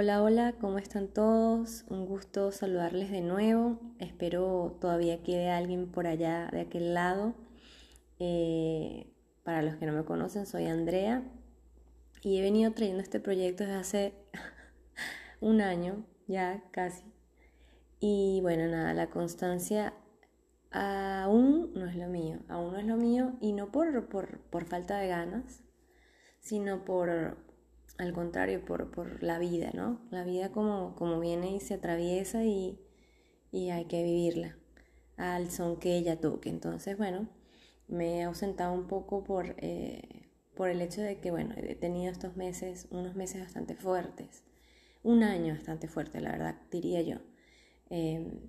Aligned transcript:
Hola, 0.00 0.22
hola, 0.22 0.54
¿cómo 0.60 0.78
están 0.78 1.08
todos? 1.08 1.84
Un 1.88 2.06
gusto 2.06 2.52
saludarles 2.52 3.10
de 3.10 3.20
nuevo. 3.20 3.80
Espero 3.98 4.78
todavía 4.80 5.24
quede 5.24 5.50
alguien 5.50 5.90
por 5.90 6.06
allá 6.06 6.48
de 6.52 6.60
aquel 6.60 6.94
lado. 6.94 7.34
Eh, 8.20 9.12
para 9.42 9.60
los 9.60 9.74
que 9.74 9.86
no 9.86 9.92
me 9.92 10.04
conocen, 10.04 10.46
soy 10.46 10.66
Andrea 10.66 11.24
y 12.22 12.38
he 12.38 12.42
venido 12.42 12.70
trayendo 12.70 13.02
este 13.02 13.18
proyecto 13.18 13.64
desde 13.64 13.76
hace 13.76 14.14
un 15.40 15.60
año, 15.60 16.06
ya 16.28 16.62
casi. 16.70 17.02
Y 17.98 18.38
bueno, 18.42 18.68
nada, 18.68 18.94
la 18.94 19.10
constancia 19.10 19.94
aún 20.70 21.72
no 21.74 21.86
es 21.86 21.96
lo 21.96 22.06
mío, 22.06 22.38
aún 22.48 22.72
no 22.72 22.78
es 22.78 22.86
lo 22.86 22.96
mío 22.96 23.32
y 23.40 23.52
no 23.52 23.72
por, 23.72 24.08
por, 24.08 24.38
por 24.42 24.64
falta 24.64 24.96
de 24.98 25.08
ganas, 25.08 25.64
sino 26.38 26.84
por, 26.84 27.47
al 27.98 28.12
contrario, 28.12 28.64
por, 28.64 28.90
por 28.90 29.22
la 29.22 29.38
vida, 29.38 29.70
¿no? 29.74 30.00
La 30.10 30.24
vida 30.24 30.50
como, 30.52 30.94
como 30.96 31.20
viene 31.20 31.54
y 31.56 31.60
se 31.60 31.74
atraviesa 31.74 32.44
y, 32.44 32.80
y 33.50 33.70
hay 33.70 33.86
que 33.86 34.02
vivirla 34.02 34.56
al 35.16 35.50
son 35.50 35.78
que 35.78 35.96
ella 35.98 36.20
toque. 36.20 36.48
Entonces, 36.48 36.96
bueno, 36.96 37.28
me 37.88 38.20
he 38.20 38.22
ausentado 38.22 38.72
un 38.72 38.86
poco 38.86 39.24
por, 39.24 39.56
eh, 39.58 40.28
por 40.54 40.68
el 40.70 40.80
hecho 40.80 41.02
de 41.02 41.18
que, 41.20 41.30
bueno, 41.30 41.54
he 41.56 41.74
tenido 41.74 42.10
estos 42.12 42.36
meses, 42.36 42.86
unos 42.90 43.16
meses 43.16 43.42
bastante 43.42 43.74
fuertes, 43.74 44.44
un 45.02 45.22
año 45.22 45.54
bastante 45.54 45.88
fuerte, 45.88 46.20
la 46.20 46.32
verdad, 46.32 46.56
diría 46.70 47.02
yo. 47.02 47.16
Em, 47.90 48.40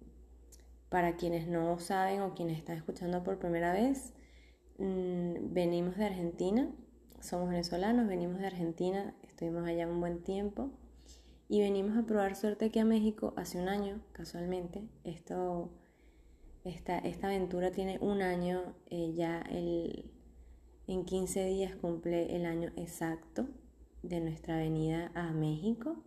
para 0.89 1.17
quienes 1.17 1.47
no 1.47 1.79
saben 1.79 2.21
o 2.21 2.33
quienes 2.33 2.57
están 2.57 2.77
escuchando 2.77 3.23
por 3.23 3.39
primera 3.39 3.73
vez, 3.73 4.13
mm, 4.77 5.53
venimos 5.53 5.97
de 5.97 6.05
Argentina, 6.05 6.69
somos 7.21 7.49
venezolanos, 7.49 8.07
venimos 8.07 8.39
de 8.39 8.47
Argentina, 8.47 9.15
estuvimos 9.39 9.65
allá 9.69 9.87
un 9.87 10.01
buen 10.01 10.21
tiempo 10.21 10.69
y 11.47 11.61
venimos 11.61 11.95
a 11.97 12.05
probar 12.05 12.35
suerte 12.35 12.65
aquí 12.65 12.79
a 12.79 12.83
México 12.83 13.33
hace 13.37 13.57
un 13.57 13.69
año, 13.69 14.01
casualmente. 14.11 14.83
Esto, 15.05 15.71
esta, 16.65 16.97
esta 16.97 17.27
aventura 17.27 17.71
tiene 17.71 17.99
un 18.01 18.21
año, 18.21 18.75
eh, 18.89 19.13
ya 19.15 19.39
el, 19.43 20.11
en 20.87 21.05
15 21.05 21.45
días 21.45 21.73
cumple 21.77 22.35
el 22.35 22.45
año 22.45 22.73
exacto 22.75 23.47
de 24.03 24.19
nuestra 24.19 24.57
venida 24.57 25.09
a 25.15 25.31
México, 25.31 26.03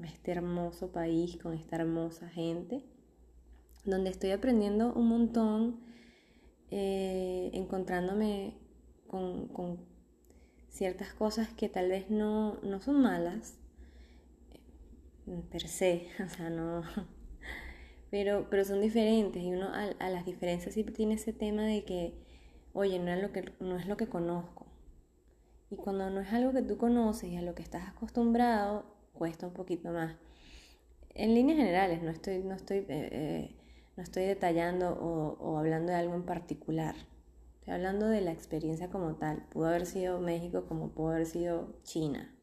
a 0.00 0.06
este 0.06 0.30
hermoso 0.32 0.92
país 0.92 1.36
con 1.36 1.52
esta 1.52 1.76
hermosa 1.76 2.30
gente, 2.30 2.86
donde 3.84 4.08
estoy 4.08 4.30
aprendiendo 4.30 4.94
un 4.94 5.08
montón, 5.08 5.80
eh, 6.70 7.50
encontrándome 7.52 8.56
con, 9.08 9.48
con 9.48 9.91
ciertas 10.72 11.12
cosas 11.12 11.48
que 11.50 11.68
tal 11.68 11.88
vez 11.90 12.10
no, 12.10 12.58
no 12.62 12.80
son 12.80 13.02
malas, 13.02 13.58
eh, 15.26 15.42
per 15.50 15.68
se, 15.68 16.08
o 16.24 16.28
sea, 16.28 16.50
no, 16.50 16.82
pero, 18.10 18.46
pero 18.50 18.64
son 18.64 18.80
diferentes 18.80 19.42
y 19.42 19.52
uno 19.52 19.68
a, 19.68 19.84
a, 19.98 20.10
las 20.10 20.24
diferencias 20.24 20.74
siempre 20.74 20.94
tiene 20.94 21.14
ese 21.14 21.32
tema 21.32 21.62
de 21.62 21.84
que, 21.84 22.14
oye, 22.72 22.98
no 22.98 23.12
es, 23.12 23.22
lo 23.22 23.32
que, 23.32 23.52
no 23.60 23.76
es 23.76 23.86
lo 23.86 23.96
que 23.96 24.08
conozco. 24.08 24.66
Y 25.70 25.76
cuando 25.76 26.10
no 26.10 26.20
es 26.20 26.32
algo 26.32 26.52
que 26.52 26.62
tú 26.62 26.76
conoces 26.76 27.30
y 27.30 27.36
a 27.36 27.42
lo 27.42 27.54
que 27.54 27.62
estás 27.62 27.88
acostumbrado, 27.88 28.84
cuesta 29.14 29.46
un 29.46 29.54
poquito 29.54 29.90
más. 29.90 30.16
En 31.14 31.34
líneas 31.34 31.58
generales, 31.58 32.02
no 32.02 32.10
estoy, 32.10 32.42
no 32.42 32.54
estoy, 32.54 32.78
eh, 32.78 32.84
eh, 32.88 33.56
no 33.96 34.02
estoy 34.02 34.24
detallando 34.24 34.90
o, 34.90 35.36
o 35.38 35.58
hablando 35.58 35.92
de 35.92 35.98
algo 35.98 36.14
en 36.14 36.24
particular. 36.24 36.94
Estoy 37.62 37.74
hablando 37.74 38.08
de 38.08 38.20
la 38.22 38.32
experiencia 38.32 38.90
como 38.90 39.14
tal. 39.14 39.46
Pudo 39.50 39.66
haber 39.66 39.86
sido 39.86 40.18
México 40.18 40.66
como 40.66 40.88
pudo 40.88 41.10
haber 41.10 41.26
sido 41.26 41.76
China. 41.84 42.34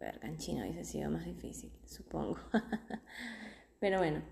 Verga, 0.00 0.26
en 0.26 0.38
China 0.38 0.62
hubiese 0.62 0.86
sido 0.86 1.10
más 1.10 1.26
difícil, 1.26 1.70
supongo. 1.84 2.38
Pero 3.78 3.98
bueno, 3.98 4.22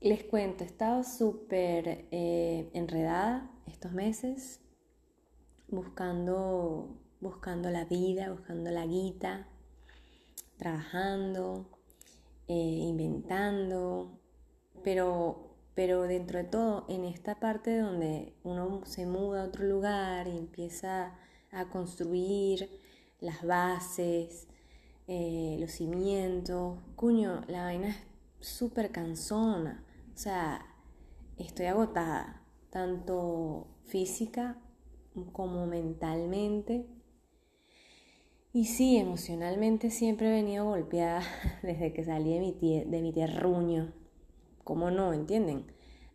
les 0.00 0.24
cuento, 0.24 0.64
he 0.64 0.66
estado 0.66 1.04
súper 1.04 2.08
eh, 2.10 2.68
enredada 2.74 3.48
estos 3.68 3.92
meses, 3.92 4.60
buscando, 5.68 6.98
buscando 7.20 7.70
la 7.70 7.84
vida, 7.84 8.32
buscando 8.32 8.72
la 8.72 8.86
guita, 8.86 9.46
trabajando, 10.56 11.70
eh, 12.48 12.54
inventando, 12.54 14.18
pero 14.82 15.47
pero 15.78 16.02
dentro 16.08 16.38
de 16.38 16.44
todo, 16.44 16.84
en 16.88 17.04
esta 17.04 17.36
parte 17.36 17.78
donde 17.78 18.32
uno 18.42 18.80
se 18.84 19.06
muda 19.06 19.44
a 19.44 19.46
otro 19.46 19.64
lugar 19.64 20.26
y 20.26 20.36
empieza 20.36 21.14
a 21.52 21.66
construir 21.66 22.68
las 23.20 23.44
bases, 23.44 24.48
eh, 25.06 25.56
los 25.60 25.70
cimientos, 25.70 26.80
cuño, 26.96 27.44
la 27.46 27.62
vaina 27.62 27.90
es 27.90 27.96
súper 28.40 28.90
cansona. 28.90 29.84
O 30.12 30.18
sea, 30.18 30.66
estoy 31.36 31.66
agotada, 31.66 32.42
tanto 32.70 33.68
física 33.84 34.58
como 35.30 35.68
mentalmente. 35.68 36.88
Y 38.52 38.64
sí, 38.64 38.96
emocionalmente 38.96 39.92
siempre 39.92 40.26
he 40.26 40.42
venido 40.42 40.64
golpeada 40.64 41.22
desde 41.62 41.92
que 41.92 42.02
salí 42.02 42.34
de 42.34 42.40
mi, 42.40 42.84
de 42.84 43.00
mi 43.00 43.12
terruño, 43.12 43.92
¿Cómo 44.68 44.90
no? 44.90 45.14
¿Entienden? 45.14 45.64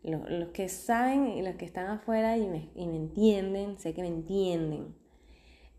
Los, 0.03 0.49
que 0.49 0.69
saben 0.69 1.27
y 1.29 1.41
los 1.41 1.55
que 1.55 1.65
están 1.65 1.87
afuera 1.87 2.37
y 2.37 2.45
me, 2.45 2.69
entienden, 2.75 3.79
sé 3.79 3.95
que 3.95 4.03
me 4.03 4.09
entienden. 4.09 4.95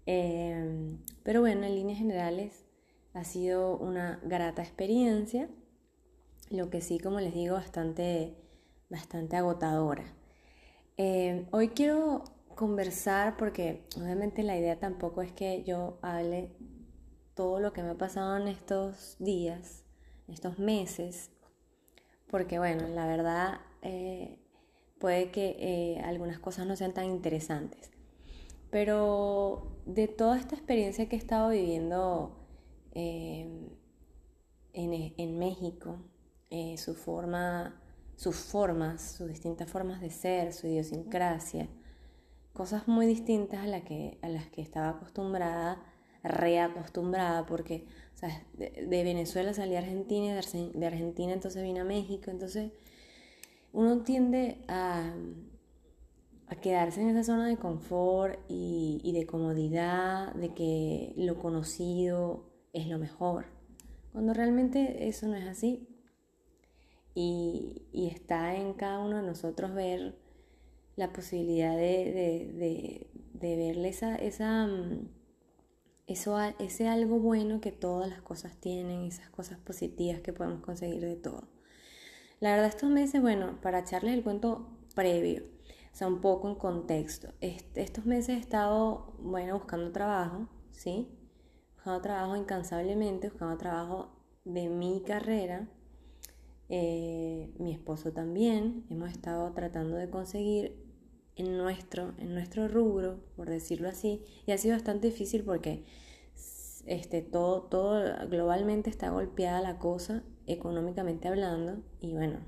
Em, 0.07 0.99
pero 1.23 1.41
bueno, 1.41 1.63
en 1.67 1.77
líneas 1.77 2.01
generales 2.01 2.67
ha 3.13 3.23
sido 3.23 3.79
una 3.79 4.19
grata 4.25 4.61
experiencia, 4.61 5.49
lo 6.51 6.69
que 6.69 6.81
sí, 6.81 6.99
como 6.99 7.21
les 7.21 7.33
digo, 7.33 7.55
bastante, 7.55 8.35
bastante 8.91 9.37
agotadora. 9.37 10.13
Em, 10.97 11.47
hoy 11.53 11.69
quiero 11.69 12.25
conversar 12.57 13.37
porque 13.37 13.87
obviamente 13.97 14.43
la 14.43 14.59
idea 14.59 14.81
tampoco 14.81 15.23
es 15.23 15.31
que 15.31 15.63
yo 15.63 16.01
hable 16.03 16.51
todo 17.35 17.61
lo 17.61 17.73
que 17.73 17.85
me 17.85 17.91
ha 17.91 17.99
pasado 17.99 18.37
en 18.37 18.49
estos 18.49 19.15
días, 19.21 19.85
estos 20.27 20.59
meses, 20.59 21.31
porque 22.35 22.59
bueno, 22.59 22.89
la 22.89 23.07
verdad 23.07 23.61
eh, 23.83 24.41
puede 24.99 25.31
que 25.31 25.55
eh, 25.57 26.01
algunas 26.01 26.41
cosas 26.41 26.67
no 26.67 26.75
sean 26.75 26.93
tan 26.93 27.05
interesantes. 27.05 27.93
Pero 28.71 29.79
de 29.87 30.09
toda 30.09 30.37
esta 30.37 30.57
experiencia 30.57 31.09
que 31.09 31.15
he 31.15 31.19
estado 31.21 31.51
viviendo 31.51 32.45
em, 32.91 33.69
en, 34.73 35.39
México, 35.39 36.01
eh, 36.51 36.77
su 36.77 36.97
forma, 36.97 37.81
sus 38.17 38.35
formas, 38.35 39.15
sus 39.17 39.29
distintas 39.29 39.71
formas 39.71 40.01
de 40.01 40.11
ser, 40.11 40.53
su 40.53 40.67
idiosincrasia, 40.67 41.69
cosas 42.53 42.89
muy 42.89 43.07
distintas 43.07 43.61
a, 43.61 43.69
la 43.69 43.85
que, 43.85 44.19
a 44.23 44.29
las 44.29 44.49
que 44.49 44.61
estaba 44.61 44.89
acostumbrada, 44.89 45.81
reacostumbrada, 46.25 47.47
porque 47.47 47.87
de, 48.55 49.05
Venezuela 49.05 49.53
salí 49.55 49.77
a 49.77 49.79
Argentina, 49.79 50.35
de, 50.35 50.71
de 50.75 50.87
Argentina 50.87 51.33
entonces 51.33 51.63
vine 51.63 51.81
a 51.81 51.85
México, 51.85 52.31
entonces 52.31 52.73
uno 53.75 54.03
tiende 54.03 54.65
a, 54.69 55.15
quedarse 56.63 57.03
en 57.03 57.09
esa 57.09 57.25
zona 57.25 57.49
de 57.49 57.57
confort 57.57 58.39
y, 58.49 59.11
de 59.13 59.27
comodidad, 59.27 60.33
de 60.35 60.55
que 60.55 61.13
lo 61.17 61.41
conocido 61.41 62.45
es 62.73 62.87
lo 62.87 62.99
mejor, 62.99 63.47
cuando 64.13 64.33
realmente 64.33 65.09
eso 65.09 65.27
no 65.27 65.35
es 65.35 65.47
así. 65.49 65.89
Y, 67.17 67.89
está 67.93 68.55
en 68.55 68.75
cada 68.75 69.01
uno 69.01 69.17
de 69.17 69.27
nosotros 69.27 69.75
ver 69.75 70.17
la 70.95 71.13
posibilidad 71.13 71.77
de, 71.77 73.09
de, 73.33 73.57
verle 73.57 73.89
esa, 73.89 74.15
esa 74.15 74.67
mm, 74.67 75.09
eso, 76.07 76.39
ese 76.59 76.89
algo 76.89 77.19
bueno 77.19 77.61
que 77.61 77.73
todas 77.73 78.09
las 78.09 78.21
cosas 78.23 78.57
tienen, 78.57 79.05
esas 79.05 79.31
cosas 79.31 79.59
positivas 79.59 80.21
que 80.21 80.33
podemos 80.33 80.61
conseguir 80.61 81.01
de 81.01 81.17
todo. 81.17 81.49
La 82.41 82.51
verdad 82.51 82.69
estos 82.69 82.91
meses, 82.91 83.23
bueno, 83.23 83.59
para 83.63 83.81
echarles 83.81 84.15
el 84.15 84.23
cuento 84.23 84.69
previo, 84.95 85.45
o 85.93 85.97
sea, 85.97 86.09
un 86.09 86.21
poco 86.21 86.49
en 86.49 86.57
contexto, 86.57 87.33
estos 87.41 88.05
meses 88.05 88.37
he 88.37 88.41
estado, 88.41 89.15
bueno, 89.19 89.55
buscando 89.55 89.93
trabajo, 89.93 90.49
¿sí? 90.73 91.09
Buscando 91.77 92.03
trabajo 92.03 92.37
incansablemente, 92.37 93.29
buscando 93.29 93.57
trabajo 93.57 94.11
de 94.45 94.69
mi 94.69 95.03
carrera, 95.03 95.69
eh, 96.69 97.55
mi 97.59 97.73
esposo 97.73 98.13
también, 98.13 98.85
hemos 98.91 99.11
estado 99.11 99.53
tratando 99.53 99.97
de 99.97 100.11
conseguir 100.11 100.84
en 101.37 101.57
nuestro, 101.57 102.15
en 102.19 102.35
nuestro 102.35 102.69
rubro, 102.69 103.21
por 103.37 103.49
decirlo 103.49 103.89
así, 103.89 104.23
y 104.47 104.53
ha 104.53 104.59
sido 104.59 104.75
bastante 104.75 105.09
difícil 105.09 105.43
porque 105.43 105.85
este, 106.87 107.23
todo, 107.23 107.63
todo 107.63 108.29
globalmente 108.29 108.91
está 108.91 109.11
golpeada 109.11 109.61
la 109.61 109.79
cosa, 109.79 110.23
económicamente 110.47 111.29
hablando, 111.29 111.83
y 112.01 112.13
bueno, 112.13 112.41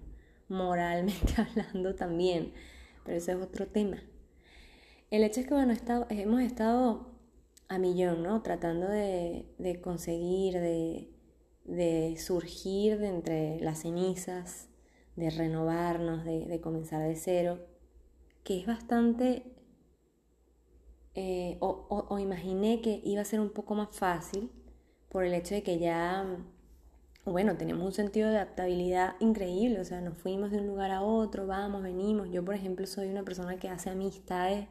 moralmente 0.49 1.35
hablando 1.37 1.95
también, 1.95 2.53
pero 3.05 3.19
ese 3.19 3.33
es 3.33 3.39
otro 3.39 3.67
tema. 3.67 4.03
El 5.11 5.23
hecho 5.23 5.41
es 5.41 5.47
que, 5.47 5.55
bueno, 5.55 5.75
hemos 6.11 6.41
estado 6.43 7.07
a 7.69 7.79
millón, 7.79 8.23
¿no? 8.23 8.43
Tratando 8.43 8.89
de, 8.89 9.47
de 9.59 9.81
conseguir, 9.81 10.55
de, 10.55 11.09
de 11.67 12.17
surgir 12.19 12.99
de 12.99 13.09
entre 13.09 13.61
las 13.61 13.81
cenizas, 13.81 14.69
de 15.17 15.31
renovarnos, 15.31 16.25
de, 16.25 16.61
comenzar 16.61 17.03
de 17.03 17.17
cero, 17.17 17.59
que 18.47 18.61
es 18.61 18.67
bastante, 18.67 19.43
eh, 21.17 21.57
o, 21.59 22.17
imaginé 22.21 22.81
que 22.81 23.01
iba 23.05 23.21
a 23.21 23.25
ser 23.25 23.41
un 23.41 23.51
poco 23.51 23.75
más 23.75 23.89
fácil 23.91 24.53
por 25.09 25.25
el 25.25 25.35
hecho 25.35 25.57
de 25.57 25.65
que 25.65 25.81
ya, 25.81 26.25
bueno, 27.25 27.57
tenemos 27.57 27.85
un 27.85 27.93
sentido 27.93 28.31
de 28.31 28.37
adaptabilidad 28.37 29.17
increíble, 29.19 29.81
o 29.81 29.85
sea, 29.85 30.01
nos 30.01 30.17
fuimos 30.19 30.53
de 30.53 30.59
un 30.59 30.69
lugar 30.69 30.93
a 30.93 31.03
otro, 31.03 31.49
vamos, 31.49 31.83
venimos. 31.83 32.31
Yo, 32.31 32.45
por 32.45 32.55
ejemplo, 32.55 32.87
soy 32.87 33.09
una 33.09 33.25
persona 33.25 33.57
que 33.59 33.69
hace 33.69 33.91
amistades 33.91 34.69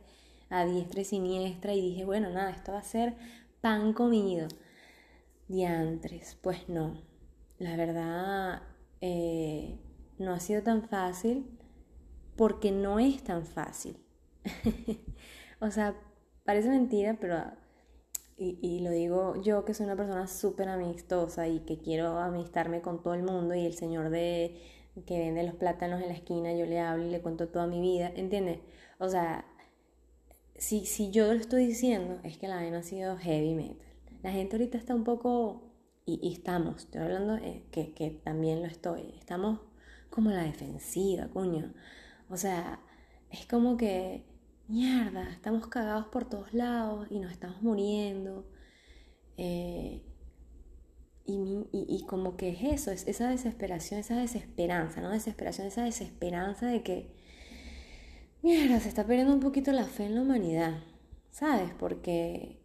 a 0.49 0.63
diestra 0.63 1.01
y 1.01 1.05
siniestra 1.05 1.73
y 1.73 1.81
dije, 1.81 2.05
bueno, 2.05 2.29
nada, 2.29 2.51
esto 2.51 2.71
va 2.71 2.79
a 2.79 2.83
ser 2.83 3.13
pan 3.59 3.91
comido. 3.91 4.47
Diantres, 5.49 6.37
pues 6.41 6.69
no. 6.69 7.01
La 7.59 7.75
verdad, 7.75 8.61
eh, 9.01 9.77
no 10.17 10.31
ha 10.31 10.39
sido 10.39 10.63
tan 10.63 10.87
fácil 10.87 11.54
porque 12.35 12.71
no 12.71 12.99
es 12.99 13.23
tan 13.23 13.45
fácil. 13.45 13.97
o 15.59 15.71
sea, 15.71 15.95
parece 16.43 16.69
mentira, 16.69 17.17
pero... 17.19 17.41
Y, 18.37 18.81
lo 18.81 18.89
digo 18.89 19.41
yo 19.41 19.63
que 19.63 19.73
soy 19.73 19.85
una 19.85 19.95
persona 19.95 20.27
súper 20.27 20.67
amistosa 20.67 21.47
y 21.47 21.61
que 21.61 21.77
quiero 21.77 22.19
amistarme 22.19 22.81
con 22.81 23.01
todo 23.01 23.13
el 23.13 23.23
mundo 23.23 23.55
y 23.55 23.65
el 23.65 23.75
señor 23.75 24.09
de 24.09 24.61
que 25.05 25.19
vende 25.19 25.43
los 25.43 25.55
plátanos 25.55 26.01
en 26.01 26.09
la 26.09 26.15
esquina, 26.15 26.53
yo 26.53 26.65
le 26.65 26.81
hablo 26.81 27.05
y 27.05 27.11
le 27.11 27.21
cuento 27.21 27.47
toda 27.47 27.65
mi 27.65 27.79
vida, 27.79 28.11
¿entiendes? 28.13 28.59
O 28.99 29.07
sea, 29.07 29.45
si, 30.57 30.85
si 30.85 31.11
yo 31.11 31.33
lo 31.33 31.39
estoy 31.39 31.65
diciendo, 31.65 32.19
es 32.23 32.37
que 32.37 32.49
la 32.49 32.55
vaina 32.57 32.79
ha 32.79 32.83
sido 32.83 33.17
heavy 33.17 33.53
metal. 33.53 33.87
La 34.21 34.31
gente 34.31 34.57
ahorita 34.57 34.77
está 34.77 34.95
un 34.95 35.05
poco, 35.05 35.71
y, 36.05 36.33
estamos, 36.33 36.83
estoy 36.83 37.01
hablando 37.01 37.35
eh, 37.37 37.63
que, 37.71 37.93
que 37.93 38.09
también 38.11 38.61
lo 38.61 38.67
estoy, 38.67 39.13
estamos 39.17 39.59
como 40.09 40.31
la 40.31 40.43
defensiva, 40.43 41.27
coño. 41.27 41.73
O 42.29 42.37
sea, 42.37 42.79
es 43.29 43.45
como 43.45 43.77
que, 43.77 44.25
mierda, 44.67 45.29
estamos 45.31 45.67
cagados 45.67 46.07
por 46.07 46.25
todos 46.25 46.53
lados 46.53 47.07
y 47.09 47.19
nos 47.19 47.31
estamos 47.31 47.61
muriendo. 47.61 48.45
Eh, 49.37 50.03
y, 51.27 52.05
como 52.07 52.37
que 52.37 52.49
es 52.49 52.63
eso, 52.63 52.91
es 52.91 53.07
esa 53.07 53.29
desesperación, 53.29 53.99
esa 53.99 54.17
desesperanza, 54.17 55.01
¿no? 55.01 55.09
Desesperación, 55.09 55.67
esa 55.67 55.83
desesperanza 55.83 56.67
de 56.67 56.83
que, 56.83 57.15
mierda, 58.43 58.79
se 58.79 58.89
está 58.89 59.05
perdiendo 59.07 59.33
un 59.33 59.39
poquito 59.39 59.71
la 59.71 59.85
fe 59.85 60.05
en 60.05 60.15
la 60.15 60.21
humanidad, 60.21 60.83
¿sabes? 61.31 61.71
Porque 61.79 62.61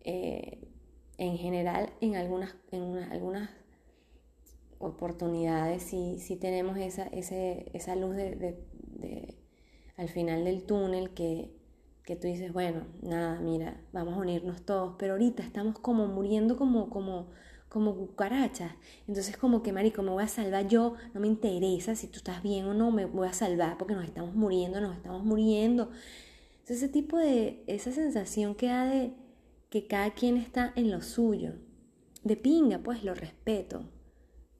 eh, 0.00 0.68
en 1.18 1.38
general, 1.38 1.92
en 2.00 2.16
algunas, 2.16 2.56
en 2.72 2.96
algunas 2.98 3.50
oportunidades, 4.82 5.82
si, 5.84 6.18
si 6.18 6.36
tenemos 6.36 6.76
esa, 6.76 7.04
ese, 7.08 7.70
esa 7.72 7.96
luz 7.96 8.16
de, 8.16 8.58
al 9.96 10.08
final 10.08 10.44
del 10.44 10.64
túnel 10.64 11.10
que, 11.10 11.52
que 12.04 12.16
tú 12.16 12.26
dices, 12.26 12.52
bueno, 12.52 12.86
nada, 13.02 13.40
mira, 13.40 13.80
vamos 13.92 14.14
a 14.14 14.18
unirnos 14.18 14.62
todos, 14.62 14.96
pero 14.98 15.12
ahorita 15.12 15.42
estamos 15.42 15.78
como 15.78 16.08
muriendo 16.08 16.56
como, 16.56 16.90
como, 16.90 17.28
como 17.68 17.94
cucarachas. 17.94 18.72
Entonces 19.06 19.36
como 19.36 19.62
que, 19.62 19.72
marico, 19.72 20.02
me 20.02 20.10
voy 20.10 20.24
a 20.24 20.28
salvar 20.28 20.66
yo, 20.68 20.94
no 21.14 21.20
me 21.20 21.28
interesa 21.28 21.94
si 21.94 22.08
tú 22.08 22.18
estás 22.18 22.42
bien 22.42 22.66
o 22.66 22.74
no, 22.74 22.90
me 22.90 23.04
voy 23.04 23.28
a 23.28 23.32
salvar 23.32 23.78
porque 23.78 23.94
nos 23.94 24.04
estamos 24.04 24.34
muriendo, 24.34 24.80
nos 24.80 24.96
estamos 24.96 25.24
muriendo. 25.24 25.90
ese 26.66 26.88
tipo 26.88 27.18
de, 27.18 27.62
esa 27.66 27.92
sensación 27.92 28.54
que 28.54 28.66
da 28.66 28.86
de 28.86 29.12
que 29.70 29.86
cada 29.86 30.10
quien 30.12 30.36
está 30.36 30.72
en 30.76 30.90
lo 30.90 31.02
suyo. 31.02 31.54
De 32.24 32.36
pinga, 32.36 32.78
pues 32.78 33.04
lo 33.04 33.14
respeto 33.14 33.88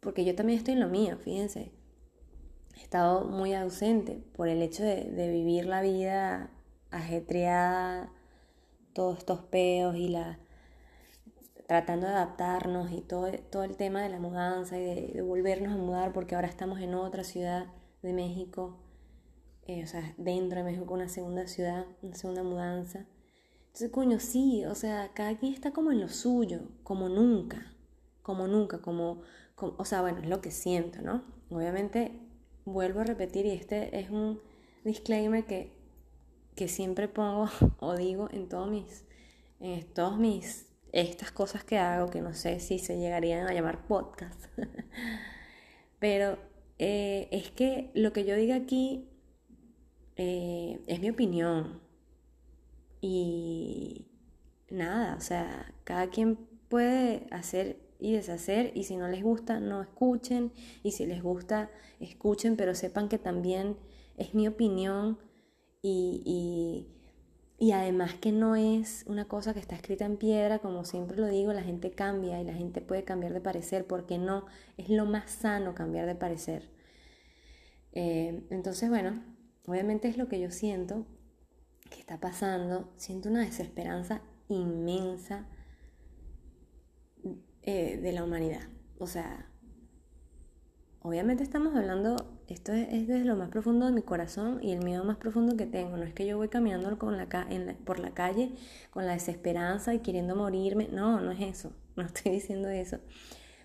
porque 0.02 0.24
yo 0.24 0.34
también 0.34 0.58
estoy 0.58 0.74
en 0.74 0.80
lo 0.80 0.88
mío, 0.88 1.16
fíjense. 1.16 1.70
He 2.76 2.82
estado 2.82 3.24
muy 3.24 3.54
ausente 3.54 4.24
por 4.34 4.48
el 4.48 4.60
hecho 4.60 4.82
de, 4.82 5.30
vivir 5.30 5.66
la 5.66 5.80
vida 5.80 6.50
ajetreada, 6.90 8.12
todos 8.94 9.18
estos 9.18 9.42
peos 9.42 9.96
y 9.96 10.08
la 10.08 10.38
tratando 11.68 12.06
de 12.06 12.12
adaptarnos 12.12 12.90
y 12.90 13.00
todo, 13.00 13.28
el 13.28 13.76
tema 13.76 14.02
de 14.02 14.08
la 14.08 14.18
mudanza 14.18 14.76
y 14.76 15.12
de, 15.12 15.22
volvernos 15.22 15.72
a 15.72 15.76
mudar 15.76 16.12
porque 16.12 16.34
ahora 16.34 16.48
estamos 16.48 16.80
en 16.80 16.94
otra 16.94 17.22
ciudad 17.22 17.68
de 18.02 18.12
México, 18.12 18.76
eh, 19.66 19.84
o 19.84 19.86
sea, 19.86 20.14
dentro 20.18 20.58
de 20.58 20.64
México 20.64 20.92
una 20.92 21.08
segunda 21.08 21.46
ciudad, 21.46 21.86
una 22.02 22.16
segunda 22.16 22.42
mudanza. 22.42 23.06
Entonces, 23.66 23.90
coño, 23.90 24.18
sí, 24.18 24.64
o 24.66 24.74
sea, 24.74 25.12
cada 25.14 25.38
quien 25.38 25.54
está 25.54 25.70
como 25.70 25.92
en 25.92 26.00
lo 26.00 26.08
suyo, 26.08 26.62
como 26.82 27.08
nunca, 27.08 27.72
como 28.22 28.48
nunca, 28.48 28.82
como 28.82 29.22
o 29.56 29.84
sea, 29.84 30.00
bueno, 30.00 30.20
es 30.20 30.28
lo 30.28 30.40
que 30.40 30.50
siento, 30.50 31.02
¿no? 31.02 31.22
Obviamente, 31.50 32.12
vuelvo 32.64 33.00
a 33.00 33.04
repetir, 33.04 33.46
y 33.46 33.50
este 33.50 33.98
es 33.98 34.10
un 34.10 34.40
disclaimer 34.84 35.44
que, 35.44 35.72
que 36.54 36.68
siempre 36.68 37.08
pongo 37.08 37.48
o 37.80 37.96
digo 37.96 38.28
en 38.32 38.48
todos 38.48 38.70
mis, 38.70 39.04
en 39.60 39.84
todos 39.94 40.18
mis, 40.18 40.66
estas 40.92 41.32
cosas 41.32 41.64
que 41.64 41.78
hago, 41.78 42.10
que 42.10 42.20
no 42.20 42.34
sé 42.34 42.60
si 42.60 42.78
se 42.78 42.98
llegarían 42.98 43.46
a 43.46 43.54
llamar 43.54 43.86
podcast, 43.86 44.46
pero 45.98 46.38
eh, 46.78 47.28
es 47.30 47.50
que 47.50 47.90
lo 47.94 48.12
que 48.12 48.24
yo 48.24 48.34
diga 48.34 48.56
aquí 48.56 49.08
eh, 50.16 50.80
es 50.86 51.00
mi 51.00 51.10
opinión. 51.10 51.80
Y 53.00 54.06
nada, 54.70 55.16
o 55.16 55.20
sea, 55.20 55.74
cada 55.84 56.08
quien 56.10 56.36
puede 56.68 57.26
hacer 57.30 57.78
y 58.02 58.12
deshacer 58.12 58.72
y 58.74 58.84
si 58.84 58.96
no 58.96 59.06
les 59.08 59.22
gusta 59.22 59.60
no 59.60 59.80
escuchen 59.80 60.52
y 60.82 60.90
si 60.90 61.06
les 61.06 61.22
gusta 61.22 61.70
escuchen 62.00 62.56
pero 62.56 62.74
sepan 62.74 63.08
que 63.08 63.18
también 63.18 63.76
es 64.16 64.34
mi 64.34 64.48
opinión 64.48 65.18
y, 65.80 66.88
y, 67.58 67.72
además 67.72 68.14
que 68.14 68.32
no 68.32 68.56
es 68.56 69.04
una 69.06 69.26
cosa 69.26 69.54
que 69.54 69.60
está 69.60 69.76
escrita 69.76 70.04
en 70.04 70.16
piedra 70.16 70.58
como 70.58 70.84
siempre 70.84 71.16
lo 71.16 71.28
digo 71.28 71.52
la 71.52 71.62
gente 71.62 71.92
cambia 71.92 72.40
y 72.40 72.44
la 72.44 72.54
gente 72.54 72.80
puede 72.80 73.04
cambiar 73.04 73.32
de 73.32 73.40
parecer 73.40 73.86
porque 73.86 74.18
no 74.18 74.46
es 74.76 74.88
lo 74.88 75.06
más 75.06 75.30
sano 75.30 75.74
cambiar 75.74 76.06
de 76.06 76.16
parecer. 76.16 76.68
Eh, 77.92 78.42
entonces 78.50 78.90
bueno 78.90 79.22
obviamente 79.66 80.08
es 80.08 80.18
lo 80.18 80.28
que 80.28 80.40
yo 80.40 80.50
siento 80.50 81.06
que 81.88 82.00
está 82.00 82.18
pasando. 82.18 82.92
Siento 82.96 83.28
una 83.28 83.44
desesperanza 83.44 84.22
inmensa 84.48 85.46
eh, 87.62 87.98
de 87.98 88.12
la 88.12 88.24
humanidad. 88.24 88.62
O 88.98 89.06
sea, 89.06 89.46
obviamente 91.00 91.42
estamos 91.42 91.74
hablando, 91.76 92.16
esto 92.48 92.72
es, 92.72 93.06
desde 93.06 93.24
lo 93.24 93.36
más 93.36 93.50
profundo 93.50 93.86
de 93.86 93.92
mi 93.92 94.02
corazón 94.02 94.58
y 94.62 94.72
el 94.72 94.84
miedo 94.84 95.04
más 95.04 95.16
profundo 95.16 95.56
que 95.56 95.66
tengo. 95.66 95.96
No 95.96 96.04
es 96.04 96.14
que 96.14 96.26
yo 96.26 96.36
voy 96.36 96.48
caminando 96.48 96.96
por 96.98 97.98
la 97.98 98.14
calle 98.14 98.52
con 98.90 99.06
la 99.06 99.12
desesperanza 99.12 99.94
y 99.94 100.00
queriendo 100.00 100.36
morirme. 100.36 100.88
No, 100.88 101.20
no 101.20 101.30
es 101.30 101.40
eso. 101.40 101.72
No 101.94 102.04
estoy 102.04 102.32
diciendo 102.32 102.70
eso. 102.70 103.00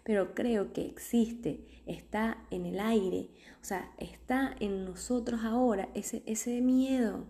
Pero 0.04 0.34
creo 0.36 0.74
que 0.74 0.86
existe, 0.86 1.66
está 1.86 2.46
en 2.52 2.66
el 2.66 2.80
aire, 2.80 3.30
o 3.62 3.66
sea, 3.66 3.92
está 3.98 4.56
en 4.60 4.86
nosotros 4.86 5.42
ahora 5.44 5.90
ese, 5.96 6.24
ese 6.26 6.62
miedo, 6.62 7.26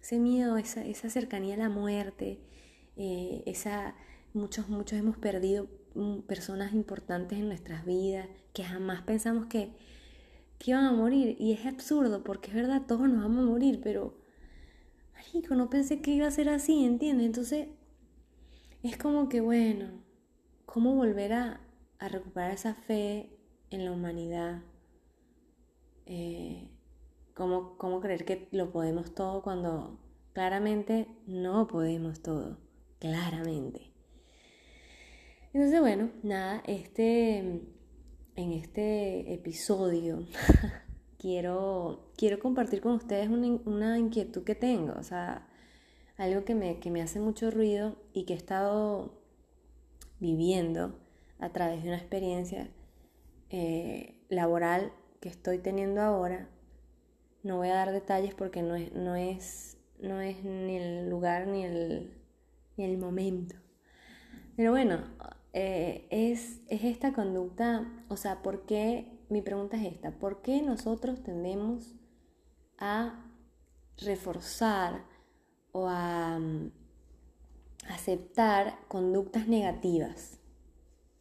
ese 0.00 0.18
miedo, 0.18 0.56
esa, 0.56 0.84
esa 0.84 1.10
cercanía 1.10 1.54
a 1.54 1.58
la 1.58 1.68
muerte, 1.68 2.40
eh, 2.96 3.42
esa, 3.44 3.94
muchos, 4.32 4.68
muchos 4.68 4.98
hemos 4.98 5.18
perdido 5.18 5.68
personas 6.26 6.72
importantes 6.74 7.38
en 7.38 7.48
nuestras 7.48 7.84
vidas 7.84 8.28
que 8.52 8.64
jamás 8.64 9.02
pensamos 9.02 9.46
que, 9.46 9.72
que 10.58 10.70
iban 10.70 10.84
a 10.84 10.92
morir. 10.92 11.36
Y 11.38 11.52
es 11.52 11.66
absurdo 11.66 12.24
porque 12.24 12.50
es 12.50 12.54
verdad, 12.54 12.82
todos 12.86 13.08
nos 13.08 13.22
vamos 13.22 13.44
a 13.44 13.50
morir, 13.50 13.80
pero, 13.82 14.18
marico, 15.14 15.54
no 15.54 15.70
pensé 15.70 16.00
que 16.00 16.12
iba 16.12 16.26
a 16.26 16.30
ser 16.30 16.48
así, 16.48 16.84
¿entiendes? 16.84 17.26
Entonces, 17.26 17.68
es 18.82 18.96
como 18.96 19.28
que, 19.28 19.40
bueno, 19.40 19.90
¿cómo 20.64 20.94
volver 20.94 21.32
a, 21.32 21.60
a 21.98 22.08
recuperar 22.08 22.52
esa 22.52 22.74
fe 22.74 23.30
en 23.70 23.84
la 23.84 23.92
humanidad? 23.92 24.62
Eh, 26.06 26.68
¿cómo, 27.34 27.76
¿Cómo 27.78 28.00
creer 28.00 28.24
que 28.24 28.48
lo 28.52 28.70
podemos 28.70 29.14
todo 29.14 29.42
cuando 29.42 29.98
claramente 30.32 31.08
no 31.26 31.66
podemos 31.66 32.22
todo? 32.22 32.58
Claramente. 32.98 33.85
Entonces, 35.56 35.80
bueno, 35.80 36.10
nada, 36.22 36.62
este, 36.66 37.38
en 37.38 38.52
este 38.52 39.32
episodio 39.32 40.26
quiero, 41.18 42.12
quiero 42.14 42.38
compartir 42.40 42.82
con 42.82 42.92
ustedes 42.92 43.30
una, 43.30 43.98
inquietud 43.98 44.44
que 44.44 44.54
tengo, 44.54 44.92
o 44.98 45.02
sea, 45.02 45.48
algo 46.18 46.44
que 46.44 46.54
me, 46.54 46.78
que 46.78 46.90
me 46.90 47.00
hace 47.00 47.20
mucho 47.20 47.50
ruido 47.50 47.96
y 48.12 48.26
que 48.26 48.34
he 48.34 48.36
estado 48.36 49.18
viviendo 50.20 51.00
a 51.38 51.48
través 51.54 51.82
de 51.82 51.88
una 51.88 51.96
experiencia 51.96 52.68
eh, 53.48 54.20
laboral 54.28 54.92
que 55.20 55.30
estoy 55.30 55.56
teniendo 55.56 56.02
ahora. 56.02 56.50
No 57.42 57.56
voy 57.56 57.68
a 57.68 57.76
dar 57.76 57.92
detalles 57.92 58.34
porque 58.34 58.60
no 58.60 58.76
es, 58.76 58.92
no 58.92 59.16
es, 59.16 59.78
no 60.00 60.20
es 60.20 60.44
ni 60.44 60.76
el 60.76 61.08
lugar 61.08 61.46
ni 61.46 61.64
el, 61.64 62.12
ni 62.76 62.84
el 62.84 62.98
momento. 62.98 63.56
Pero 64.54 64.70
bueno, 64.70 65.02
eh, 65.58 66.06
es, 66.10 66.60
es 66.68 66.84
esta 66.84 67.14
conducta, 67.14 67.90
o 68.10 68.18
sea, 68.18 68.42
¿por 68.42 68.66
qué? 68.66 69.10
Mi 69.30 69.40
pregunta 69.40 69.78
es 69.78 69.90
esta, 69.90 70.10
¿por 70.10 70.42
qué 70.42 70.60
nosotros 70.60 71.22
tendemos 71.22 71.94
a 72.76 73.24
reforzar 73.96 75.06
o 75.72 75.86
a 75.88 76.38
mm, 76.38 76.72
aceptar 77.88 78.78
conductas 78.88 79.48
negativas? 79.48 80.40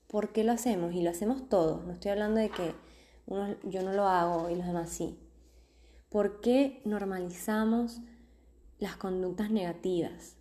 ¿Por 0.08 0.34
qué 0.34 0.44
lo 0.44 0.52
hacemos? 0.52 0.94
Y 0.94 1.02
lo 1.02 1.12
hacemos 1.12 1.48
todos, 1.48 1.86
no 1.86 1.94
estoy 1.94 2.12
hablando 2.12 2.42
de 2.42 2.50
que 2.50 2.76
yo 3.64 3.84
no 3.84 3.94
lo 3.94 4.04
hago 4.04 4.50
y 4.50 4.56
los 4.56 4.68
demás 4.68 4.90
sí. 4.90 5.18
¿Por 6.10 6.42
qué 6.42 6.82
normalizamos 6.84 8.02
las 8.80 8.98
conductas 8.98 9.50
negativas? 9.50 10.36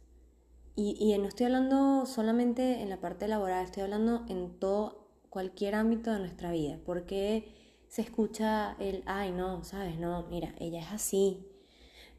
Y, 0.76 1.16
no 1.18 1.28
estoy 1.28 1.46
hablando 1.46 2.04
solamente 2.04 2.82
en 2.82 2.90
la 2.90 3.00
parte 3.00 3.28
laboral, 3.28 3.64
estoy 3.64 3.84
hablando 3.84 4.24
en 4.28 4.58
todo, 4.58 5.06
cualquier 5.30 5.76
ámbito 5.76 6.12
de 6.12 6.18
nuestra 6.18 6.50
vida. 6.50 6.78
¿Por 6.84 7.06
qué 7.06 7.48
se 7.88 8.02
escucha 8.02 8.76
el, 8.80 9.02
ay, 9.06 9.30
no, 9.30 9.62
sabes, 9.62 9.98
no, 9.98 10.26
mira, 10.30 10.52
ella 10.58 10.80
es 10.80 10.90
así. 10.90 11.46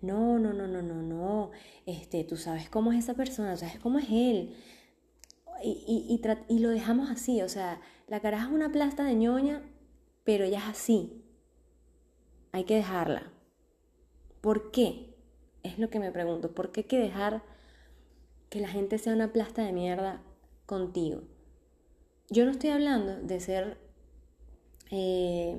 No, 0.02 0.40
no, 0.40 0.54
no, 0.54 0.68
no, 0.68 0.82
no, 0.82 1.02
no. 1.02 1.52
Este, 1.86 2.24
tú 2.24 2.38
sabes 2.38 2.70
cómo 2.70 2.94
es 2.94 3.00
esa 3.00 3.14
persona, 3.14 3.58
sabes 3.58 3.80
cómo 3.80 4.00
es 4.00 4.08
él. 4.10 4.56
Y, 5.64 6.22
y, 6.48 6.60
lo 6.60 6.70
dejamos 6.70 7.10
así, 7.10 7.42
o 7.42 7.50
sea, 7.50 7.82
la 8.08 8.20
cara 8.22 8.42
es 8.42 8.48
una 8.48 8.72
plasta 8.72 9.04
de 9.04 9.16
ñoña, 9.16 9.64
pero 10.24 10.46
ella 10.46 10.60
es 10.60 10.66
así. 10.66 11.24
Hay 12.52 12.64
que 12.64 12.76
dejarla. 12.76 13.32
¿Por 14.42 14.72
qué? 14.72 15.16
Es 15.64 15.80
lo 15.80 15.90
que 15.90 16.00
me 16.00 16.12
pregunto. 16.12 16.54
¿Por 16.54 16.72
qué 16.72 16.82
hay 16.82 16.88
que 16.88 17.00
dejar 17.00 17.55
que 18.56 18.62
la 18.62 18.70
gente 18.70 18.98
sea 18.98 19.12
una 19.12 19.34
plasta 19.34 19.66
de 19.66 19.74
mierda 19.74 20.22
contigo? 20.66 21.24
Yo 22.30 22.46
no 22.46 22.52
estoy 22.52 22.70
hablando 22.70 23.18
de 23.18 23.42
ser 23.42 23.78
eh, 24.92 25.58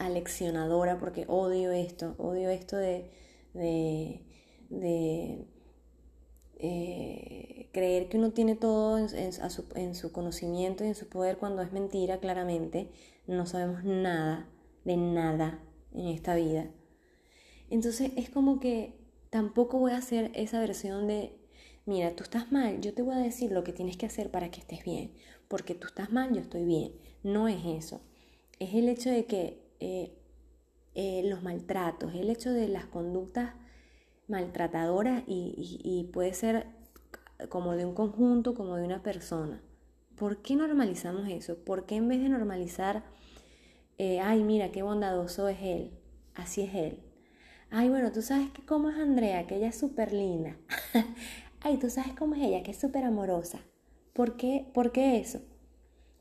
aleccionadora 0.00 0.98
porque 0.98 1.24
odio 1.28 1.70
esto, 1.70 2.16
odio 2.18 2.50
esto 2.50 2.78
de, 2.78 3.12
eh, 6.58 7.68
creer 7.72 8.08
que 8.08 8.18
uno 8.18 8.32
tiene 8.32 8.56
todo 8.56 8.98
en, 8.98 9.94
su, 9.94 10.10
conocimiento 10.10 10.82
y 10.82 10.88
en 10.88 10.96
su 10.96 11.08
poder 11.08 11.38
cuando 11.38 11.62
es 11.62 11.70
mentira, 11.70 12.18
claramente. 12.18 12.90
No 13.28 13.46
sabemos 13.46 13.84
nada, 13.84 14.48
de 14.84 14.96
nada 14.96 15.60
en 15.94 16.08
esta 16.08 16.34
vida. 16.34 16.72
Entonces 17.70 18.10
es 18.16 18.30
como 18.30 18.58
que 18.58 18.98
tampoco 19.30 19.78
voy 19.78 19.92
a 19.92 19.98
hacer 19.98 20.32
esa 20.34 20.58
versión 20.58 21.06
de, 21.06 21.45
mira, 21.86 22.14
tú 22.14 22.24
estás 22.24 22.52
mal, 22.52 22.80
yo 22.80 22.92
te 22.92 23.02
voy 23.02 23.14
a 23.14 23.18
decir 23.18 23.52
lo 23.52 23.64
que 23.64 23.72
tienes 23.72 23.96
que 23.96 24.06
hacer 24.06 24.30
para 24.30 24.50
que 24.50 24.60
estés 24.60 24.84
bien, 24.84 25.12
porque 25.48 25.74
tú 25.74 25.86
estás 25.86 26.12
mal, 26.12 26.34
yo 26.34 26.40
estoy 26.40 26.64
bien. 26.64 26.92
No 27.22 27.48
es 27.48 27.64
eso. 27.64 28.00
Es 28.58 28.74
el 28.74 28.88
hecho 28.88 29.10
de 29.10 29.24
que 29.24 29.62
eh, 29.80 30.12
eh, 30.94 31.22
los 31.24 31.42
maltratos, 31.42 32.14
el 32.14 32.30
hecho 32.30 32.52
de 32.52 32.68
las 32.68 32.86
conductas 32.86 33.54
maltratadoras 34.28 35.22
y, 35.26 36.08
puede 36.12 36.34
ser 36.34 36.66
como 37.48 37.76
de 37.76 37.84
un 37.84 37.94
conjunto, 37.94 38.54
como 38.54 38.76
de 38.76 38.84
una 38.84 39.02
persona. 39.02 39.60
¿Por 40.16 40.42
qué 40.42 40.56
normalizamos 40.56 41.28
eso? 41.28 41.56
¿Por 41.64 41.86
qué 41.86 41.96
en 41.96 42.08
vez 42.08 42.22
de 42.22 42.28
normalizar, 42.28 43.04
eh, 43.98 44.20
ay, 44.20 44.42
mira, 44.42 44.72
qué 44.72 44.82
bondadoso 44.82 45.48
es 45.48 45.58
él, 45.60 45.90
así 46.34 46.62
es 46.62 46.74
él? 46.74 47.00
Ay, 47.70 47.88
bueno, 47.88 48.10
tú 48.12 48.22
sabes 48.22 48.50
que 48.50 48.64
cómo 48.64 48.88
es 48.90 48.96
Andrea, 48.96 49.46
que 49.46 49.56
ella 49.56 49.68
es 49.68 49.78
súper 49.78 50.12
linda. 50.12 50.56
ay, 51.66 51.78
tú 51.78 51.90
sabes 51.90 52.12
cómo 52.14 52.36
es 52.36 52.42
ella, 52.42 52.62
que 52.62 52.70
es 52.70 52.78
súper 52.78 53.04
amorosa. 53.04 53.58
¿Por 54.12 54.36
qué, 54.36 54.70
¿Por 54.72 54.92
qué 54.92 55.18
eso? 55.18 55.40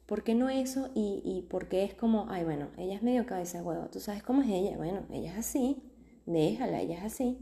¿Por 0.08 0.24
qué 0.24 0.34
no 0.34 0.50
eso? 0.50 0.90
Y, 0.96 1.22
y 1.24 1.44
por 1.44 1.68
qué 1.68 1.84
es 1.84 1.94
como, 1.94 2.26
ay, 2.30 2.44
bueno, 2.44 2.70
ella 2.78 2.96
es 2.96 3.04
medio 3.04 3.28
cabeza 3.28 3.60
de 3.60 3.64
huevo. 3.64 3.86
Tú 3.92 4.00
sabes 4.00 4.24
cómo 4.24 4.42
es 4.42 4.50
ella. 4.50 4.76
Bueno, 4.76 5.06
ella 5.12 5.34
es 5.34 5.38
así. 5.38 5.84
Déjala, 6.26 6.82
ella 6.82 6.98
es 6.98 7.04
así. 7.04 7.38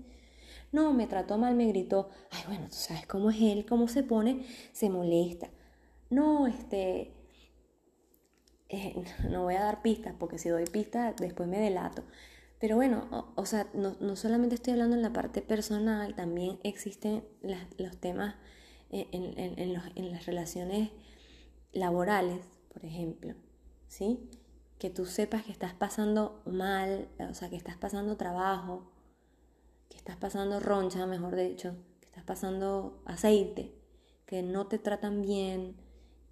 No, 0.74 0.94
me 0.94 1.08
trató 1.08 1.38
mal, 1.38 1.56
me 1.56 1.68
gritó. 1.68 2.10
Ay, 2.32 2.42
bueno, 2.48 2.66
tú 2.68 2.76
sabes 2.76 3.08
cómo 3.08 3.30
es 3.30 3.42
él, 3.42 3.66
cómo 3.66 3.88
se 3.88 4.04
pone, 4.04 4.46
se 4.74 4.90
molesta. 4.90 5.50
No, 6.10 6.46
este... 6.48 7.14
Eh, 8.68 9.02
no 9.30 9.44
voy 9.44 9.56
a 9.56 9.62
dar 9.62 9.82
pistas, 9.82 10.14
porque 10.20 10.38
si 10.38 10.50
doy 10.50 10.66
pistas 10.66 11.16
después 11.16 11.48
me 11.48 11.58
delato. 11.58 12.04
Pero 12.64 12.78
bueno, 12.78 13.34
o, 13.36 13.46
sea, 13.46 13.68
no, 13.74 14.16
solamente 14.16 14.56
estoy 14.56 14.72
hablando 14.72 14.96
en 14.96 15.02
la 15.02 15.12
parte 15.12 15.42
personal, 15.42 16.16
también 16.16 16.62
existen 16.64 17.26
los 17.78 17.98
temas 17.98 18.36
en, 18.90 19.38
en 19.38 20.12
las 20.14 20.26
relaciones 20.26 20.92
laborales, 21.74 22.40
por 22.72 22.86
ejemplo, 22.86 23.36
¿sí? 23.88 24.30
Que 24.80 24.90
tú 24.90 25.06
sepas 25.06 25.44
que 25.44 25.52
estás 25.52 25.74
pasando 25.74 26.42
mal, 26.46 27.10
o 27.30 27.34
sea, 27.34 27.50
que 27.50 27.58
estás 27.58 27.76
pasando 27.76 28.16
trabajo, 28.16 28.94
que 29.90 29.98
estás 29.98 30.16
pasando 30.16 30.62
roncha, 30.62 31.06
mejor 31.06 31.36
dicho, 31.36 31.76
que 32.00 32.06
estás 32.06 32.24
pasando 32.24 33.04
aceite, 33.04 33.76
que 34.26 34.42
no 34.42 34.68
te 34.68 34.80
tratan 34.80 35.22
bien, 35.22 35.76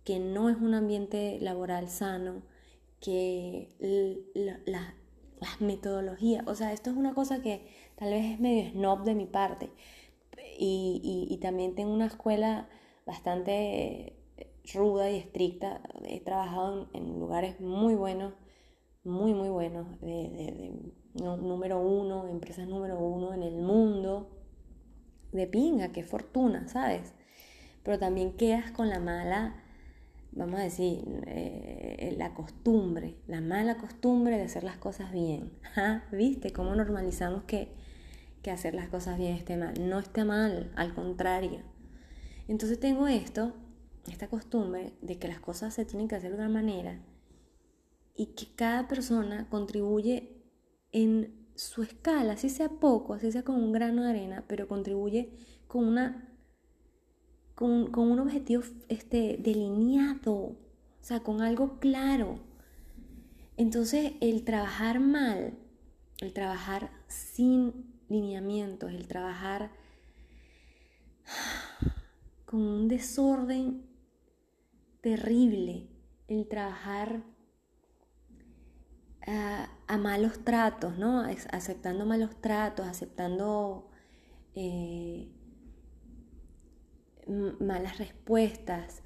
que 0.05 0.19
no 0.19 0.49
es 0.49 0.55
un 0.55 0.75
ambiente 0.75 1.39
laboral 1.41 1.89
sano, 1.89 2.41
que 3.01 3.75
las 5.41 5.59
metodologías, 5.59 6.47
o 6.47 6.55
sea, 6.55 6.71
esto 6.71 6.91
es 6.91 6.95
una 6.95 7.13
cosa 7.13 7.41
que 7.41 7.67
tal 7.95 8.11
vez 8.11 8.33
es 8.33 8.39
medio 8.39 8.71
snob 8.71 9.03
de 9.03 9.15
mi 9.15 9.25
parte. 9.25 9.71
Y, 10.57 11.39
también 11.41 11.73
tengo 11.73 11.91
una 11.91 12.05
escuela 12.05 12.69
bastante 13.07 14.15
ruda 14.75 15.09
y 15.09 15.17
estricta. 15.17 15.81
He 16.05 16.19
trabajado 16.19 16.89
en, 16.93 17.19
lugares 17.19 17.59
muy 17.59 17.95
buenos, 17.95 18.33
muy, 19.03 19.33
muy 19.33 19.49
buenos, 19.49 19.99
de 20.01 20.93
número 21.15 21.79
uno, 21.79 22.27
empresas 22.27 22.67
número 22.67 22.99
uno 22.99 23.33
en 23.33 23.41
el 23.41 23.57
mundo, 23.57 24.29
de 25.31 25.47
pinga, 25.47 25.91
qué 25.91 26.03
fortuna, 26.03 26.67
¿sabes? 26.67 27.13
Pero 27.83 27.97
también 27.97 28.33
quedas 28.33 28.71
con 28.71 28.89
la 28.89 28.99
mala, 28.99 29.60
vamos 30.31 30.59
a 30.59 30.63
decir, 30.63 31.03
eh, 31.27 32.15
la 32.17 32.33
costumbre, 32.33 33.17
la 33.27 33.41
mala 33.41 33.77
costumbre 33.77 34.37
de 34.37 34.43
hacer 34.43 34.63
las 34.63 34.77
cosas 34.77 35.11
bien. 35.11 35.51
¿Viste 36.11 36.51
cómo 36.51 36.75
normalizamos 36.75 37.43
que, 37.43 37.69
que 38.41 38.51
hacer 38.51 38.73
las 38.73 38.89
cosas 38.89 39.17
bien 39.17 39.35
esté 39.35 39.57
mal? 39.57 39.73
No 39.79 39.99
está 39.99 40.25
mal, 40.25 40.71
al 40.75 40.93
contrario. 40.93 41.59
Entonces 42.47 42.79
tengo 42.79 43.07
esto, 43.07 43.53
esta 44.09 44.27
costumbre 44.27 44.93
de 45.01 45.17
que 45.17 45.27
las 45.27 45.39
cosas 45.39 45.73
se 45.73 45.85
tienen 45.85 46.07
que 46.07 46.15
hacer 46.15 46.31
de 46.31 46.37
una 46.37 46.49
manera 46.49 46.99
y 48.15 48.27
que 48.27 48.47
cada 48.55 48.87
persona 48.87 49.47
contribuye 49.49 50.41
en 50.91 51.47
su 51.55 51.83
escala, 51.83 52.33
así 52.33 52.49
sea 52.49 52.69
poco, 52.69 53.13
así 53.13 53.31
sea 53.31 53.43
con 53.43 53.55
un 53.55 53.71
grano 53.71 54.03
de 54.03 54.09
arena, 54.09 54.45
pero 54.47 54.67
contribuye 54.67 55.31
con 55.67 55.87
una 55.87 56.30
con, 57.61 58.11
un 58.11 58.19
objetivo 58.19 58.63
este, 58.89 59.37
delineado, 59.39 60.33
o 60.33 60.57
sea, 60.99 61.19
con 61.19 61.43
algo 61.43 61.77
claro. 61.79 62.39
Entonces, 63.55 64.13
el 64.19 64.43
trabajar 64.43 64.99
mal, 64.99 65.53
el 66.21 66.33
trabajar 66.33 66.89
sin 67.07 67.93
lineamientos, 68.09 68.91
el 68.91 69.07
trabajar 69.07 69.71
con 72.45 72.61
un 72.61 72.87
desorden 72.87 73.85
terrible, 75.01 75.87
el 76.27 76.47
trabajar 76.47 77.21
a, 79.27 79.97
malos 79.99 80.43
tratos, 80.43 80.97
¿no? 80.97 81.19
Aceptando 81.51 82.07
malos 82.07 82.41
tratos, 82.41 82.87
aceptando 82.87 83.91
eh, 84.55 85.31
malas 87.27 87.97
respuestas. 87.97 89.03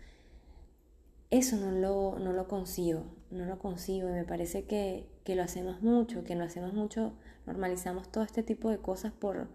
Eso 1.31 1.57
no 1.57 1.71
lo, 1.71 2.19
no 2.19 2.33
lo 2.33 2.47
consigo, 2.47 3.03
no 3.31 3.45
lo 3.45 3.59
consigo 3.59 4.09
y 4.09 4.13
me 4.13 4.23
parece 4.25 4.65
que, 4.65 5.07
lo 5.27 5.43
hacemos 5.43 5.81
mucho, 5.81 6.23
que 6.23 6.35
lo 6.35 6.43
hacemos 6.43 6.73
mucho, 6.73 7.13
normalizamos 7.45 8.11
todo 8.11 8.23
este 8.23 8.43
tipo 8.43 8.69
de 8.69 8.77
cosas 8.77 9.11
por, 9.11 9.47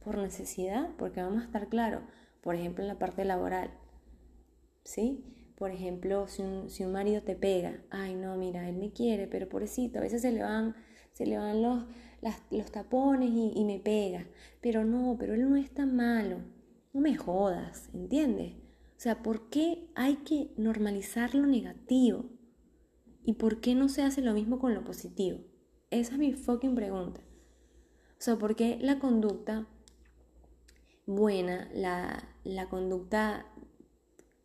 por 0.00 0.16
necesidad, 0.16 0.88
porque 0.96 1.22
vamos 1.22 1.42
a 1.42 1.44
estar 1.46 1.68
claros, 1.68 2.02
por 2.40 2.54
ejemplo 2.54 2.82
en 2.82 2.88
la 2.88 2.98
parte 2.98 3.24
laboral, 3.24 3.70
¿sí? 4.84 5.22
Por 5.56 5.70
ejemplo, 5.70 6.28
si 6.28 6.42
un, 6.42 6.70
si 6.70 6.84
un 6.84 6.92
marido 6.92 7.22
te 7.22 7.36
pega, 7.36 7.78
ay 7.90 8.14
no, 8.14 8.36
mira, 8.36 8.68
él 8.68 8.76
me 8.76 8.92
quiere, 8.92 9.26
pero 9.26 9.48
pobrecito, 9.48 9.98
a 9.98 10.02
veces 10.02 10.22
se 10.22 10.32
le 10.32 10.42
van, 10.42 10.74
se 11.12 11.26
le 11.26 11.36
van 11.36 11.62
los, 11.62 11.84
los 12.50 12.72
tapones 12.72 13.30
y, 13.30 13.52
y 13.54 13.64
me 13.64 13.80
pega. 13.80 14.26
Pero 14.60 14.84
no, 14.84 15.16
pero 15.18 15.34
él 15.34 15.48
no 15.48 15.56
es 15.56 15.72
tan 15.72 15.96
malo. 15.96 16.38
No 16.92 17.00
me 17.02 17.16
jodas, 17.16 17.90
¿entiendes? 17.92 18.54
O 18.98 19.00
sea, 19.00 19.22
¿por 19.22 19.50
qué 19.50 19.88
hay 19.94 20.16
que 20.16 20.52
normalizar 20.56 21.34
lo 21.34 21.46
negativo? 21.46 22.24
¿Y 23.24 23.34
por 23.34 23.60
qué 23.60 23.74
no 23.74 23.88
se 23.88 24.02
hace 24.02 24.22
lo 24.22 24.32
mismo 24.32 24.58
con 24.58 24.74
lo 24.74 24.84
positivo? 24.84 25.38
Esa 25.90 26.12
es 26.14 26.18
mi 26.18 26.32
fucking 26.32 26.74
pregunta. 26.74 27.20
O 28.18 28.20
sea, 28.20 28.36
¿por 28.36 28.56
qué 28.56 28.78
la 28.80 28.98
conducta 28.98 29.68
buena, 31.06 31.70
la, 31.74 32.34
la 32.42 32.68
conducta 32.68 33.46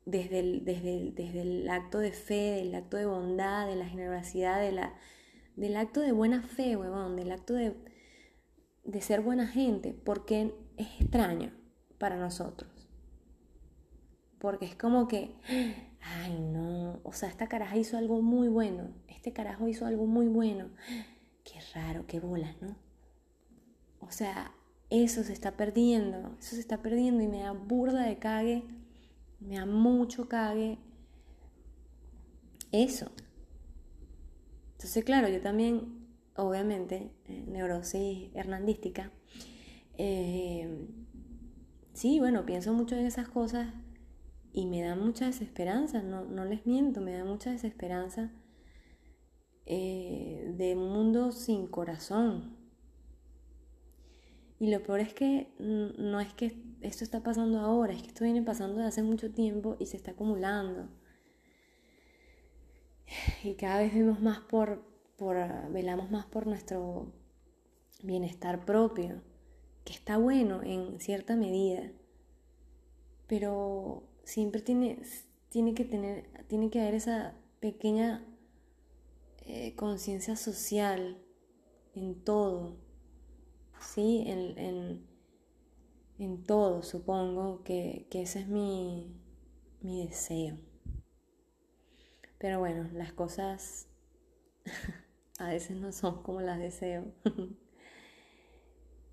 desde 0.05 0.39
el, 0.39 0.65
desde, 0.65 1.11
desde 1.15 1.41
el 1.41 1.69
acto 1.69 1.99
de 1.99 2.11
fe, 2.11 2.51
del 2.51 2.75
acto 2.75 2.97
de 2.97 3.05
bondad, 3.05 3.67
de 3.67 3.77
la 3.77 3.87
generosidad, 3.87 4.59
de 4.59 4.73
la, 4.73 4.93
del 5.55 5.77
acto 5.77 6.01
de 6.01 6.11
buena 6.11 6.43
fe, 6.43 6.75
huevón, 6.75 7.15
del 7.15 7.31
acto 7.31 7.53
de, 7.53 7.73
de 8.83 9.01
ser 9.01 9.21
buena 9.21 9.47
gente, 9.47 9.93
porque 9.93 10.53
es 10.77 10.87
extraño 10.99 11.62
para 11.97 12.17
nosotros. 12.17 12.71
Porque 14.39 14.65
es 14.65 14.75
como 14.75 15.07
que, 15.07 15.35
ay 16.01 16.39
no, 16.39 16.99
o 17.03 17.13
sea, 17.13 17.29
esta 17.29 17.47
caraja 17.47 17.77
hizo 17.77 17.97
algo 17.97 18.21
muy 18.21 18.47
bueno, 18.47 18.89
este 19.07 19.33
carajo 19.33 19.67
hizo 19.67 19.85
algo 19.85 20.05
muy 20.05 20.27
bueno. 20.27 20.69
Qué 21.43 21.59
raro, 21.73 22.05
qué 22.07 22.19
bolas, 22.19 22.61
¿no? 22.61 22.75
O 23.99 24.11
sea, 24.11 24.51
eso 24.89 25.23
se 25.23 25.33
está 25.33 25.57
perdiendo, 25.57 26.35
eso 26.39 26.55
se 26.55 26.59
está 26.59 26.81
perdiendo 26.81 27.23
y 27.23 27.27
me 27.27 27.39
da 27.39 27.51
burda 27.51 28.03
de 28.03 28.17
cague, 28.17 28.63
me 29.39 29.57
da 29.57 29.65
mucho 29.65 30.27
cague 30.27 30.77
eso. 32.71 33.11
Entonces, 34.73 35.05
claro, 35.05 35.29
yo 35.29 35.39
también, 35.39 36.07
obviamente, 36.35 37.11
eh, 37.27 37.45
neurosis 37.47 38.29
hernandística, 38.33 39.11
eh, 39.97 40.87
sí, 41.93 42.19
bueno, 42.19 42.45
pienso 42.45 42.73
mucho 42.73 42.95
en 42.95 43.05
esas 43.05 43.29
cosas 43.29 43.73
y 44.51 44.65
me 44.65 44.81
da 44.81 44.95
mucha 44.95 45.25
desesperanza, 45.25 46.01
no, 46.03 46.25
no 46.25 46.45
les 46.45 46.65
miento, 46.65 47.01
me 47.01 47.13
da 47.13 47.25
mucha 47.25 47.51
desesperanza 47.51 48.31
eh, 49.65 50.53
de 50.57 50.75
un 50.75 50.89
mundo 50.89 51.31
sin 51.31 51.67
corazón. 51.67 52.57
Y 54.59 54.71
lo 54.71 54.81
peor 54.83 54.99
es 54.99 55.13
que 55.13 55.53
no 55.59 56.19
es 56.21 56.33
que 56.33 56.55
esto 56.81 57.03
está 57.03 57.21
pasando 57.21 57.59
ahora, 57.59 57.93
es 57.93 58.01
que 58.01 58.09
esto 58.09 58.23
viene 58.23 58.43
pasando 58.43 58.79
de 58.79 58.85
hace 58.85 59.03
mucho 59.03 59.31
tiempo 59.31 59.75
y 59.79 59.87
se 59.87 59.97
está 59.97 60.11
acumulando. 60.11 60.89
Y 63.43 63.55
cada 63.55 63.79
vez 63.79 63.93
vemos 63.93 64.21
más 64.21 64.39
por, 64.39 64.83
por 65.17 65.35
velamos 65.71 66.11
más 66.11 66.25
por 66.25 66.47
nuestro 66.47 67.11
bienestar 68.03 68.65
propio, 68.65 69.21
que 69.83 69.93
está 69.93 70.17
bueno 70.17 70.61
en 70.63 70.99
cierta 70.99 71.35
medida, 71.35 71.91
pero 73.27 74.03
siempre 74.23 74.61
tiene, 74.61 75.01
tiene 75.49 75.73
que 75.73 75.85
tener, 75.85 76.29
tiene 76.47 76.69
que 76.69 76.81
haber 76.81 76.95
esa 76.95 77.35
pequeña 77.59 78.25
eh, 79.45 79.75
conciencia 79.75 80.35
social 80.35 81.17
en 81.95 82.23
todo, 82.23 82.77
¿sí? 83.79 84.23
En, 84.27 85.05
en, 86.17 86.43
todo, 86.43 86.83
supongo 86.83 87.63
que, 87.63 88.07
ese 88.11 88.41
es 88.41 88.47
mi, 88.47 89.15
mi 89.81 90.05
deseo. 90.07 90.57
Pero 92.37 92.59
bueno, 92.59 92.89
las 92.93 93.13
cosas 93.13 93.87
a 95.39 95.49
veces 95.49 95.77
no 95.77 95.91
son 95.91 96.23
como 96.23 96.41
las 96.41 96.59
deseo. 96.59 97.05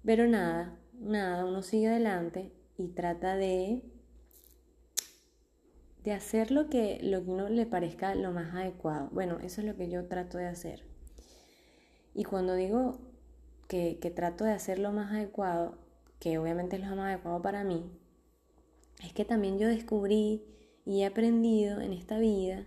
Pero 0.05 0.27
nada, 0.27 0.79
nada, 0.95 1.45
uno 1.45 1.63
sigue 1.63 1.89
adelante 1.89 2.53
y 2.77 2.89
trata 2.89 3.37
de 3.37 3.83
de 6.05 6.13
hacer 6.13 6.51
lo 6.51 6.69
que, 6.69 6.99
lo 7.03 7.23
que 7.25 7.31
uno 7.31 7.49
le 7.49 7.67
parezca 7.67 8.15
lo 8.15 8.33
más 8.33 8.55
adecuado. 8.55 9.09
Bueno, 9.13 9.39
eso 9.41 9.61
es 9.61 9.67
lo 9.67 9.77
que 9.77 9.91
yo 9.91 10.07
trato 10.07 10.39
de 10.39 10.47
hacer. 10.47 10.85
Y 12.15 12.25
cuando 12.25 12.55
digo 12.55 12.99
que, 13.69 13.99
que 14.01 14.11
trato 14.11 14.45
de 14.45 14.53
hacer 14.53 14.79
lo 14.79 14.93
más 14.93 15.13
adecuado, 15.13 15.79
que 16.19 16.39
obviamente 16.39 16.77
es 16.77 16.83
lo 16.83 16.97
más 16.97 17.09
adecuado 17.09 17.43
para 17.43 17.65
mí, 17.65 17.91
es 19.03 19.13
que 19.13 19.25
también 19.25 19.59
yo 19.59 19.69
descubrí 19.69 20.43
y 20.85 21.03
he 21.03 21.07
aprendido 21.07 21.81
en 21.81 21.93
esta 21.93 22.19
vida 22.19 22.67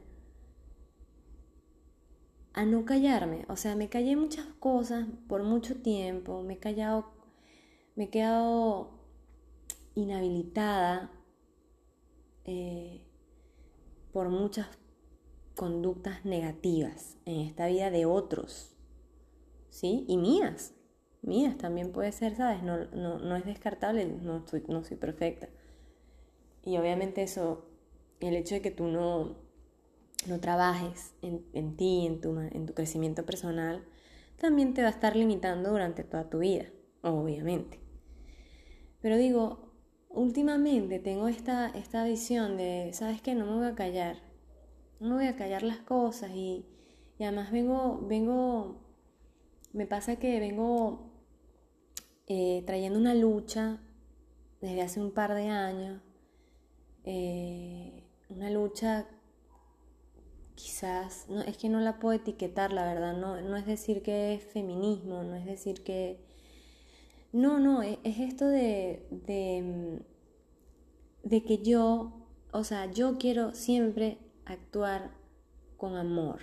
a 2.54 2.66
no 2.66 2.86
callarme. 2.86 3.46
O 3.50 3.56
sea, 3.56 3.76
me 3.76 3.90
callé 3.90 4.16
muchas 4.16 4.46
cosas 4.60 5.08
por 5.28 5.44
mucho 5.44 5.76
tiempo, 5.76 6.44
me 6.44 6.54
he 6.54 6.60
callado, 6.60 7.13
me 7.96 8.06
he 8.06 8.10
quedado 8.10 8.92
inhabilitada. 9.96 11.12
Eh, 12.46 13.04
por 14.14 14.30
muchas 14.30 14.68
conductas 15.56 16.24
negativas 16.24 17.18
en 17.26 17.42
esta 17.42 17.68
vida 17.68 17.90
de 17.90 18.06
otros, 18.06 18.76
¿sí? 19.70 20.06
Y 20.08 20.18
mías, 20.18 20.74
mías 21.22 21.58
también 21.58 21.92
puede 21.92 22.12
ser, 22.12 22.36
¿sabes? 22.36 22.64
No, 22.64 22.86
no, 22.86 23.36
es 23.36 23.46
descartable, 23.46 24.06
no 24.06 24.48
soy, 24.48 24.64
no 24.68 24.84
soy 24.84 24.98
perfecta. 24.98 25.50
Y 26.64 26.78
obviamente 26.78 27.24
eso, 27.24 27.66
el 28.20 28.36
hecho 28.36 28.56
de 28.56 28.62
que 28.62 28.72
tú 28.72 28.86
no, 28.86 29.36
no 30.28 30.40
trabajes 30.40 31.14
en, 31.22 31.46
en 31.54 31.76
ti, 31.76 32.06
en 32.06 32.22
tu, 32.22 32.40
en 32.40 32.66
tu 32.68 32.74
crecimiento 32.74 33.26
personal, 33.26 33.84
también 34.38 34.74
te 34.74 34.82
va 34.84 34.90
a 34.90 34.92
estar 34.92 35.16
limitando 35.16 35.72
durante 35.72 36.04
toda 36.04 36.30
tu 36.30 36.40
vida, 36.40 36.66
obviamente. 37.02 37.83
Pero 39.04 39.18
digo, 39.18 39.60
últimamente 40.10 40.98
tengo 40.98 41.28
esta, 41.28 41.68
esta 41.72 42.06
visión 42.06 42.56
de, 42.56 42.92
¿sabes 42.94 43.22
qué? 43.22 43.36
No 43.36 43.46
me 43.46 43.58
voy 43.58 43.68
a 43.68 43.76
callar. 43.76 44.16
No 45.02 45.10
me 45.10 45.16
voy 45.16 45.26
a 45.26 45.36
callar 45.36 45.62
las 45.62 45.80
cosas 45.80 46.32
y, 46.34 46.66
además 47.20 47.52
vengo, 47.52 48.00
vengo, 48.08 48.78
me 49.74 49.86
pasa 49.86 50.16
que 50.16 50.40
vengo 50.40 51.12
eh, 52.28 52.64
trayendo 52.66 52.98
una 52.98 53.14
lucha 53.14 53.82
desde 54.62 54.82
hace 54.82 55.02
un 55.02 55.12
par 55.12 55.34
de 55.34 55.50
años, 55.50 56.02
eh, 57.04 58.08
una 58.30 58.50
lucha 58.52 59.06
quizás, 60.56 61.28
no, 61.28 61.42
es 61.42 61.58
que 61.58 61.68
no 61.68 61.82
la 61.82 62.00
puedo 62.00 62.16
etiquetar, 62.16 62.72
la 62.72 62.86
verdad, 62.86 63.18
no, 63.18 63.42
no 63.42 63.58
es 63.58 63.66
decir 63.66 64.02
que 64.02 64.36
es 64.36 64.44
feminismo, 64.46 65.24
no 65.24 65.36
es 65.36 65.46
decir 65.46 65.84
que 65.84 66.33
no, 67.34 67.60
no, 67.60 67.84
e, 67.84 68.00
es, 68.04 68.20
esto 68.20 68.48
de, 68.48 69.06
de, 69.10 70.00
de 71.24 71.44
que 71.44 71.58
yo, 71.58 72.14
o 72.52 72.64
sea, 72.64 72.92
yo 72.92 73.18
quiero 73.18 73.54
siempre 73.54 74.20
actuar 74.46 75.12
con 75.78 75.98
amor. 75.98 76.40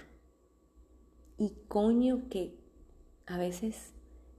Y 1.38 1.54
coño 1.68 2.28
que 2.28 2.58
a 3.26 3.38
veces 3.38 3.94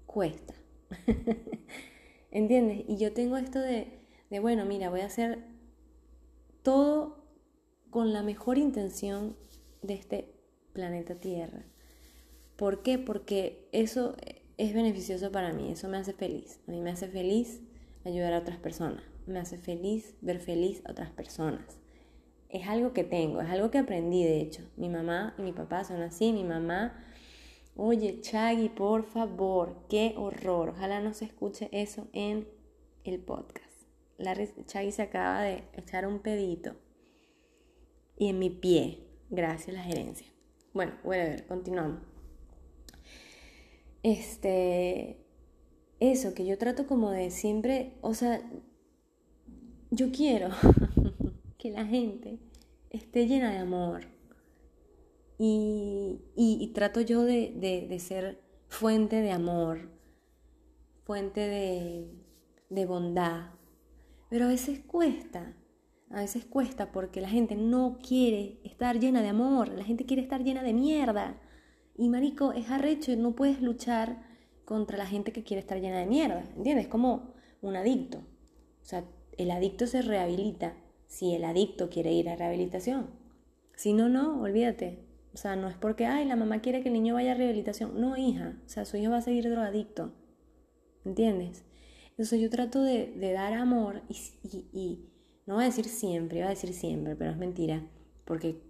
cuesta. 0.05 0.53
¿Entiendes? 2.31 2.83
Y 2.87 2.97
yo 2.97 3.13
tengo 3.13 3.37
esto 3.37 3.59
de, 3.59 4.01
de, 4.29 4.39
bueno, 4.39 4.65
mira, 4.65 4.89
voy 4.89 5.01
a 5.01 5.05
hacer 5.05 5.43
todo 6.63 7.25
con 7.89 8.13
la 8.13 8.23
mejor 8.23 8.57
intención 8.57 9.37
de 9.81 9.93
este 9.93 10.35
planeta 10.73 11.15
Tierra. 11.15 11.65
¿Por 12.55 12.83
qué? 12.83 12.99
Porque 12.99 13.67
eso 13.71 14.15
es 14.61 14.75
beneficioso 14.75 15.31
para 15.31 15.53
mí, 15.53 15.71
eso 15.71 15.89
me 15.89 15.97
hace 15.97 16.13
feliz. 16.13 16.59
A 16.67 16.71
mí 16.71 16.81
me 16.81 16.91
hace 16.91 17.07
feliz 17.07 17.63
ayudar 18.05 18.33
a 18.33 18.37
otras 18.37 18.59
personas, 18.59 19.01
me 19.25 19.39
hace 19.39 19.57
feliz 19.57 20.15
ver 20.21 20.39
feliz 20.39 20.83
a 20.85 20.91
otras 20.91 21.09
personas. 21.09 21.79
Es 22.47 22.67
algo 22.67 22.93
que 22.93 23.03
tengo, 23.03 23.41
es 23.41 23.49
algo 23.49 23.71
que 23.71 23.79
aprendí 23.79 24.23
de 24.23 24.39
hecho. 24.39 24.61
Mi 24.77 24.87
mamá 24.87 25.33
y 25.39 25.41
mi 25.41 25.51
papá 25.51 25.83
son 25.83 26.03
así, 26.03 26.31
mi 26.31 26.43
mamá, 26.43 27.03
oye 27.75 28.21
Chagui, 28.21 28.69
por 28.69 29.03
favor, 29.03 29.87
qué 29.89 30.13
horror, 30.15 30.69
ojalá 30.69 31.01
no 31.01 31.15
se 31.15 31.25
escuche 31.25 31.67
eso 31.71 32.07
en 32.13 32.47
el 33.03 33.19
podcast. 33.19 33.65
La 34.19 34.37
Chagui 34.65 34.91
se 34.91 35.01
acaba 35.01 35.41
de 35.41 35.63
echar 35.73 36.05
un 36.05 36.19
pedito 36.19 36.75
y 38.15 38.29
en 38.29 38.37
mi 38.37 38.51
pie, 38.51 39.07
gracias 39.31 39.69
a 39.69 39.79
la 39.79 39.83
gerencia. 39.83 40.27
Bueno, 40.71 40.93
voy 41.03 41.17
a 41.17 41.23
ver, 41.23 41.47
continuamos 41.47 42.10
este, 44.03 45.17
eso, 45.99 46.33
que 46.33 46.45
yo 46.45 46.57
trato 46.57 46.87
como 46.87 47.11
de 47.11 47.31
siempre, 47.31 47.93
o 48.01 48.13
sea, 48.13 48.41
yo 49.91 50.11
quiero 50.11 50.49
que 51.57 51.71
la 51.71 51.85
gente 51.85 52.39
esté 52.89 53.27
llena 53.27 53.51
de 53.51 53.57
amor. 53.57 54.05
Y, 55.43 56.21
y, 56.35 56.67
trato 56.67 57.01
yo 57.01 57.23
de, 57.23 57.51
de, 57.55 57.87
de, 57.87 57.99
ser 57.99 58.39
fuente 58.67 59.21
de 59.21 59.31
amor, 59.31 59.89
fuente 61.03 61.41
de, 61.41 62.11
de 62.69 62.85
bondad. 62.85 63.49
Pero 64.29 64.45
a 64.45 64.49
veces 64.49 64.81
cuesta, 64.81 65.55
a 66.11 66.19
veces 66.19 66.45
cuesta 66.45 66.91
porque 66.91 67.21
la 67.21 67.29
gente 67.29 67.55
no 67.55 67.97
quiere 68.07 68.59
estar 68.63 68.99
llena 68.99 69.23
de 69.23 69.29
amor, 69.29 69.69
la 69.69 69.83
gente 69.83 70.05
quiere 70.05 70.21
estar 70.21 70.43
llena 70.43 70.61
de 70.61 70.73
mierda. 70.73 71.41
Y 71.95 72.09
marico, 72.09 72.53
es 72.53 72.69
arrecho, 72.69 73.15
no 73.15 73.35
puedes 73.35 73.61
luchar 73.61 74.23
contra 74.65 74.97
la 74.97 75.05
gente 75.05 75.31
que 75.31 75.43
quiere 75.43 75.59
estar 75.59 75.79
llena 75.79 75.99
de 75.99 76.05
mierda, 76.05 76.43
¿entiendes? 76.55 76.87
Como 76.87 77.33
un 77.61 77.75
adicto. 77.75 78.19
O 78.19 78.85
sea, 78.85 79.03
el 79.37 79.51
adicto 79.51 79.87
se 79.87 80.01
rehabilita 80.01 80.75
si 81.07 81.35
el 81.35 81.43
adicto 81.43 81.89
quiere 81.89 82.13
ir 82.13 82.29
a 82.29 82.35
rehabilitación. 82.35 83.09
Si 83.75 83.93
no, 83.93 84.09
no, 84.09 84.41
olvídate. 84.41 84.99
O 85.33 85.37
sea, 85.37 85.55
no 85.55 85.67
es 85.67 85.75
porque, 85.75 86.05
ay, 86.05 86.25
la 86.25 86.35
mamá 86.35 86.61
quiere 86.61 86.81
que 86.81 86.89
el 86.89 86.93
niño 86.93 87.15
vaya 87.15 87.31
a 87.31 87.35
rehabilitación. 87.35 87.99
No, 87.99 88.17
hija. 88.17 88.59
O 88.65 88.69
sea, 88.69 88.85
su 88.85 88.97
hijo 88.97 89.11
va 89.11 89.17
a 89.17 89.21
seguir 89.21 89.49
drogadicto. 89.49 90.13
¿Entiendes? 91.03 91.63
Entonces 92.11 92.39
yo 92.39 92.49
trato 92.49 92.81
de, 92.83 93.13
dar 93.33 93.53
amor 93.53 94.03
y, 94.07 94.65
y 94.71 95.09
no 95.45 95.55
voy 95.55 95.63
a 95.63 95.67
decir 95.67 95.85
siempre, 95.85 96.39
iba 96.39 96.47
a 96.47 96.51
decir 96.51 96.73
siempre, 96.73 97.15
pero 97.15 97.31
es 97.31 97.37
mentira, 97.37 97.83
porque 98.25 98.61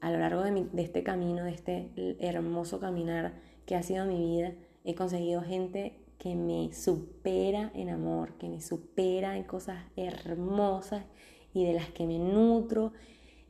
a 0.00 0.10
lo 0.10 0.18
largo 0.18 0.42
de, 0.42 0.66
de 0.72 0.82
este 0.82 1.02
camino, 1.02 1.44
de 1.44 1.52
este 1.52 2.16
hermoso 2.18 2.80
caminar 2.80 3.34
que 3.66 3.76
ha 3.76 3.82
sido 3.82 4.06
mi 4.06 4.18
vida, 4.18 4.54
he 4.84 4.94
conseguido 4.94 5.42
gente 5.42 6.04
que 6.18 6.34
me 6.34 6.72
supera 6.72 7.70
en 7.74 7.90
amor, 7.90 8.38
que 8.38 8.48
me 8.48 8.60
supera 8.60 9.36
en 9.36 9.44
cosas 9.44 9.84
hermosas 9.96 11.04
y 11.52 11.64
de 11.64 11.74
las 11.74 11.90
que 11.90 12.06
me 12.06 12.18
nutro 12.18 12.92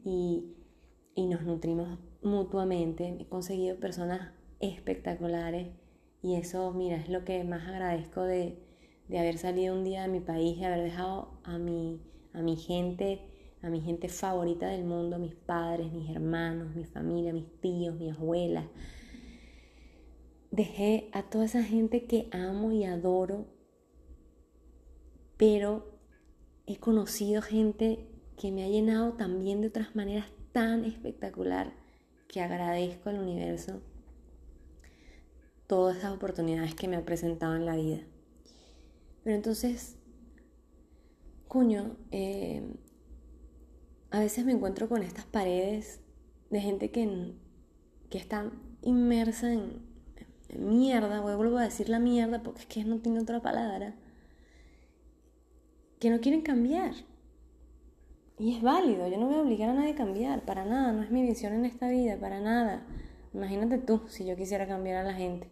y, 0.05 0.55
y 1.15 1.27
nos 1.27 1.43
nutrimos 1.43 1.99
mutuamente. 2.23 3.17
He 3.21 3.27
conseguido 3.27 3.77
personas 3.77 4.33
espectaculares 4.61 5.69
y 6.23 6.37
eso, 6.37 6.73
mira, 6.73 6.97
es 6.97 7.09
lo 7.09 7.25
que 7.25 7.45
más 7.45 7.69
agradezco 7.69 8.23
de, 8.23 8.59
de 9.09 9.19
haber 9.19 9.39
salido 9.39 9.75
un 9.75 9.85
día 9.85 10.03
de 10.03 10.09
mi 10.09 10.21
país 10.21 10.57
y 10.59 10.65
haber 10.65 10.83
dejado 10.83 11.39
a 11.45 11.59
mi, 11.59 12.01
a 12.33 12.41
mi 12.41 12.57
gente, 12.57 13.21
a 13.65 13.71
mi 13.71 13.81
gente 13.81 14.11
favorita 14.11 14.69
del 14.69 14.85
mundo, 14.85 15.19
mis 15.19 15.35
padres, 15.35 15.91
mis 15.91 16.11
hermanos, 16.11 16.75
mi 16.77 16.85
familia, 16.85 17.33
mis 17.33 17.51
tíos, 17.63 17.99
mi 17.99 18.11
abuela. 18.11 18.69
Dejé 20.51 21.09
a 21.13 21.23
toda 21.23 21.47
esa 21.47 21.65
gente 21.65 22.05
que 22.05 22.29
amo 22.31 22.73
y 22.73 22.85
adoro, 22.85 23.47
pero 25.39 25.99
he 26.67 26.77
conocido 26.77 27.41
gente 27.41 28.07
que 28.37 28.53
me 28.53 28.65
ha 28.65 28.69
llenado 28.69 29.15
también 29.15 29.63
de 29.63 29.69
otras 29.69 29.97
maneras 29.97 30.27
tan 30.53 30.85
espectacular 30.85 31.73
que 32.29 32.43
agradezco 32.43 33.09
al 33.09 33.19
universo 33.19 33.81
todas 35.67 35.97
esas 35.97 36.13
oportunidades 36.13 36.75
que 36.75 36.87
me 36.87 36.97
ha 36.97 37.05
presentado 37.07 37.57
en 37.57 37.65
la 37.65 37.77
vida. 37.77 38.03
Pero 39.23 39.37
entonces, 39.37 39.97
coño, 41.49 41.97
eh, 42.11 42.63
a 44.15 44.21
veces 44.21 44.45
me 44.45 44.53
encuentro 44.53 44.89
con 44.89 45.03
estas 45.03 45.25
paredes 45.25 45.99
de 46.51 46.61
gente 46.61 46.93
que, 46.93 47.35
que 48.11 48.19
está 48.19 48.49
inmersa 48.83 49.53
en, 49.53 49.83
mierda, 50.57 51.21
vuelvo 51.21 51.59
a 51.59 51.65
decir 51.65 51.89
la 51.89 51.99
mierda 51.99 52.41
porque 52.41 52.61
es 52.61 52.67
que 52.67 52.85
no 52.85 52.99
tiene 52.99 53.19
otra 53.19 53.43
palabra, 53.43 53.97
que 55.99 56.11
no 56.11 56.21
quieren 56.21 56.43
cambiar. 56.43 56.93
Y 58.39 58.55
es 58.55 58.63
válido, 58.63 59.09
yo 59.09 59.19
no 59.19 59.27
voy 59.27 59.35
a 59.35 59.41
obligar 59.41 59.71
a 59.71 59.75
nadie 59.75 59.95
a 59.95 59.97
cambiar, 59.97 60.45
para 60.45 60.65
nada, 60.65 60.93
no 60.93 61.03
es 61.03 61.11
mi 61.11 61.23
visión 61.23 61.53
en 61.53 61.65
esta 61.65 61.89
vida, 61.89 62.17
para 62.17 62.39
nada. 62.39 62.87
Imagínate 63.33 63.79
tú 63.79 64.03
si 64.07 64.25
yo 64.25 64.37
quisiera 64.37 64.69
cambiar 64.69 64.99
a 64.99 65.03
la 65.03 65.15
gente. 65.15 65.49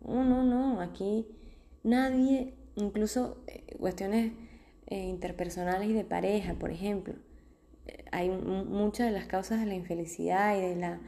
No, 0.00 0.24
no, 0.24 0.42
no, 0.42 0.80
aquí 0.80 1.28
nadie 1.84 2.54
incluso 2.74 3.44
eh, 3.46 3.76
cuestiones 3.78 4.32
eh, 4.88 5.04
interpersonales 5.06 5.88
y 5.88 5.92
de 5.92 6.04
pareja, 6.04 6.54
por 6.54 6.72
ejemplo. 6.72 7.14
Hay 8.10 8.30
muchas 8.30 9.06
de 9.06 9.12
las 9.12 9.26
causas 9.26 9.60
de 9.60 9.66
la 9.66 9.74
infelicidad 9.74 10.56
y 10.56 10.60
de 10.60 10.76
la, 10.76 11.00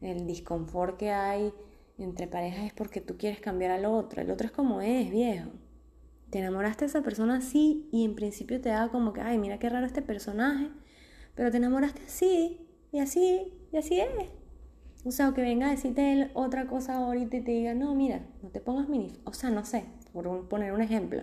del 0.00 0.26
disconfort 0.26 0.96
que 0.96 1.10
hay 1.10 1.52
entre 1.98 2.26
parejas 2.26 2.64
es 2.64 2.72
porque 2.72 3.00
tú 3.00 3.16
quieres 3.16 3.40
cambiar 3.40 3.70
al 3.70 3.84
otro. 3.84 4.22
El 4.22 4.30
otro 4.30 4.46
es 4.46 4.52
como 4.52 4.80
es, 4.80 5.10
viejo. 5.10 5.50
Te 6.30 6.40
enamoraste 6.40 6.84
de 6.84 6.88
esa 6.88 7.02
persona 7.02 7.36
así 7.36 7.88
y 7.92 8.04
en 8.04 8.14
principio 8.14 8.60
te 8.60 8.70
da 8.70 8.88
como 8.88 9.12
que, 9.12 9.20
ay, 9.20 9.38
mira 9.38 9.58
qué 9.58 9.68
raro 9.68 9.86
este 9.86 10.02
personaje, 10.02 10.68
pero 11.34 11.50
te 11.50 11.58
enamoraste 11.58 12.02
así 12.04 12.60
y 12.90 12.98
así 12.98 13.52
y 13.72 13.76
así 13.76 14.00
es. 14.00 14.08
O 15.04 15.10
sea, 15.10 15.32
que 15.34 15.42
venga 15.42 15.68
a 15.68 15.70
decirte 15.70 16.30
otra 16.34 16.66
cosa 16.66 16.96
ahorita 16.96 17.36
y 17.36 17.42
te 17.42 17.50
diga, 17.52 17.74
no, 17.74 17.94
mira, 17.94 18.26
no 18.42 18.48
te 18.48 18.60
pongas 18.60 18.88
mini... 18.88 19.12
O 19.24 19.34
sea, 19.34 19.50
no 19.50 19.64
sé, 19.64 19.84
por 20.12 20.48
poner 20.48 20.72
un 20.72 20.80
ejemplo, 20.80 21.22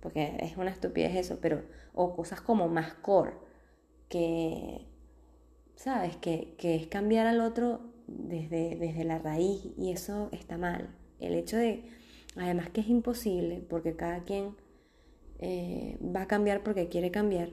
porque 0.00 0.36
es 0.38 0.56
una 0.56 0.70
estupidez 0.70 1.16
eso, 1.16 1.38
pero, 1.42 1.62
o 1.92 2.14
cosas 2.14 2.40
como 2.40 2.68
más 2.68 2.94
core, 2.94 3.32
que, 4.10 4.86
¿sabes? 5.76 6.16
Que, 6.16 6.54
que 6.58 6.74
es 6.74 6.86
cambiar 6.88 7.26
al 7.26 7.40
otro 7.40 7.80
desde, 8.06 8.76
desde 8.76 9.04
la 9.04 9.18
raíz 9.18 9.62
y 9.78 9.92
eso 9.92 10.28
está 10.32 10.58
mal. 10.58 10.94
El 11.20 11.34
hecho 11.34 11.56
de, 11.56 11.84
además 12.36 12.68
que 12.70 12.82
es 12.82 12.88
imposible, 12.88 13.64
porque 13.66 13.96
cada 13.96 14.24
quien 14.24 14.56
eh, 15.38 15.96
va 16.04 16.22
a 16.22 16.26
cambiar 16.28 16.62
porque 16.62 16.88
quiere 16.88 17.10
cambiar, 17.10 17.50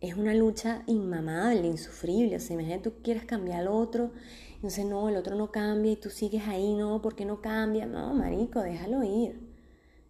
es 0.00 0.16
una 0.16 0.34
lucha 0.34 0.82
inmamable, 0.86 1.66
insufrible. 1.66 2.36
O 2.36 2.40
sea, 2.40 2.54
imagínate 2.54 2.90
tú 2.90 2.96
quieres 3.02 3.24
cambiar 3.24 3.60
al 3.60 3.68
otro, 3.68 4.10
entonces 4.56 4.84
no, 4.84 5.08
el 5.08 5.16
otro 5.16 5.36
no 5.36 5.52
cambia 5.52 5.92
y 5.92 5.96
tú 5.96 6.10
sigues 6.10 6.46
ahí, 6.48 6.74
no, 6.74 7.00
¿por 7.00 7.14
qué 7.14 7.24
no 7.24 7.40
cambia? 7.40 7.86
No, 7.86 8.12
marico, 8.14 8.60
déjalo 8.60 9.04
ir. 9.04 9.40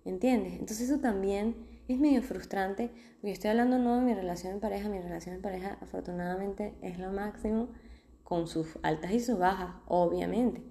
¿Entiendes? 0.05 0.55
Entonces 0.55 0.91
eso 0.91 0.99
también 0.99 1.72
es 1.89 1.99
medio 1.99 2.23
frustrante, 2.23 2.91
porque 3.21 3.33
estoy 3.33 3.51
hablando 3.51 3.79
no 3.79 3.97
de 3.97 4.03
mi 4.03 4.15
relación 4.15 4.55
en 4.55 4.61
pareja, 4.61 4.89
mi 4.89 5.01
relación 5.01 5.37
en 5.37 5.43
pareja 5.43 5.79
afortunadamente 5.81 6.75
es 6.83 6.99
lo 6.99 7.13
máximo, 7.13 7.69
con 8.23 8.47
sus 8.47 8.79
altas 8.83 9.13
y 9.13 9.21
sus 9.21 9.39
bajas, 9.39 9.75
obviamente. 9.87 10.63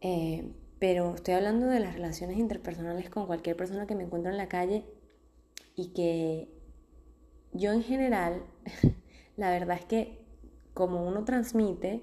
Eh, 0.00 0.52
pero 0.78 1.14
estoy 1.14 1.34
hablando 1.34 1.66
de 1.66 1.80
las 1.80 1.94
relaciones 1.94 2.38
interpersonales 2.38 3.08
con 3.08 3.26
cualquier 3.26 3.56
persona 3.56 3.86
que 3.86 3.94
me 3.94 4.04
encuentro 4.04 4.30
en 4.30 4.36
la 4.36 4.48
calle 4.48 4.84
y 5.74 5.88
que 5.88 6.48
yo 7.52 7.72
en 7.72 7.82
general, 7.82 8.42
la 9.36 9.50
verdad 9.50 9.78
es 9.78 9.84
que 9.84 10.24
como 10.74 11.06
uno 11.06 11.24
transmite 11.24 12.02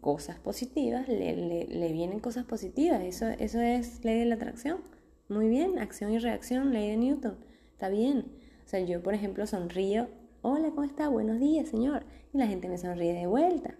cosas 0.00 0.38
positivas, 0.38 1.08
le, 1.08 1.92
vienen 1.92 2.20
cosas 2.20 2.44
positivas. 2.44 3.02
Eso, 3.02 3.26
eso 3.28 3.60
es 3.60 4.04
ley 4.04 4.18
de 4.18 4.26
la 4.26 4.34
atracción. 4.34 4.80
Muy 5.28 5.48
bien, 5.48 5.78
acción 5.78 6.12
y 6.12 6.18
reacción, 6.18 6.72
ley 6.72 6.90
de 6.90 6.96
Newton. 6.96 7.38
Está 7.72 7.88
bien. 7.88 8.32
O 8.64 8.68
sea, 8.68 8.80
yo, 8.80 9.02
por 9.02 9.14
ejemplo, 9.14 9.46
sonrío. 9.46 10.08
Hola, 10.42 10.70
¿cómo 10.70 10.84
está? 10.84 11.08
Buenos 11.08 11.40
días, 11.40 11.68
señor. 11.68 12.04
Y 12.32 12.38
la 12.38 12.46
gente 12.46 12.68
me 12.68 12.78
sonríe 12.78 13.12
de 13.12 13.26
vuelta. 13.26 13.76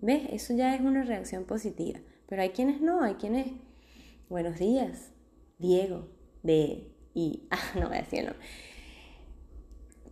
¿Ves? 0.00 0.22
Eso 0.30 0.54
ya 0.54 0.74
es 0.74 0.80
una 0.80 1.02
reacción 1.02 1.44
positiva. 1.44 2.00
Pero 2.26 2.42
hay 2.42 2.50
quienes 2.50 2.80
no, 2.80 3.02
hay 3.02 3.14
quienes... 3.14 3.48
Buenos 4.28 4.58
días, 4.58 5.12
Diego, 5.58 6.08
de... 6.42 6.92
Y... 7.14 7.46
Ah, 7.50 7.78
no 7.78 7.88
voy 7.88 7.98
a 7.98 8.02
decirlo 8.02 8.32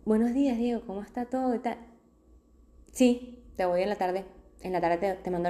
buenos 0.05 0.33
días, 0.33 0.57
Diego, 0.57 0.81
¿cómo 0.85 1.01
está 1.01 1.25
todo 1.25 1.53
y 1.55 1.59
tal? 1.59 1.77
Sí, 2.91 3.45
te 3.55 3.65
voy 3.65 3.81
en 3.83 3.89
la 3.89 3.95
tarde. 3.95 4.25
En 4.61 4.73
la 4.73 4.81
tarde 4.81 5.15
te, 5.15 5.31
mando 5.31 5.49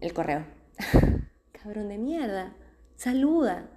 el 0.00 0.12
correo. 0.14 0.44
Cabrón 1.52 1.88
de 1.88 1.98
mierda. 1.98 2.54
Saluda. 2.96 3.68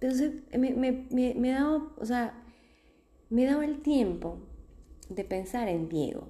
Entonces 0.00 0.32
me, 0.58 0.70
me, 0.70 1.06
me, 1.10 1.48
he 1.50 1.52
dado, 1.52 1.92
o 1.98 2.06
sea, 2.06 2.42
me 3.28 3.44
he 3.44 3.46
dado 3.46 3.62
el 3.62 3.82
tiempo 3.82 4.38
de 5.10 5.24
pensar 5.24 5.68
en 5.68 5.88
Diego 5.88 6.28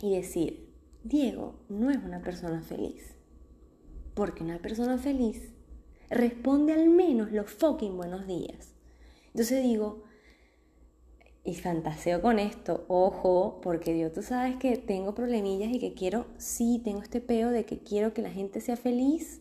y 0.00 0.16
decir, 0.16 0.68
Diego 1.04 1.54
no 1.68 1.90
es 1.90 1.98
una 1.98 2.20
persona 2.20 2.60
feliz. 2.62 3.14
Porque 4.14 4.42
una 4.42 4.58
persona 4.58 4.98
feliz 4.98 5.52
responde 6.10 6.72
al 6.72 6.88
menos 6.88 7.30
los 7.30 7.48
fucking 7.48 7.96
buenos 7.96 8.26
días. 8.26 8.74
Entonces 9.28 9.62
digo, 9.62 10.02
y 11.44 11.54
fantaseo 11.54 12.20
con 12.20 12.40
esto, 12.40 12.84
ojo, 12.88 13.60
porque 13.62 13.94
Dios, 13.94 14.12
tú 14.12 14.22
sabes 14.22 14.56
que 14.56 14.76
tengo 14.76 15.14
problemillas 15.14 15.70
y 15.70 15.78
que 15.78 15.94
quiero, 15.94 16.26
sí, 16.36 16.80
tengo 16.84 17.02
este 17.02 17.20
peo 17.20 17.50
de 17.50 17.64
que 17.64 17.78
quiero 17.78 18.12
que 18.12 18.22
la 18.22 18.30
gente 18.30 18.60
sea 18.60 18.76
feliz. 18.76 19.38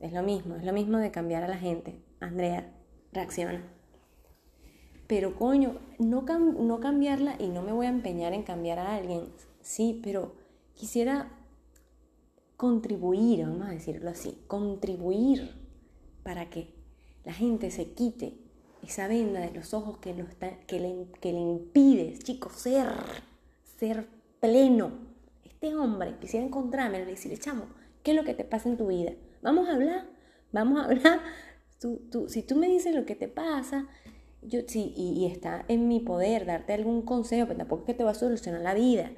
Es 0.00 0.12
lo 0.12 0.22
mismo, 0.22 0.56
es 0.56 0.64
lo 0.64 0.72
mismo 0.74 0.98
de 0.98 1.10
cambiar 1.10 1.42
a 1.44 1.48
la 1.48 1.56
gente. 1.56 1.96
Andrea, 2.22 2.72
reacciona. 3.12 3.62
Pero 5.06 5.36
coño, 5.36 5.78
no, 5.98 6.24
cambiarla 6.24 7.36
y 7.38 7.48
no 7.48 7.62
me 7.62 7.72
voy 7.72 7.86
a 7.86 7.90
empeñar 7.90 8.32
en 8.32 8.44
cambiar 8.44 8.78
a 8.78 8.94
alguien, 8.94 9.26
sí, 9.60 10.00
pero 10.02 10.34
quisiera 10.74 11.30
contribuir, 12.56 13.44
vamos 13.44 13.68
a 13.68 13.72
decirlo 13.72 14.08
así, 14.08 14.38
contribuir 14.46 15.50
para 16.22 16.48
que 16.48 16.72
la 17.24 17.32
gente 17.32 17.70
se 17.70 17.92
quite 17.92 18.38
esa 18.82 19.08
venda 19.08 19.40
de 19.40 19.50
los 19.50 19.74
ojos 19.74 19.98
que 19.98 20.14
le 20.14 21.40
impide, 21.40 22.18
chicos, 22.18 22.52
ser, 22.52 22.88
ser 23.78 24.08
pleno. 24.40 24.92
Este 25.44 25.74
hombre 25.74 26.16
quisiera 26.20 26.46
encontrarme 26.46 27.00
y 27.00 27.04
decirle, 27.04 27.38
chamo, 27.38 27.66
¿qué 28.02 28.12
es 28.12 28.16
lo 28.16 28.24
que 28.24 28.34
te 28.34 28.44
pasa 28.44 28.68
en 28.68 28.76
tu 28.76 28.86
vida? 28.86 29.12
Vamos 29.42 29.68
a 29.68 29.74
hablar, 29.74 30.06
vamos 30.52 30.80
a 30.80 30.84
hablar. 30.84 31.20
Si 32.28 32.42
tú 32.42 32.56
me 32.56 32.68
dices 32.68 32.94
lo 32.94 33.04
que 33.04 33.14
te 33.14 33.28
pasa, 33.28 33.88
yo 34.42 34.60
sí, 34.66 34.92
y, 34.96 35.26
está 35.26 35.64
en 35.68 35.88
mi 35.88 36.00
poder 36.00 36.46
darte 36.46 36.72
algún 36.72 37.02
consejo, 37.02 37.46
pero 37.46 37.58
tampoco 37.58 37.82
es 37.82 37.86
que 37.86 37.94
te 37.94 38.04
va 38.04 38.10
a 38.10 38.14
solucionar 38.14 38.60
la 38.60 38.74
vida. 38.74 39.12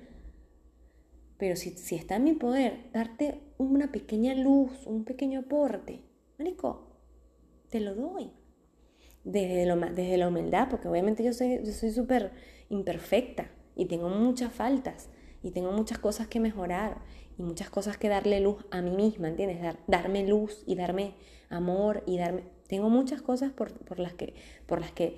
Pero 1.38 1.56
si, 1.56 1.70
si 1.70 1.96
está 1.96 2.16
en 2.16 2.24
mi 2.24 2.34
poder 2.34 2.90
darte 2.92 3.40
una 3.58 3.90
pequeña 3.90 4.34
luz, 4.34 4.86
un 4.86 5.04
pequeño 5.04 5.40
aporte, 5.40 6.02
Marico, 6.38 6.88
te 7.70 7.80
lo 7.80 7.94
doy 7.94 8.30
desde, 9.24 9.66
lo, 9.66 9.76
desde 9.76 10.16
la 10.16 10.28
humildad, 10.28 10.68
porque 10.68 10.88
obviamente 10.88 11.24
yo 11.24 11.32
soy 11.32 11.60
yo 11.64 11.72
soy 11.72 11.90
súper 11.90 12.32
imperfecta 12.68 13.50
y 13.74 13.86
tengo 13.86 14.08
muchas 14.08 14.52
faltas 14.52 15.08
y 15.42 15.50
tengo 15.50 15.72
muchas 15.72 15.98
cosas 15.98 16.28
que 16.28 16.40
mejorar 16.40 17.02
y 17.38 17.42
muchas 17.42 17.70
cosas 17.70 17.96
que 17.96 18.08
darle 18.08 18.40
luz 18.40 18.64
a 18.70 18.80
mí 18.82 18.90
misma, 18.90 19.28
¿entiendes? 19.28 19.60
Dar, 19.60 19.78
darme 19.86 20.26
luz 20.26 20.62
y 20.66 20.76
darme 20.76 21.14
amor 21.48 22.02
y 22.06 22.18
darme... 22.18 22.44
Tengo 22.74 22.90
muchas 22.90 23.22
cosas 23.22 23.52
por, 23.52 23.72
por, 23.72 24.00
las 24.00 24.14
que, 24.14 24.34
por 24.66 24.80
las 24.80 24.90
que 24.90 25.16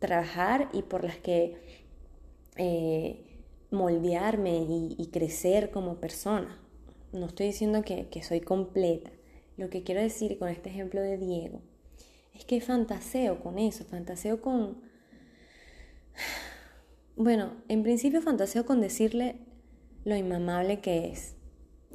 trabajar 0.00 0.68
y 0.72 0.82
por 0.82 1.04
las 1.04 1.16
que 1.16 1.54
eh, 2.56 3.24
moldearme 3.70 4.66
y, 4.98 5.08
crecer 5.12 5.70
como 5.70 6.00
persona. 6.00 6.60
No 7.12 7.26
estoy 7.26 7.46
diciendo 7.46 7.82
que, 7.82 8.08
que 8.08 8.24
soy 8.24 8.40
completa. 8.40 9.12
Lo 9.56 9.70
que 9.70 9.84
quiero 9.84 10.00
decir 10.00 10.36
con 10.36 10.48
este 10.48 10.68
ejemplo 10.68 11.00
de 11.00 11.16
Diego 11.16 11.60
es 12.34 12.44
que 12.44 12.60
fantaseo 12.60 13.38
con 13.38 13.60
eso, 13.60 13.84
fantaseo 13.84 14.40
con... 14.42 14.78
Bueno, 17.14 17.52
en 17.68 17.84
principio 17.84 18.20
fantaseo 18.20 18.66
con 18.66 18.80
decirle 18.80 19.36
lo 20.04 20.16
inmamable 20.16 20.80
que 20.80 21.06
es. 21.12 21.36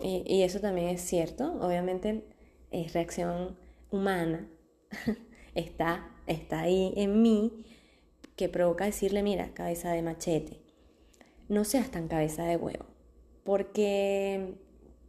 Y, 0.01 0.41
eso 0.43 0.61
también 0.61 0.87
es 0.87 1.01
cierto, 1.01 1.59
obviamente 1.61 2.23
es 2.71 2.93
reacción 2.93 3.57
humana, 3.91 4.47
está, 5.55 6.09
está 6.27 6.61
ahí 6.61 6.93
en 6.95 7.21
mí, 7.21 7.63
que 8.35 8.49
provoca 8.49 8.85
decirle, 8.85 9.23
mira, 9.23 9.53
cabeza 9.53 9.91
de 9.91 10.01
machete, 10.01 10.61
no 11.49 11.63
seas 11.63 11.91
tan 11.91 12.07
cabeza 12.07 12.43
de 12.45 12.57
huevo, 12.57 12.85
porque, 13.43 14.55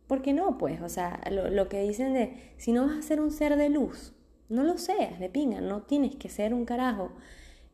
porque 0.06 0.32
no, 0.32 0.58
pues, 0.58 0.80
o 0.82 0.88
sea, 0.88 1.20
lo, 1.30 1.68
que 1.68 1.82
dicen 1.82 2.14
de, 2.14 2.52
si 2.56 2.72
no 2.72 2.86
vas 2.86 2.98
a 2.98 3.02
ser 3.02 3.20
un 3.20 3.30
ser 3.30 3.56
de 3.56 3.68
luz, 3.68 4.12
no 4.48 4.64
lo 4.64 4.76
seas, 4.76 5.18
de 5.18 5.28
pinga, 5.28 5.60
no 5.60 5.82
tienes 5.82 6.16
que 6.16 6.28
ser 6.28 6.52
un 6.52 6.64
carajo 6.64 7.12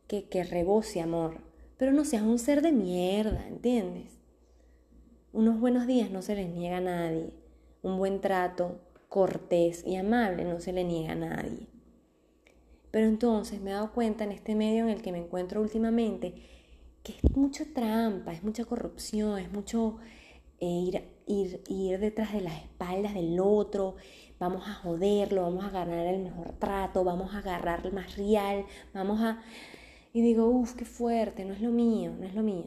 que, 0.07 0.29
que 0.29 0.43
rebose 0.43 1.01
amor, 1.01 1.41
pero 1.77 1.91
no 1.91 2.05
seas 2.05 2.23
un 2.23 2.39
ser 2.39 2.61
de 2.61 2.71
mierda, 2.71 3.47
¿entiendes? 3.47 4.19
Unos 5.33 5.59
buenos 5.59 5.87
días 5.87 6.09
no 6.09 6.21
se 6.21 6.35
les 6.35 6.49
niega 6.49 6.77
a 6.77 6.81
nadie, 6.81 7.33
un 7.81 7.97
buen 7.97 8.21
trato 8.21 8.79
cortés 9.09 9.83
y 9.85 9.95
amable 9.95 10.45
no 10.45 10.59
se 10.59 10.71
le 10.71 10.83
niega 10.83 11.13
a 11.13 11.15
nadie. 11.15 11.68
Pero 12.91 13.07
entonces 13.07 13.61
me 13.61 13.71
he 13.71 13.73
dado 13.73 13.91
cuenta 13.91 14.23
en 14.23 14.31
este 14.31 14.55
medio 14.55 14.83
en 14.83 14.89
el 14.89 15.01
que 15.01 15.11
me 15.11 15.19
encuentro 15.19 15.61
últimamente 15.61 16.33
que 17.03 17.13
es 17.13 17.35
mucha 17.35 17.65
trampa, 17.73 18.33
es 18.33 18.43
mucha 18.43 18.65
corrupción, 18.65 19.39
es 19.39 19.51
mucho 19.51 19.97
eh, 20.59 20.65
ir, 20.65 21.03
ir, 21.27 21.61
ir 21.67 21.99
detrás 21.99 22.33
de 22.33 22.41
las 22.41 22.61
espaldas 22.61 23.13
del 23.13 23.39
otro, 23.39 23.95
vamos 24.39 24.67
a 24.67 24.73
joderlo, 24.73 25.43
vamos 25.43 25.65
a 25.65 25.69
ganar 25.69 26.05
el 26.07 26.21
mejor 26.21 26.53
trato, 26.53 27.03
vamos 27.03 27.33
a 27.33 27.39
agarrar 27.39 27.85
el 27.85 27.93
más 27.93 28.15
real, 28.17 28.65
vamos 28.93 29.21
a... 29.21 29.41
Y 30.11 30.21
digo, 30.21 30.47
uff, 30.47 30.73
qué 30.73 30.85
fuerte, 30.85 31.45
no 31.45 31.53
es 31.53 31.61
lo 31.61 31.69
mío, 31.69 32.13
no 32.19 32.25
es 32.25 32.33
lo 32.33 32.41
mío, 32.41 32.65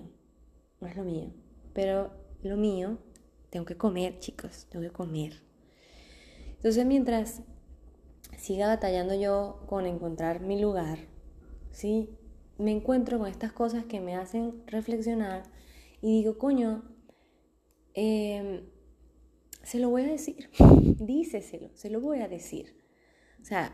no 0.81 0.87
es 0.87 0.97
lo 0.97 1.03
mío. 1.03 1.33
Pero 1.73 2.13
lo 2.43 2.57
mío, 2.57 2.99
tengo 3.51 3.67
que 3.67 3.77
comer, 3.77 4.19
chicos, 4.21 4.67
tengo 4.71 4.85
que 4.85 4.93
comer. 4.93 5.43
Entonces 6.57 6.87
mientras 6.87 7.43
siga 8.43 8.67
batallando 8.67 9.15
yo 9.15 9.63
con 9.69 9.87
encontrar 9.87 10.41
mi 10.41 10.61
lugar, 10.61 10.99
¿sí? 11.71 12.11
Me 12.59 12.73
encuentro 12.73 13.19
con 13.19 13.29
estas 13.29 13.53
cosas 13.53 13.85
que 13.85 14.01
me 14.01 14.17
hacen 14.17 14.65
reflexionar 14.67 15.45
y 16.01 16.19
digo, 16.19 16.39
coño, 16.39 16.83
eh, 17.95 18.69
se 19.63 19.79
lo 19.79 19.91
voy 19.91 20.03
a 20.03 20.07
decir, 20.07 20.51
díceselo, 20.99 21.71
se 21.75 21.89
lo 21.89 22.01
voy 22.01 22.19
a 22.19 22.27
decir. 22.27 22.75
O 23.41 23.45
sea, 23.45 23.71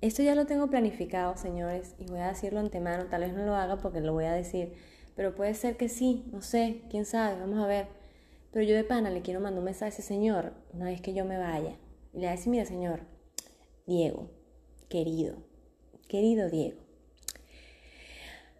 esto 0.00 0.24
ya 0.24 0.34
lo 0.34 0.44
tengo 0.46 0.68
planificado, 0.68 1.36
señores, 1.36 1.94
y 2.00 2.06
voy 2.06 2.18
a 2.18 2.28
decirlo 2.28 2.58
antemano, 2.58 3.06
tal 3.06 3.20
vez 3.20 3.32
no 3.32 3.46
lo 3.46 3.54
haga 3.54 3.76
porque 3.76 4.00
lo 4.00 4.12
voy 4.12 4.24
a 4.24 4.32
decir, 4.32 4.72
pero 5.14 5.36
puede 5.36 5.54
ser 5.54 5.76
que 5.76 5.88
sí, 5.88 6.24
no 6.32 6.42
sé, 6.42 6.82
quién 6.90 7.04
sabe, 7.04 7.38
vamos 7.38 7.60
a 7.62 7.68
ver. 7.68 7.86
Pero 8.50 8.66
yo 8.66 8.74
de 8.74 8.82
pana 8.82 9.10
le 9.10 9.22
quiero 9.22 9.38
mandar 9.38 9.60
un 9.60 9.66
mensaje 9.66 9.86
a 9.86 9.88
ese 9.90 10.02
señor 10.02 10.52
una 10.72 10.86
vez 10.86 11.00
que 11.00 11.14
yo 11.14 11.24
me 11.24 11.38
vaya. 11.38 11.78
Y 12.12 12.16
le 12.16 12.22
voy 12.22 12.26
a 12.26 12.30
decir, 12.32 12.50
mira, 12.50 12.64
señor, 12.64 13.13
Diego, 13.86 14.30
querido, 14.88 15.36
querido 16.08 16.48
Diego, 16.48 16.80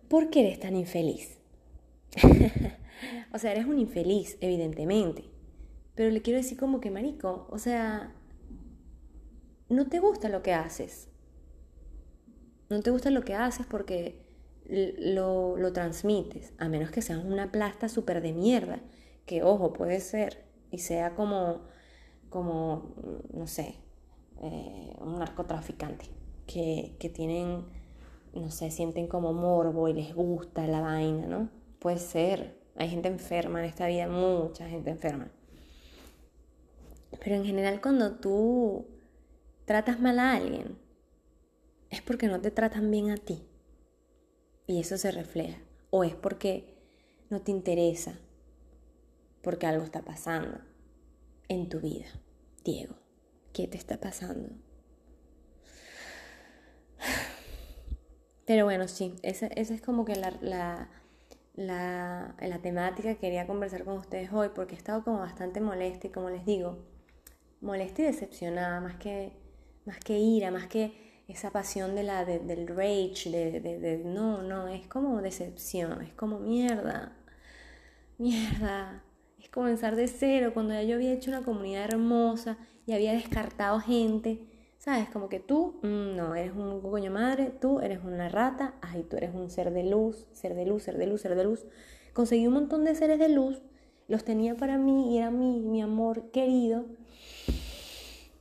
¿por 0.09 0.29
qué 0.29 0.41
eres 0.41 0.61
tan 0.61 0.77
infeliz? 0.77 1.39
o 3.33 3.39
sea, 3.39 3.53
eres 3.53 3.65
un 3.65 3.79
infeliz, 3.79 4.37
evidentemente. 4.43 5.25
Pero 5.95 6.11
le 6.11 6.21
quiero 6.21 6.39
decir 6.39 6.59
como 6.59 6.81
que, 6.81 6.91
marico, 6.91 7.47
o 7.51 7.59
sea, 7.59 8.15
no 9.71 9.87
te 9.89 9.99
gusta 9.99 10.29
lo 10.29 10.43
que 10.43 10.53
haces. 10.53 11.09
No 12.69 12.83
te 12.83 12.91
gusta 12.91 13.11
lo 13.11 13.23
que 13.23 13.35
haces 13.35 13.67
porque 13.67 14.23
lo, 14.67 15.57
lo 15.57 15.73
transmites, 15.73 16.53
a 16.59 16.69
menos 16.69 16.91
que 16.91 17.01
seas 17.01 17.25
una 17.25 17.51
plasta 17.51 17.89
súper 17.89 18.21
de 18.21 18.33
mierda, 18.33 18.81
que 19.25 19.43
ojo, 19.43 19.73
puede 19.73 20.01
ser, 20.01 20.45
y 20.71 20.79
sea 20.79 21.15
como, 21.15 21.63
como 22.31 22.95
no 23.33 23.47
sé, 23.47 23.84
eh, 24.45 24.95
un 25.01 25.19
narcotraficante, 25.19 26.07
que, 26.47 26.97
que 26.99 27.09
tienen, 27.09 27.65
no 28.35 28.51
sé, 28.51 28.71
sienten 28.71 29.07
como 29.09 29.33
morbo 29.33 29.89
y 29.89 29.95
les 29.95 30.15
gusta 30.15 30.67
la 30.67 30.81
vaina, 30.81 31.27
¿no? 31.27 31.49
Puede 31.79 31.99
ser, 31.99 32.61
hay 32.77 32.91
gente 32.91 33.09
enferma 33.09 33.61
en 33.61 33.67
esta 33.67 33.87
vida, 33.87 34.07
mucha 34.07 34.69
gente 34.69 34.91
enferma. 34.91 35.31
Pero 37.23 37.37
en 37.37 37.45
general 37.45 37.81
cuando 37.81 38.17
tú 38.17 38.87
tratas 39.65 39.99
mal 40.01 40.19
a 40.19 40.35
alguien, 40.35 40.77
es 41.91 42.03
porque 42.03 42.27
no 42.27 42.41
te 42.41 42.51
tratan 42.51 42.91
bien 42.91 43.11
a 43.11 43.17
ti. 43.17 43.43
Y 44.67 44.81
eso 44.81 44.99
se 44.99 45.11
refleja. 45.11 45.59
O 45.91 46.05
es 46.05 46.15
porque 46.15 46.75
no 47.31 47.41
te 47.41 47.51
interesa, 47.51 48.19
porque 49.43 49.67
algo 49.67 49.85
está 49.85 50.03
pasando 50.03 50.59
en 51.49 51.69
tu 51.69 51.81
vida. 51.81 52.07
Diego, 52.65 52.97
¿qué 53.55 53.67
te 53.69 53.79
está 53.79 53.99
pasando? 53.99 54.51
Pero 58.47 58.65
bueno, 58.65 58.89
sí, 58.89 59.15
esa, 59.23 59.47
es 59.47 59.81
como 59.81 60.05
que 60.05 60.17
la, 60.17 60.33
la, 60.43 60.91
la, 61.55 62.35
la 62.39 62.59
temática 62.59 63.15
que 63.15 63.21
quería 63.21 63.47
conversar 63.47 63.85
con 63.85 63.97
ustedes 63.97 64.31
hoy, 64.33 64.51
porque 64.55 64.75
he 64.75 64.79
estado 64.79 65.03
como 65.03 65.21
bastante 65.21 65.63
molesta 65.63 66.09
y 66.09 66.11
como 66.11 66.29
les 66.29 66.45
digo, 66.45 66.85
molesta 67.63 68.03
y 68.03 68.07
decepcionada, 68.07 68.81
más 68.81 68.97
que, 68.97 69.33
más 69.87 69.99
que 70.01 70.19
ira, 70.19 70.51
más 70.51 70.67
que 70.67 71.23
esa 71.29 71.51
pasión 71.51 71.95
de 71.95 72.03
la, 72.03 72.27
del 72.27 72.67
rage, 72.67 73.31
de, 73.31 73.61
de, 73.61 73.99
no, 74.05 74.43
no, 74.43 74.69
es 74.69 74.87
como 74.89 75.23
decepción, 75.23 76.03
es 76.03 76.13
como 76.13 76.39
mierda, 76.39 77.17
mierda, 78.19 79.03
es 79.39 79.49
comenzar 79.49 79.97
de 79.97 80.09
cero, 80.09 80.51
cuando 80.53 80.75
ya 80.75 80.83
yo 80.83 80.97
había 80.97 81.13
hecho 81.15 81.31
una 81.31 81.45
comunidad 81.45 81.85
hermosa 81.85 82.59
y 82.87 82.93
había 82.93 83.13
descartado 83.13 83.81
gente, 83.81 84.41
¿sabes? 84.79 85.09
Como 85.11 85.29
que 85.29 85.41
tú, 85.41 85.81
mm, 85.83 86.17
no, 86.17 86.35
eres 86.35 86.53
un 86.55 86.81
coño 86.81 87.11
madre, 87.11 87.51
tú 87.61 87.81
eres 87.81 88.01
una 88.05 88.29
rata, 88.29 88.75
ay, 88.83 89.05
tú 89.05 89.17
eres 89.17 89.35
un 89.35 89.51
ser 89.51 89.73
de 89.73 89.85
luz, 89.85 90.27
ser 90.33 90.55
de 90.55 90.67
luz, 90.67 90.83
ser 90.83 90.99
de 90.99 91.07
luz, 91.07 91.21
ser 91.21 91.35
de 91.35 91.45
luz. 91.45 91.67
Conseguí 92.13 92.47
un 92.47 92.55
montón 92.55 92.85
de 92.85 92.95
seres 92.95 93.19
de 93.19 93.29
luz, 93.29 93.63
los 94.09 94.25
tenía 94.25 94.57
para 94.57 94.79
mí 94.79 95.15
y 95.15 95.19
era 95.19 95.31
mi, 95.31 95.61
mi 95.61 95.83
amor 95.83 96.31
querido, 96.31 96.87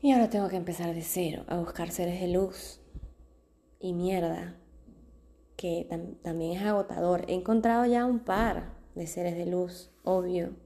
y 0.03 0.11
ahora 0.11 0.29
tengo 0.29 0.49
que 0.49 0.57
empezar 0.57 0.93
de 0.93 1.01
cero, 1.01 1.45
a 1.47 1.57
buscar 1.57 1.89
seres 1.89 2.19
de 2.19 2.27
luz. 2.27 2.81
Y 3.79 3.93
mierda, 3.93 4.57
que 5.55 5.87
también 6.21 6.57
es 6.57 6.61
agotador. 6.61 7.23
He 7.29 7.33
encontrado 7.33 7.85
ya 7.85 8.05
un 8.05 8.19
par 8.19 8.73
de 8.95 9.07
seres 9.07 9.37
de 9.37 9.45
luz, 9.45 9.91
obvio. 10.03 10.57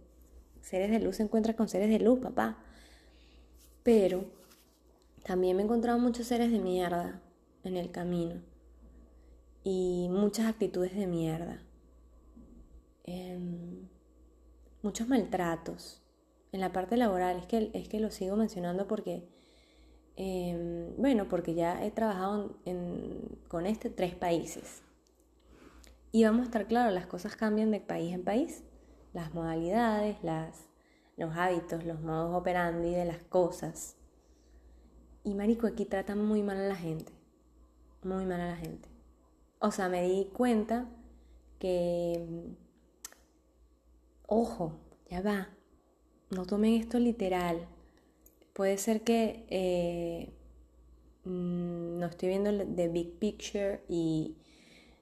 Seres 0.61 0.89
de 0.89 0.99
luz 0.99 1.17
se 1.17 1.23
encuentran 1.23 1.55
con 1.55 1.69
seres 1.69 1.87
de 1.89 1.99
luz, 1.99 2.19
papá. 2.19 2.57
Pero 3.87 4.25
también 5.23 5.55
me 5.55 5.61
he 5.61 5.65
encontrado 5.65 5.97
muchos 5.97 6.27
seres 6.27 6.51
de 6.51 6.59
mierda 6.59 7.21
en 7.63 7.77
el 7.77 7.89
camino. 7.89 8.41
Y 9.63 10.09
muchas 10.11 10.47
actitudes 10.47 10.93
de 10.93 11.07
mierda. 11.07 11.63
Em, 13.05 13.87
muchos 14.81 15.07
maltratos 15.07 16.01
en 16.51 16.59
la 16.59 16.73
parte 16.73 16.97
laboral, 16.97 17.37
es 17.37 17.45
que, 17.45 17.71
es 17.73 17.87
que 17.87 18.01
lo 18.01 18.11
sigo 18.11 18.35
mencionando 18.35 18.89
porque, 18.89 19.25
em, 20.17 20.93
bueno, 20.97 21.29
porque 21.29 21.53
ya 21.53 21.81
he 21.85 21.89
trabajado 21.89 22.57
con 23.47 23.65
este 23.65 23.89
tres 23.89 24.15
países. 24.15 24.81
Y 26.11 26.25
vamos 26.25 26.41
a 26.41 26.45
estar 26.47 26.67
claros, 26.67 26.93
las 26.93 27.07
cosas 27.07 27.37
cambian 27.37 27.71
de 27.71 27.79
país 27.79 28.13
en 28.13 28.25
país, 28.25 28.65
las 29.13 29.33
modalidades, 29.33 30.21
las, 30.23 30.66
los 31.17 31.35
hábitos, 31.35 31.83
los 31.83 31.99
modos 32.01 32.33
operandi 32.35 32.91
de 32.91 33.05
las 33.05 33.23
cosas. 33.23 33.97
Y 35.23 35.33
marico, 35.33 35.67
aquí 35.67 35.85
tratan 35.85 36.23
muy 36.25 36.43
mal 36.43 36.57
a 36.57 36.67
la 36.67 36.75
gente, 36.75 37.11
muy 38.03 38.25
mal 38.25 38.39
a 38.39 38.51
la 38.51 38.55
gente. 38.55 38.87
O 39.59 39.71
sea, 39.71 39.89
me 39.89 40.03
di 40.03 40.25
cuenta 40.31 40.87
que, 41.59 42.25
ojo, 44.27 44.73
ya 45.09 45.21
va, 45.21 45.49
no 46.29 46.45
tomen 46.45 46.75
esto 46.75 46.99
literal. 46.99 47.67
Puede 48.53 48.77
ser 48.77 49.01
que 49.01 49.45
eh, 49.49 50.33
mm, 51.25 51.99
no 51.99 52.05
estoy 52.05 52.29
viendo 52.29 52.51
the 52.75 52.87
big 52.87 53.17
picture 53.19 53.81
y 53.89 54.37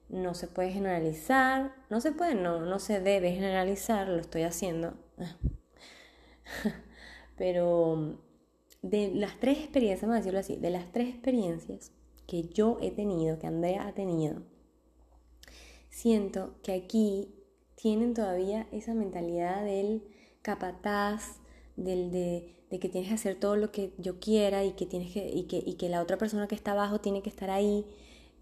no 0.08 0.34
se 0.34 0.46
puede 0.48 0.70
generalizar. 0.70 1.74
No 1.90 2.00
se 2.00 2.12
puede, 2.12 2.34
no, 2.34 2.60
no 2.60 2.78
se 2.78 3.00
debe 3.00 3.32
generalizar, 3.32 4.08
lo 4.08 4.18
estoy 4.18 4.42
haciendo. 4.42 4.94
Pero 7.36 8.18
de 8.82 9.12
las 9.14 9.38
tres 9.40 9.58
experiencias, 9.58 10.02
vamos 10.02 10.16
a 10.16 10.18
decirlo 10.18 10.40
así, 10.40 10.56
de 10.56 10.70
las 10.70 10.92
tres 10.92 11.08
experiencias 11.08 11.92
que 12.26 12.44
yo 12.48 12.78
he 12.80 12.90
tenido, 12.90 13.38
que 13.38 13.46
Andrea 13.46 13.86
ha 13.86 13.94
tenido, 13.94 14.42
siento 15.90 16.54
que 16.62 16.72
aquí 16.72 17.34
tienen 17.74 18.14
todavía 18.14 18.66
esa 18.72 18.94
mentalidad 18.94 19.64
del 19.64 20.02
capataz, 20.42 21.40
del 21.76 22.10
de, 22.10 22.52
que 22.70 22.88
tienes 22.88 23.08
que 23.08 23.14
hacer 23.14 23.36
todo 23.36 23.56
lo 23.56 23.70
que 23.70 23.92
yo 23.98 24.18
quiera 24.18 24.64
y 24.64 24.72
que, 24.72 24.86
tienes 24.86 25.12
que, 25.12 25.28
y 25.28 25.44
que, 25.44 25.62
y 25.64 25.74
que 25.74 25.88
la 25.88 26.02
otra 26.02 26.18
persona 26.18 26.48
que 26.48 26.54
está 26.54 26.72
abajo 26.72 27.00
tiene 27.00 27.22
que 27.22 27.30
estar 27.30 27.50
ahí 27.50 27.86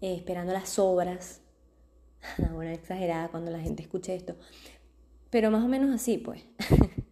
eh, 0.01 0.15
esperando 0.15 0.51
las 0.51 0.79
obras. 0.79 1.41
Una 2.37 2.53
buena 2.53 2.73
exagerada 2.73 3.29
cuando 3.29 3.51
la 3.51 3.59
gente 3.59 3.83
escuche 3.83 4.15
esto. 4.15 4.35
Pero 5.29 5.51
más 5.51 5.63
o 5.63 5.67
menos 5.67 5.93
así, 5.93 6.17
pues. 6.17 6.43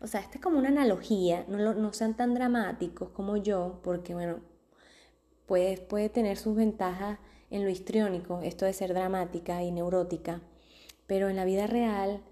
o 0.00 0.06
sea, 0.06 0.20
esta 0.20 0.36
es 0.36 0.40
como 0.40 0.58
una 0.58 0.68
analogía, 0.68 1.44
no, 1.48 1.74
no 1.74 1.92
sean 1.92 2.16
tan 2.16 2.34
dramáticos 2.34 3.10
como 3.10 3.36
yo, 3.36 3.80
porque 3.82 4.14
bueno, 4.14 4.40
puede, 5.46 5.78
puede 5.78 6.08
tener 6.08 6.36
sus 6.36 6.56
ventajas 6.56 7.18
en 7.50 7.64
lo 7.64 7.70
histriónico, 7.70 8.40
esto 8.42 8.64
de 8.64 8.72
ser 8.72 8.92
dramática 8.92 9.62
y 9.62 9.70
neurótica, 9.70 10.42
pero 11.06 11.28
en 11.28 11.36
la 11.36 11.44
vida 11.44 11.66
real 11.66 12.22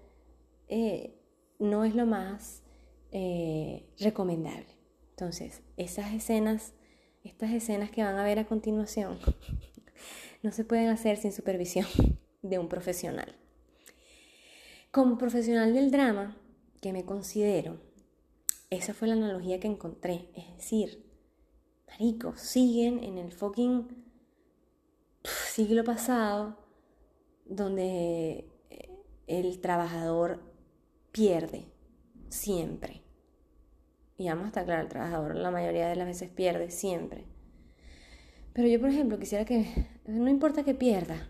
eh, 0.67 1.15
no 1.59 1.85
es 1.85 1.95
lo 1.95 2.05
más 2.05 2.63
eh, 3.11 3.87
recomendable. 3.99 4.67
Entonces, 5.11 5.61
esas 5.77 6.13
escenas, 6.13 6.73
estas 7.23 7.51
escenas 7.51 7.89
que 7.89 8.03
van 8.03 8.17
a 8.17 8.23
ver 8.23 8.39
a 8.39 8.45
continuación, 8.45 9.17
no 10.43 10.51
se 10.51 10.65
pueden 10.65 10.89
hacer 10.89 11.17
sin 11.17 11.31
supervisión 11.31 11.87
de 12.41 12.59
un 12.59 12.67
profesional. 12.67 13.35
Como 14.91 15.17
profesional 15.17 15.73
del 15.73 15.91
drama, 15.91 16.37
que 16.85 16.93
me 16.93 17.03
considero, 17.03 17.79
esa 18.69 18.93
fue 18.93 19.07
la 19.07 19.15
analogía 19.15 19.59
que 19.59 19.65
encontré. 19.65 20.29
Es 20.35 20.55
decir, 20.55 21.03
maricos, 21.87 22.39
siguen 22.39 23.03
en 23.03 23.17
el 23.17 23.31
fucking 23.31 23.87
siglo 25.23 25.83
pasado 25.83 26.59
donde 27.43 28.47
el 29.25 29.61
trabajador 29.61 30.43
pierde 31.11 31.65
siempre. 32.29 33.01
Y 34.19 34.27
vamos 34.27 34.43
a 34.43 34.47
estar 34.49 34.65
claro, 34.65 34.83
el 34.83 34.87
trabajador 34.87 35.35
la 35.37 35.49
mayoría 35.49 35.87
de 35.87 35.95
las 35.95 36.05
veces 36.05 36.29
pierde 36.29 36.69
siempre. 36.69 37.25
Pero 38.53 38.67
yo, 38.67 38.79
por 38.79 38.89
ejemplo, 38.89 39.17
quisiera 39.17 39.43
que, 39.43 39.87
no 40.05 40.29
importa 40.29 40.63
que 40.63 40.75
pierda, 40.75 41.29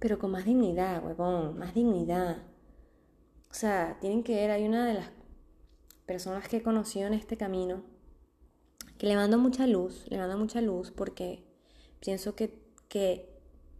pero 0.00 0.18
con 0.18 0.32
más 0.32 0.46
dignidad, 0.46 1.04
huevón, 1.06 1.56
más 1.60 1.74
dignidad. 1.74 2.47
O 3.50 3.54
sea, 3.54 3.98
tienen 4.00 4.22
que 4.22 4.34
ver, 4.34 4.50
hay 4.50 4.64
una 4.66 4.86
de 4.86 4.94
las 4.94 5.10
personas 6.06 6.48
que 6.48 6.58
he 6.58 6.62
conocido 6.62 7.06
en 7.06 7.14
este 7.14 7.36
camino 7.36 7.82
que 8.98 9.06
le 9.06 9.16
mando 9.16 9.38
mucha 9.38 9.66
luz, 9.66 10.04
le 10.08 10.18
mando 10.18 10.36
mucha 10.36 10.60
luz 10.60 10.90
porque 10.90 11.44
pienso 12.00 12.34
que, 12.34 12.58
que, 12.88 13.28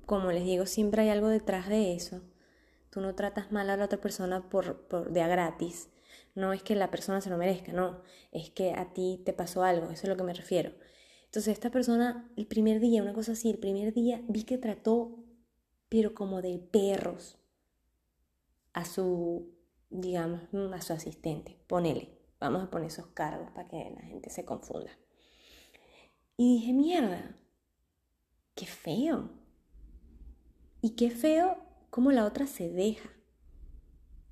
como 0.07 0.31
les 0.33 0.44
digo, 0.44 0.66
siempre 0.66 1.02
hay 1.02 1.09
algo 1.11 1.28
detrás 1.28 1.68
de 1.68 1.94
eso. 1.94 2.22
Tú 2.90 3.00
no 3.00 3.14
tratas 3.14 3.52
mal 3.52 3.68
a 3.68 3.76
la 3.76 3.85
otra 3.85 4.00
persona 4.00 4.48
por, 4.48 4.87
por 4.87 5.12
de 5.12 5.20
a 5.20 5.28
gratis. 5.28 5.90
No 6.35 6.52
es 6.52 6.62
que 6.62 6.76
la 6.76 6.90
persona 6.90 7.20
se 7.20 7.31
lo 7.31 7.37
merezca, 7.37 7.72
no. 7.72 8.02
Es 8.33 8.50
que 8.50 8.72
a 8.72 8.92
ti 8.92 9.20
te 9.24 9.33
pasó 9.33 9.64
algo, 9.64 9.87
eso 9.87 9.94
es 9.94 10.04
a 10.04 10.09
lo 10.09 10.16
que 10.16 10.22
me 10.22 10.35
refiero. 10.35 10.72
Entonces 11.24 11.52
esta 11.52 11.70
persona, 11.70 12.31
el 12.37 12.46
primer 12.46 12.81
día, 12.81 13.02
una 13.02 13.12
cosa 13.12 13.33
así, 13.33 13.50
el 13.50 13.59
primer 13.59 13.92
día 13.92 14.22
vi 14.28 14.44
que 14.44 14.57
trató, 14.57 15.18
pero 15.88 16.14
como 16.14 16.40
de 16.40 16.59
perros, 16.59 17.38
a 18.72 18.85
su, 18.85 19.58
digamos, 19.90 20.42
a 20.72 20.81
su 20.81 20.92
asistente. 20.92 21.59
Ponele, 21.66 22.18
vamos 22.40 22.62
a 22.62 22.70
poner 22.70 22.88
esos 22.88 23.07
cargos 23.09 23.51
para 23.53 23.68
que 23.68 23.90
la 23.90 24.03
gente 24.03 24.31
se 24.31 24.44
confunda. 24.44 24.90
Y 26.37 26.61
dije, 26.61 26.72
mierda, 26.72 27.37
qué 28.55 28.66
feo. 28.66 29.31
Y 30.81 30.90
qué 30.90 31.11
feo 31.11 31.59
cómo 31.90 32.12
la 32.12 32.24
otra 32.24 32.46
se 32.46 32.70
deja. 32.70 33.11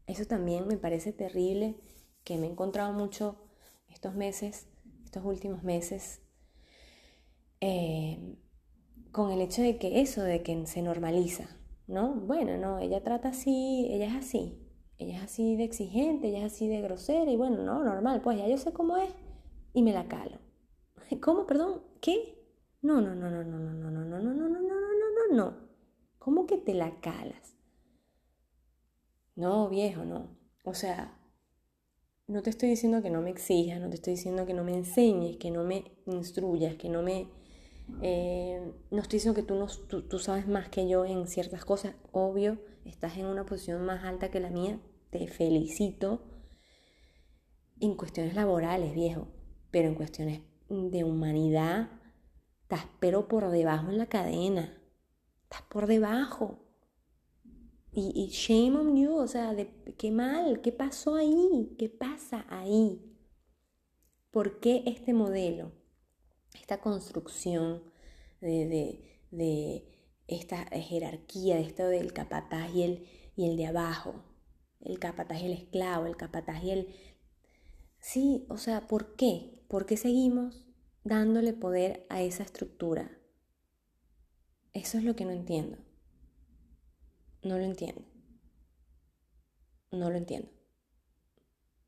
Eso 0.07 0.25
también 0.25 0.69
me 0.69 0.77
parece 0.77 1.12
terrible, 1.12 1.77
que 2.23 2.38
me 2.38 2.47
he 2.47 2.51
encontrado 2.51 2.92
mucho 2.92 3.37
estos 3.88 4.14
meses, 4.14 4.69
estos 5.05 5.25
últimos 5.25 5.64
meses, 5.64 6.21
eh, 7.61 8.37
con 9.11 9.33
el 9.33 9.40
hecho 9.40 9.62
de 9.62 9.79
que 9.79 10.01
eso, 10.01 10.23
de 10.23 10.42
que 10.42 10.66
se 10.66 10.83
normaliza, 10.83 11.49
¿no? 11.87 12.14
Bueno, 12.14 12.57
no, 12.59 12.79
ella 12.79 13.03
trata 13.03 13.31
así, 13.31 13.88
ella 13.90 14.07
es 14.07 14.14
así, 14.14 14.65
ella 14.99 15.19
es 15.19 15.25
así 15.25 15.57
de 15.57 15.65
exigente, 15.65 16.29
ella 16.29 16.47
es 16.47 16.53
así 16.53 16.69
de 16.69 16.81
grosera 16.81 17.31
y 17.31 17.37
bueno, 17.37 17.59
no, 17.59 17.85
normal, 17.85 18.23
pues 18.23 18.39
ya 18.39 18.49
yo 18.49 18.57
sé 18.59 18.73
cómo 18.73 18.97
es 18.97 19.11
y 19.73 19.83
me 19.83 19.93
la 19.93 20.09
calo. 20.09 20.39
¿Cómo, 21.21 21.47
perdón? 21.47 21.83
¿Qué? 22.01 22.37
No, 22.83 23.01
no, 23.01 23.15
no, 23.15 23.31
no, 23.31 23.45
no, 23.45 23.59
no, 23.59 23.75
no, 23.75 23.91
no, 23.91 24.05
no, 24.05 24.21
no, 24.21 24.33
no, 24.33 24.49
no, 24.49 24.61
no, 24.61 24.81
no, 24.81 25.29
no, 25.29 25.37
no. 25.37 25.57
¿Cómo 26.19 26.47
que 26.47 26.59
te 26.59 26.75
la 26.75 27.01
calas? 27.01 27.57
No, 29.37 29.69
viejo, 29.69 30.05
no. 30.05 30.37
O 30.65 30.75
sea, 30.75 31.17
no 32.27 32.43
te 32.43 32.51
estoy 32.51 32.71
diciendo 32.71 33.03
que 33.03 33.11
no 33.11 33.21
me 33.21 33.31
exijas, 33.31 33.81
no 33.81 33.89
te 33.89 33.97
estoy 33.97 34.15
diciendo 34.15 34.47
que 34.47 34.55
no 34.55 34.65
me 34.65 34.75
enseñes, 34.75 35.37
que 35.37 35.51
no 35.51 35.63
me 35.63 35.85
instruyas, 36.07 36.75
que 36.77 36.89
no 36.89 37.03
me... 37.03 37.29
Eh, 38.03 38.72
no 38.90 39.01
estoy 39.01 39.18
diciendo 39.18 39.40
que 39.40 39.46
tú, 39.46 39.55
no, 39.55 39.66
tú, 39.66 40.18
sabes 40.18 40.49
más 40.49 40.68
que 40.68 40.88
yo 40.88 41.05
en 41.05 41.27
ciertas 41.27 41.64
cosas. 41.64 41.94
Obvio, 42.12 42.59
estás 42.85 43.16
en 43.16 43.27
una 43.27 43.46
posición 43.46 43.85
más 43.85 44.05
alta 44.05 44.31
que 44.31 44.40
la 44.40 44.51
mía. 44.51 44.81
Te 45.11 45.27
felicito. 45.29 46.22
En 47.81 47.94
cuestiones 47.94 48.35
laborales, 48.35 48.94
viejo. 48.94 49.29
Pero 49.70 49.88
en 49.88 49.94
cuestiones 49.94 50.42
de 50.68 51.05
humanidad, 51.05 51.90
estás 52.62 52.87
pero 52.99 53.29
por 53.29 53.51
debajo 53.51 53.90
en 53.90 53.99
la 53.99 54.07
cadena. 54.07 54.77
Estás 55.44 55.62
por 55.62 55.87
debajo. 55.87 56.62
Y, 57.99 58.29
shame 58.29 58.77
on 58.77 58.94
you, 58.94 59.14
o 59.16 59.27
sea, 59.27 59.55
de, 59.55 59.72
qué 59.96 60.11
mal, 60.11 60.61
qué 60.61 60.70
pasó 60.70 61.14
ahí, 61.14 61.75
qué 61.79 61.88
pasa 61.88 62.44
ahí. 62.51 63.01
¿Por 64.31 64.61
qué 64.61 64.83
este 64.85 65.14
modelo, 65.14 65.72
esta 66.61 66.79
construcción 66.81 67.83
de, 68.40 69.85
esta 70.27 70.64
jerarquía, 70.66 71.57
de 71.57 71.62
esto 71.62 71.88
del 71.88 72.12
capataz 72.12 72.75
y 72.75 72.83
el, 72.83 73.07
y 73.37 73.49
el 73.49 73.57
de 73.57 73.66
abajo, 73.66 74.25
el 74.81 74.99
capataz 74.99 75.40
y 75.42 75.47
el 75.47 75.53
esclavo, 75.53 76.07
el 76.07 76.16
capataz 76.16 76.62
y 76.62 76.71
el... 76.71 76.95
Sí, 77.99 78.47
o 78.49 78.59
sea, 78.59 78.87
¿por 78.87 79.16
qué? 79.16 79.64
¿Por 79.69 79.87
qué 79.87 79.97
seguimos 79.97 80.64
dándole 81.05 81.53
poder 81.53 82.07
a 82.09 82.23
esa 82.23 82.42
estructura? 82.42 83.11
Eso 84.73 84.99
es 84.99 85.05
lo 85.05 85.16
que 85.16 85.25
no 85.25 85.33
entiendo. 85.33 85.79
No 87.42 87.59
lo 87.59 87.64
entiendo. 87.64 88.03
No 89.90 90.11
lo 90.11 90.16
entiendo. 90.16 90.51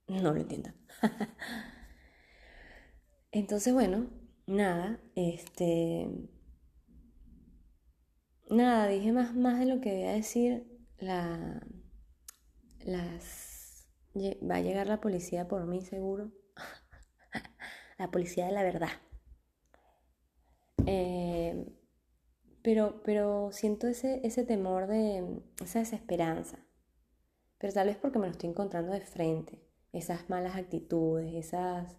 No 0.07 0.33
lo 0.33 0.41
entiendo. 0.41 0.71
Entonces, 3.33 3.75
bueno, 3.75 4.09
nada, 4.49 5.01
este... 5.15 6.09
Nada, 8.51 8.89
dije 8.89 9.13
más, 9.13 9.35
más 9.37 9.61
de 9.61 9.67
lo 9.67 9.81
que 9.81 10.09
a 10.09 10.13
decir. 10.13 10.67
La... 10.99 11.63
Las... 12.81 13.89
Va 14.17 14.57
a 14.57 14.61
llegar 14.61 14.89
la 14.89 15.01
policía 15.01 15.47
por 15.47 15.67
mí, 15.67 15.83
seguro. 15.83 16.33
la 17.99 18.11
policía 18.11 18.47
de 18.47 18.53
la 18.53 18.63
verdad. 18.63 18.89
Eh, 20.87 21.67
pero, 22.63 23.03
pero 23.05 23.51
siento 23.53 23.87
ese, 23.87 24.21
ese 24.25 24.45
temor 24.45 24.87
de 24.87 25.43
esa 25.63 25.81
desesperanza. 25.81 26.59
Pero 27.59 27.73
tal 27.73 27.89
vez 27.89 27.97
porque 27.97 28.19
me 28.19 28.27
lo 28.27 28.33
estoy 28.33 28.51
encontrando 28.51 28.93
de 28.93 29.03
frente. 29.03 29.63
Esas 29.93 30.29
malas 30.31 30.57
actitudes, 30.57 31.35
esas, 31.35 31.97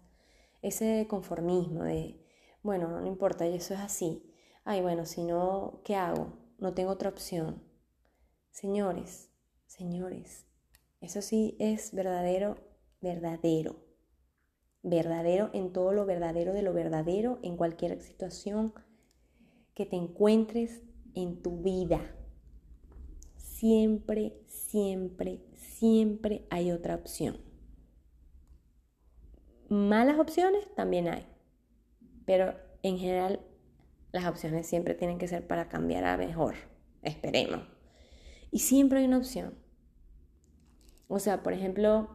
ese 0.62 1.06
conformismo 1.08 1.84
de, 1.84 2.20
bueno, 2.62 3.00
no 3.00 3.06
importa, 3.06 3.46
eso 3.46 3.74
es 3.74 3.80
así. 3.80 4.34
Ay, 4.64 4.82
bueno, 4.82 5.06
si 5.06 5.24
no, 5.24 5.80
¿qué 5.84 5.96
hago? 5.96 6.38
No 6.58 6.74
tengo 6.74 6.90
otra 6.90 7.08
opción. 7.08 7.62
Señores, 8.50 9.30
señores, 9.66 10.46
eso 11.00 11.22
sí 11.22 11.56
es 11.58 11.94
verdadero, 11.94 12.58
verdadero. 13.00 13.76
Verdadero 14.82 15.50
en 15.52 15.72
todo 15.72 15.92
lo 15.92 16.04
verdadero 16.06 16.52
de 16.52 16.62
lo 16.62 16.72
verdadero, 16.72 17.38
en 17.42 17.56
cualquier 17.56 18.00
situación, 18.02 18.74
que 19.74 19.86
te 19.86 19.96
encuentres 19.96 20.82
en 21.14 21.42
tu 21.42 21.62
vida. 21.62 22.14
Siempre, 23.36 24.42
siempre, 24.46 25.40
siempre 25.54 26.46
hay 26.50 26.72
otra 26.72 26.94
opción. 26.94 27.38
Malas 29.68 30.18
opciones 30.18 30.66
también 30.74 31.08
hay, 31.08 31.26
pero 32.30 32.54
en 32.84 32.96
general 32.96 33.40
las 34.12 34.24
opciones 34.26 34.64
siempre 34.64 34.94
tienen 34.94 35.18
que 35.18 35.26
ser 35.26 35.48
para 35.48 35.68
cambiar 35.68 36.04
a 36.04 36.16
mejor, 36.16 36.54
esperemos. 37.02 37.66
Y 38.52 38.60
siempre 38.60 39.00
hay 39.00 39.06
una 39.06 39.18
opción. 39.18 39.58
O 41.08 41.18
sea, 41.18 41.42
por 41.42 41.54
ejemplo, 41.54 42.08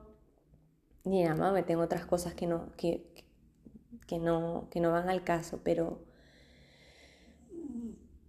digamos, 1.03 1.51
me 1.51 1.63
tengo 1.63 1.81
otras 1.81 2.05
cosas 2.05 2.33
que 2.33 2.47
no, 2.47 2.73
que, 2.77 3.25
que, 4.07 4.17
no, 4.17 4.69
que 4.71 4.79
no 4.79 4.89
van 4.89 5.09
al 5.09 5.25
caso, 5.25 5.59
pero 5.65 6.05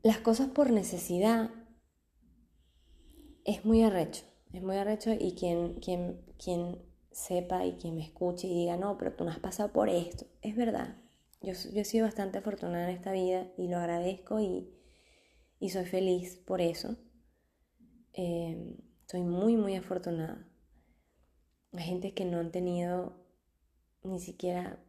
las 0.03 0.18
cosas 0.18 0.49
por 0.49 0.72
necesidad 0.72 1.51
es 3.45 3.64
muy 3.64 3.84
arrecho, 3.84 4.24
Es 4.53 4.61
muy 4.61 4.74
arrecho 4.74 5.12
y 5.12 5.37
quien, 5.37 5.74
quien, 5.74 6.20
quien 6.37 6.82
sepa 7.12 7.64
y 7.64 7.74
quien 7.74 7.95
me 7.95 8.03
escuche 8.03 8.49
y 8.49 8.55
diga, 8.55 8.76
no, 8.76 8.99
pero 8.99 9.12
tú 9.12 9.22
no 9.22 9.30
has 9.30 9.39
pasado 9.39 9.72
por 9.72 9.89
esto. 9.89 10.26
Es 10.43 10.57
verdad. 10.57 11.06
Yo, 11.47 11.53
he 11.53 11.84
sido 11.84 12.07
bastante 12.07 12.38
afortunada 12.38 12.90
en 12.90 12.97
esta 12.97 13.12
vida 13.12 13.47
y 13.57 13.68
lo 13.68 13.76
agradezco 13.76 14.40
y, 14.40 14.68
y 15.61 15.70
soy 15.70 15.84
feliz 15.84 16.38
por 16.44 16.61
eso. 16.61 16.97
Eh, 18.14 18.76
soy 19.07 19.22
muy, 19.22 19.57
muy 19.57 19.76
afortunada. 19.76 20.44
Hay 21.72 21.84
gente 21.84 22.14
que 22.14 22.24
no 22.24 22.40
han 22.40 22.51
tenido 22.51 23.24
ni 24.03 24.18
siquiera, 24.18 24.82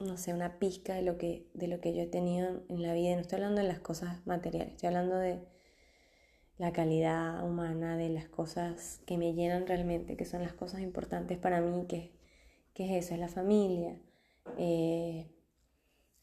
no 0.00 0.16
sé, 0.16 0.34
una 0.34 0.58
pizca 0.58 0.94
de 0.94 1.02
lo 1.02 1.16
que, 1.16 1.48
de 1.54 1.68
lo 1.68 1.80
que 1.80 1.94
yo 1.94 2.02
he 2.02 2.08
tenido 2.08 2.64
en 2.68 2.82
la 2.82 2.92
vida. 2.92 3.14
No 3.14 3.20
estoy 3.20 3.36
hablando 3.36 3.62
de 3.62 3.68
las 3.68 3.78
cosas 3.78 4.26
materiales, 4.26 4.72
estoy 4.72 4.88
hablando 4.88 5.16
de 5.16 5.46
la 6.58 6.72
calidad 6.72 7.48
humana, 7.48 7.96
de 7.96 8.08
las 8.08 8.28
cosas 8.28 9.00
que 9.06 9.16
me 9.16 9.32
llenan 9.34 9.68
realmente, 9.68 10.16
que 10.16 10.24
son 10.24 10.42
las 10.42 10.54
cosas 10.54 10.80
importantes 10.80 11.38
para 11.38 11.60
mí, 11.60 11.86
que, 11.86 12.18
que 12.74 12.86
es 12.86 13.04
eso, 13.04 13.14
es 13.14 13.20
la 13.20 13.28
familia, 13.28 13.96
eh, 14.58 15.30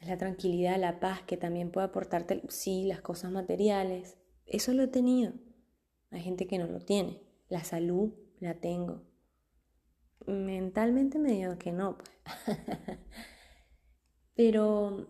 la 0.01 0.17
tranquilidad, 0.17 0.79
la 0.79 0.99
paz, 0.99 1.21
que 1.23 1.37
también 1.37 1.71
puede 1.71 1.87
aportarte, 1.87 2.41
sí, 2.49 2.85
las 2.85 3.01
cosas 3.01 3.31
materiales. 3.31 4.17
Eso 4.45 4.73
lo 4.73 4.83
he 4.83 4.87
tenido. 4.87 5.33
Hay 6.11 6.21
gente 6.21 6.47
que 6.47 6.57
no 6.57 6.67
lo 6.67 6.79
tiene. 6.79 7.21
La 7.49 7.63
salud 7.63 8.13
la 8.39 8.59
tengo. 8.59 9.03
Mentalmente 10.25 11.19
me 11.19 11.31
digo 11.31 11.57
que 11.57 11.71
no, 11.71 11.97
pues. 11.97 12.11
Pero 14.35 15.07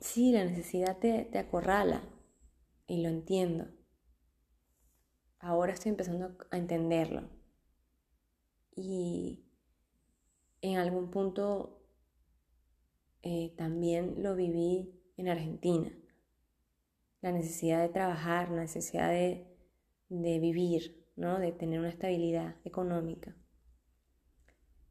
sí, 0.00 0.32
la 0.32 0.44
necesidad 0.44 0.98
te, 0.98 1.24
te 1.24 1.38
acorrala 1.38 2.02
y 2.86 3.02
lo 3.02 3.08
entiendo. 3.08 3.68
Ahora 5.40 5.72
estoy 5.72 5.90
empezando 5.90 6.36
a 6.50 6.56
entenderlo. 6.56 7.28
Y 8.74 9.44
en 10.62 10.78
algún 10.78 11.10
punto 11.10 11.77
eh, 13.22 13.54
también 13.56 14.22
lo 14.22 14.34
viví 14.34 15.00
en 15.16 15.28
Argentina. 15.28 15.90
La 17.20 17.32
necesidad 17.32 17.82
de 17.82 17.88
trabajar, 17.88 18.50
la 18.50 18.62
necesidad 18.62 19.10
de, 19.10 19.46
vivir, 20.08 21.06
¿no? 21.16 21.38
de 21.38 21.52
tener 21.52 21.80
una 21.80 21.88
estabilidad 21.88 22.56
económica. 22.64 23.36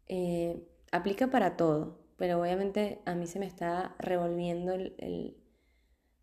Eh, 0.07 0.67
aplica 0.91 1.31
para 1.31 1.57
todo, 1.57 2.05
pero 2.17 2.41
obviamente 2.41 3.01
a 3.05 3.15
mí 3.15 3.27
se 3.27 3.39
me 3.39 3.45
está 3.45 3.95
revolviendo 3.99 4.73
el, 4.73 5.37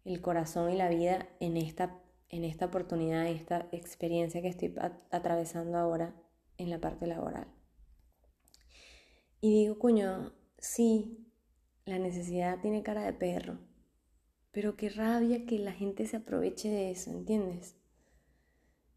el 0.05 0.21
corazón 0.21 0.71
y 0.71 0.77
la 0.77 0.89
vida 0.89 1.29
en 1.41 1.57
esta 1.57 2.01
en 2.35 2.43
esta 2.43 2.67
oportunidad, 2.67 3.27
en 3.27 3.37
esta 3.37 3.69
experiencia 3.71 4.43
que 4.43 4.49
estoy 4.49 4.75
atravesando 5.13 5.79
ahora 5.79 6.17
en 6.59 6.69
la 6.69 6.81
parte 6.81 7.07
laboral. 7.07 7.47
Y 9.41 9.53
digo, 9.53 9.79
coño, 9.79 10.33
sí, 10.59 11.24
la 11.87 11.99
necesidad 11.99 12.61
tiene 12.61 12.83
cara 12.83 13.03
de 13.03 13.13
perro, 13.13 13.59
pero 14.53 14.77
qué 14.77 14.89
rabia 14.89 15.47
que 15.47 15.59
la 15.59 15.73
gente 15.73 16.07
se 16.07 16.17
aproveche 16.17 16.69
de 16.69 16.91
eso, 16.91 17.11
¿entiendes? 17.11 17.77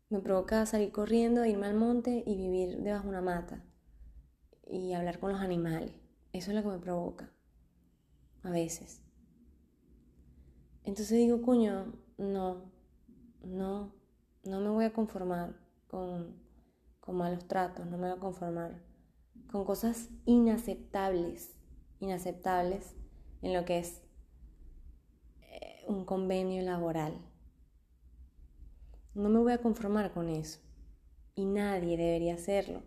Me 0.10 0.20
provoca 0.20 0.66
salir 0.66 0.92
corriendo, 0.92 1.46
irme 1.46 1.68
al 1.68 1.76
monte 1.76 2.24
y 2.26 2.38
vivir 2.38 2.78
debajo 2.78 3.04
de 3.04 3.10
una 3.10 3.22
mata 3.22 3.66
y 4.66 4.94
hablar 4.94 5.20
con 5.20 5.32
los 5.32 5.42
animales. 5.42 5.94
Eso 6.32 6.52
es 6.52 6.56
lo 6.56 6.64
que 6.64 6.70
me 6.70 6.80
provoca, 6.80 7.30
a 8.44 8.52
veces. 8.52 9.02
Entonces 10.86 11.18
digo, 11.18 11.42
coño, 11.42 11.94
no, 12.18 12.72
no, 13.44 13.94
no 14.46 14.62
me 14.62 14.70
voy 14.70 14.86
a 14.86 14.94
conformar 14.94 15.60
con, 15.88 16.36
malos 17.08 17.46
tratos, 17.48 17.86
no 17.86 17.98
me 17.98 18.08
voy 18.08 18.18
a 18.18 18.22
conformar 18.22 18.82
con 19.52 19.66
cosas 19.66 20.10
inaceptables, 20.26 21.57
inaceptables 22.00 22.96
en 23.42 23.54
lo 23.54 23.66
que 23.66 23.80
es 23.80 24.02
eh, 25.42 25.84
un 25.88 26.06
convenio 26.06 26.62
laboral. 26.64 27.14
No 29.14 29.30
me 29.30 29.40
voy 29.40 29.54
a 29.54 29.62
conformar 29.62 30.14
con 30.14 30.30
eso. 30.30 30.60
Y 31.36 31.46
nadie 31.46 31.98
debería 31.98 32.36
hacerlo. 32.36 32.84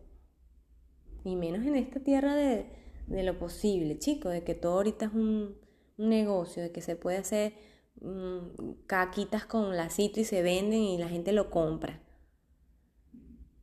Ni 1.25 1.37
menos 1.37 1.67
en 1.67 1.77
esta 1.77 2.01
tierra 2.01 2.35
de, 2.35 2.67
lo 3.09 3.39
posible, 3.39 3.99
chicos, 3.99 4.33
de 4.33 4.45
que 4.45 4.55
todo 4.55 4.75
ahorita 4.75 5.07
es 5.07 5.13
un, 5.13 5.57
un 5.99 6.09
negocio, 6.09 6.63
de 6.63 6.73
que 6.73 6.81
se 6.81 6.97
puede 6.97 7.19
hacer 7.19 7.53
Mm, 8.01 8.87
caquitas 8.87 9.45
con 9.45 9.77
lacito 9.77 10.21
y 10.21 10.25
se 10.25 10.43
venden 10.43 10.81
y 10.81 10.97
la 10.99 11.09
gente 11.09 11.33
lo 11.33 11.51
compra. 11.51 12.01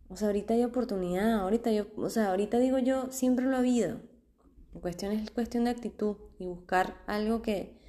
O 0.09 0.15
sea, 0.15 0.27
ahorita 0.27 0.53
hay 0.53 0.63
oportunidad, 0.63 1.41
ahorita 1.41 1.71
yo, 1.71 1.87
o 1.97 2.09
sea, 2.09 2.29
ahorita 2.29 2.59
digo 2.59 2.77
yo, 2.77 3.11
siempre 3.11 3.45
lo 3.45 3.55
ha 3.55 3.59
habido. 3.59 3.99
Cuestión 4.81 5.11
es 5.11 5.31
cuestión 5.31 5.65
de 5.65 5.71
actitud 5.71 6.17
y 6.39 6.45
buscar 6.45 7.01
algo 7.07 7.41
que, 7.41 7.79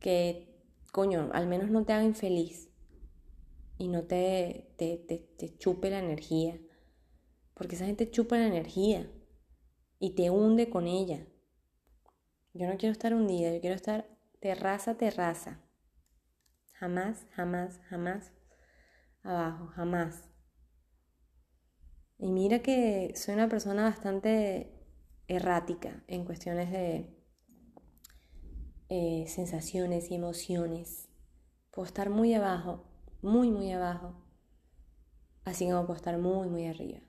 que, 0.00 0.62
coño, 0.92 1.30
al 1.32 1.46
menos 1.46 1.70
no 1.70 1.84
te 1.84 1.92
haga 1.92 2.04
infeliz 2.04 2.70
y 3.78 3.88
no 3.88 4.04
te, 4.04 4.74
te, 4.76 4.96
te, 4.96 5.18
te 5.18 5.56
chupe 5.58 5.90
la 5.90 5.98
energía. 5.98 6.58
Porque 7.54 7.76
esa 7.76 7.86
gente 7.86 8.10
chupa 8.10 8.36
la 8.38 8.46
energía 8.46 9.10
y 9.98 10.14
te 10.14 10.30
hunde 10.30 10.70
con 10.70 10.86
ella. 10.86 11.26
Yo 12.54 12.66
no 12.66 12.76
quiero 12.76 12.92
estar 12.92 13.14
hundida, 13.14 13.52
yo 13.52 13.60
quiero 13.60 13.76
estar 13.76 14.08
terraza, 14.40 14.96
terraza. 14.96 15.62
Jamás, 16.72 17.26
jamás, 17.32 17.78
jamás 17.88 18.32
abajo, 19.22 19.68
jamás. 19.68 20.28
Y 22.18 22.30
mira 22.30 22.60
que 22.60 23.12
soy 23.16 23.34
una 23.34 23.48
persona 23.48 23.84
bastante 23.84 24.81
errática 25.36 26.02
en 26.06 26.24
cuestiones 26.24 26.70
de 26.70 27.22
eh, 28.88 29.24
sensaciones 29.26 30.10
y 30.10 30.14
emociones. 30.14 31.08
Puedo 31.70 31.86
estar 31.86 32.10
muy 32.10 32.34
abajo, 32.34 32.84
muy, 33.22 33.50
muy 33.50 33.72
abajo, 33.72 34.14
así 35.44 35.66
como 35.66 35.86
puedo 35.86 35.96
estar 35.96 36.18
muy, 36.18 36.48
muy 36.48 36.66
arriba. 36.66 37.00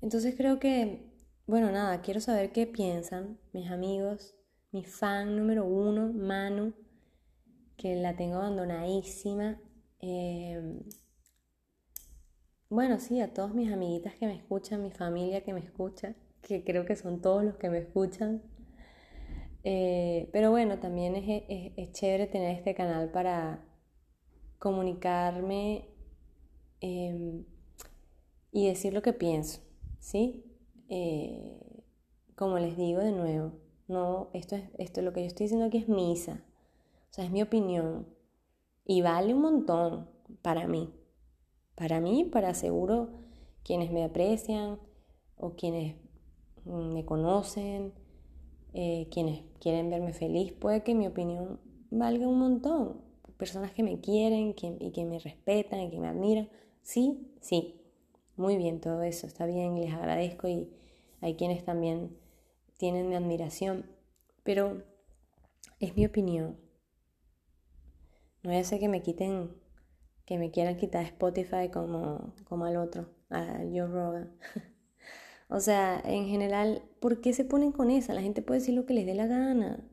Entonces 0.00 0.34
creo 0.36 0.60
que, 0.60 1.10
bueno, 1.46 1.72
nada, 1.72 2.02
quiero 2.02 2.20
saber 2.20 2.52
qué 2.52 2.66
piensan 2.66 3.38
mis 3.52 3.70
amigos, 3.70 4.34
mi 4.70 4.84
fan 4.84 5.36
número 5.36 5.64
uno, 5.64 6.12
Manu, 6.12 6.74
que 7.76 7.96
la 7.96 8.14
tengo 8.16 8.36
abandonadísima. 8.36 9.58
Em, 10.00 10.80
bueno, 12.68 13.00
sí, 13.00 13.20
a 13.20 13.32
todas 13.32 13.54
mis 13.54 13.72
amiguitas 13.72 14.14
que 14.16 14.26
me 14.26 14.36
escuchan, 14.36 14.82
mi 14.82 14.90
familia 14.90 15.42
que 15.42 15.54
me 15.54 15.60
escucha, 15.60 16.14
que 16.42 16.64
creo 16.64 16.84
que 16.84 16.96
son 16.96 17.20
todos 17.20 17.44
los 17.44 17.56
que 17.56 17.70
me 17.70 17.78
escuchan. 17.78 18.42
Eh, 19.64 20.28
pero 20.32 20.50
bueno, 20.50 20.78
también 20.78 21.16
es, 21.16 21.92
chévere 21.92 22.26
tener 22.26 22.56
este 22.56 22.74
canal 22.74 23.10
para 23.10 23.64
comunicarme 24.58 25.88
em, 26.80 27.44
y 28.52 28.66
decir 28.66 28.92
lo 28.94 29.02
que 29.02 29.12
pienso, 29.12 29.60
¿sí? 29.98 30.44
Eh, 30.88 31.60
como 32.34 32.58
les 32.58 32.76
digo 32.76 33.00
de 33.00 33.12
nuevo, 33.12 33.52
no, 33.88 34.30
esto 34.32 34.56
es 34.56 34.64
esto 34.78 35.02
lo 35.02 35.12
que 35.12 35.20
yo 35.20 35.26
estoy 35.26 35.44
diciendo 35.44 35.66
aquí 35.66 35.78
es 35.78 35.88
misa. 35.88 36.44
O 37.10 37.14
sea, 37.14 37.24
es 37.24 37.30
mi 37.30 37.42
opinión 37.42 38.06
y 38.84 39.02
vale 39.02 39.34
un 39.34 39.42
montón 39.42 40.08
para 40.42 40.66
mí. 40.66 40.92
Para 41.74 42.00
mí, 42.00 42.24
para 42.24 42.54
seguro 42.54 43.10
quienes 43.62 43.90
me 43.90 44.04
aprecian 44.04 44.78
o 45.36 45.54
quienes 45.54 45.96
me 46.64 47.04
conocen, 47.04 47.92
eh, 48.74 49.08
quienes 49.10 49.42
quieren 49.60 49.90
verme 49.90 50.12
feliz, 50.12 50.52
puede 50.52 50.82
que 50.82 50.94
mi 50.94 51.06
opinión 51.06 51.60
valga 51.90 52.28
un 52.28 52.38
montón. 52.38 53.00
Personas 53.36 53.72
que 53.72 53.82
me 53.82 54.00
quieren 54.00 54.54
y 54.58 54.92
que 54.92 55.04
me 55.04 55.18
respetan 55.18 55.80
y 55.80 55.90
que 55.90 55.98
me 55.98 56.08
admiran. 56.08 56.48
Sí, 56.82 57.32
sí, 57.40 57.78
muy 58.38 58.56
bien 58.56 58.80
todo 58.80 59.02
eso, 59.02 59.26
está 59.26 59.46
bien, 59.46 59.80
les 59.80 59.92
agradezco 59.92 60.46
y 60.48 60.70
hay 61.20 61.34
quienes 61.34 61.64
también 61.64 62.16
tienen 62.76 63.08
mi 63.08 63.16
admiración, 63.16 63.84
pero 64.44 64.84
es 65.80 65.96
mi 65.96 66.06
opinión. 66.06 66.56
No 68.44 68.50
voy 68.50 68.60
a 68.60 68.64
ser 68.64 68.78
que 68.78 68.88
me 68.88 69.02
quiten, 69.02 69.50
que 70.24 70.38
me 70.38 70.52
quieran 70.52 70.76
quitar 70.76 71.04
Spotify 71.04 71.68
como, 71.72 72.32
como 72.44 72.64
al 72.64 72.76
otro, 72.76 73.08
a 73.28 73.58
Joe 73.72 73.88
Rogan. 73.88 74.38
o 75.48 75.60
sea, 75.60 76.00
en 76.04 76.26
general, 76.26 76.82
¿por 77.00 77.20
qué 77.20 77.32
se 77.32 77.44
ponen 77.44 77.72
con 77.72 77.90
esa? 77.90 78.14
La 78.14 78.22
gente 78.22 78.42
puede 78.42 78.60
decir 78.60 78.74
lo 78.74 78.86
que 78.86 78.94
les 78.94 79.06
dé 79.06 79.14
la 79.14 79.26
gana. 79.26 79.84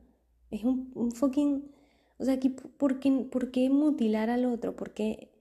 Es 0.50 0.64
un, 0.64 1.12
fucking... 1.12 1.72
O 2.18 2.24
sea, 2.24 2.34
aquí, 2.34 2.50
¿por 2.50 3.00
qué, 3.00 3.10
¿por 3.30 3.50
qué 3.50 3.68
mutilar 3.68 4.30
al 4.30 4.46
otro? 4.46 4.74
¿Por 4.76 4.92
qué, 4.92 5.32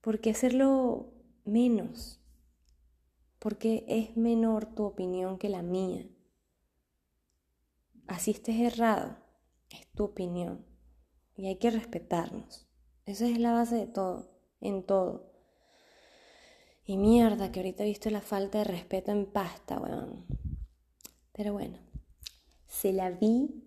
¿Por 0.00 0.20
qué 0.20 0.30
hacerlo 0.30 1.12
menos? 1.44 2.20
Porque 3.38 3.84
es 3.88 4.16
menor 4.16 4.66
tu 4.74 4.84
opinión 4.84 5.38
que 5.38 5.48
la 5.48 5.62
mía 5.62 6.06
así 8.06 8.30
estés 8.30 8.56
errado, 8.56 9.16
es 9.70 9.86
tu 9.92 10.04
opinión 10.04 10.64
y 11.36 11.46
hay 11.46 11.56
que 11.56 11.70
respetarnos. 11.70 12.66
Esa 13.04 13.26
es 13.26 13.38
la 13.38 13.52
base 13.52 13.76
de 13.76 13.86
todo, 13.86 14.30
en 14.60 14.84
todo. 14.84 15.32
Y 16.88 16.98
mierda, 16.98 17.50
que 17.50 17.58
ahorita 17.58 17.82
he 17.82 17.86
visto 17.86 18.10
la 18.10 18.20
falta 18.20 18.58
de 18.58 18.64
respeto 18.64 19.10
en 19.10 19.26
pasta, 19.26 19.80
weón. 19.80 20.24
Pero 21.32 21.52
bueno, 21.52 21.78
se 22.66 22.92
la 22.92 23.10
vi 23.10 23.64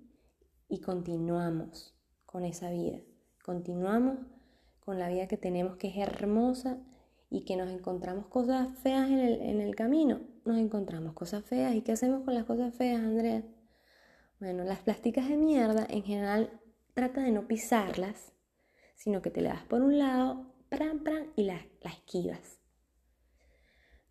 y 0.69 0.79
continuamos 0.79 1.93
con 2.25 2.45
esa 2.45 2.69
vida. 2.69 2.99
Continuamos 3.43 4.19
con 4.79 4.99
la 4.99 5.09
vida 5.09 5.27
que 5.27 5.35
tenemos, 5.35 5.75
que 5.75 5.89
es 5.89 5.97
hermosa 5.97 6.81
y 7.29 7.43
que 7.43 7.57
nos 7.57 7.69
encontramos 7.69 8.27
cosas 8.27 8.77
feas 8.79 9.09
en 9.09 9.59
el, 9.59 9.75
camino. 9.75 10.21
Nos 10.45 10.57
encontramos 10.57 11.13
cosas 11.13 11.43
feas. 11.43 11.75
¿Y 11.75 11.81
qué 11.81 11.91
hacemos 11.91 12.23
con 12.23 12.33
las 12.33 12.45
cosas 12.45 12.73
feas, 12.73 13.01
Andrea? 13.01 13.43
Bueno, 14.39 14.63
las 14.63 14.79
plásticas 14.79 15.27
de 15.27 15.35
mierda 15.35 15.85
en 15.89 16.03
general 16.03 16.61
trata 16.93 17.21
de 17.21 17.31
no 17.31 17.47
pisarlas, 17.47 18.31
sino 18.95 19.21
que 19.21 19.29
te 19.29 19.41
le 19.41 19.49
das 19.49 19.63
por 19.63 19.81
un 19.81 19.97
lado, 19.97 20.53
pran, 20.69 21.03
pran, 21.03 21.33
y 21.35 21.43
la, 21.43 21.65
la 21.81 21.89
esquivas. 21.91 22.58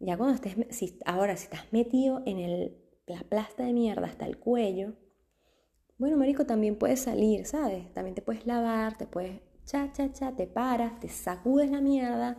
Ya 0.00 0.16
cuando 0.16 0.34
estés, 0.34 0.94
ahora 1.04 1.36
si 1.36 1.44
estás 1.44 1.72
metido 1.72 2.22
en 2.24 2.38
el, 2.38 2.78
la 3.06 3.22
plasta 3.22 3.64
de 3.64 3.72
mierda 3.72 4.06
hasta 4.06 4.26
el 4.26 4.38
cuello, 4.38 4.94
bueno, 5.98 6.16
marico, 6.16 6.46
también 6.46 6.76
puedes 6.76 7.00
salir, 7.00 7.44
¿sabes? 7.44 7.92
También 7.92 8.14
te 8.14 8.22
puedes 8.22 8.46
lavar, 8.46 8.96
te 8.96 9.06
puedes 9.06 9.40
cha, 9.64 9.92
cha, 9.92 10.12
cha, 10.12 10.36
te 10.36 10.46
paras, 10.46 11.00
te 11.00 11.08
sacudes 11.08 11.70
la 11.70 11.80
mierda 11.80 12.38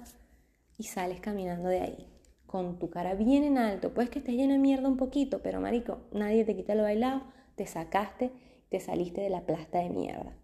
y 0.78 0.84
sales 0.84 1.20
caminando 1.20 1.68
de 1.68 1.82
ahí. 1.82 2.08
Con 2.46 2.80
tu 2.80 2.90
cara 2.90 3.14
bien 3.16 3.44
en 3.44 3.58
alto. 3.58 3.94
Puedes 3.94 4.10
que 4.10 4.20
estés 4.20 4.36
lleno 4.36 4.54
de 4.54 4.60
mierda 4.60 4.88
un 4.88 4.98
poquito, 4.98 5.42
pero 5.44 5.60
marico, 5.60 6.00
nadie 6.14 6.46
te 6.46 6.56
quita 6.56 6.74
lo 6.74 6.84
bailado, 6.84 7.24
te 7.56 7.68
sacaste, 7.68 8.32
te 8.70 8.80
saliste 8.80 9.22
de 9.22 9.30
la 9.30 9.46
plasta 9.46 9.80
de 9.80 9.90
mierda. 9.90 10.36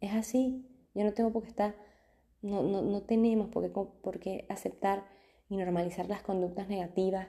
Es 0.00 0.14
así. 0.14 0.66
Yo 0.94 1.04
no 1.04 1.12
tengo 1.12 1.32
por 1.32 1.42
qué 1.42 1.48
estar, 1.48 1.74
no, 2.40 2.62
no, 2.62 2.82
no 2.82 3.02
tenemos 3.02 3.48
por 3.48 3.64
qué, 3.64 3.68
por 3.70 4.20
qué 4.20 4.46
aceptar 4.48 5.04
y 5.50 5.56
normalizar 5.56 6.08
las 6.08 6.22
conductas 6.22 6.68
negativas 6.68 7.28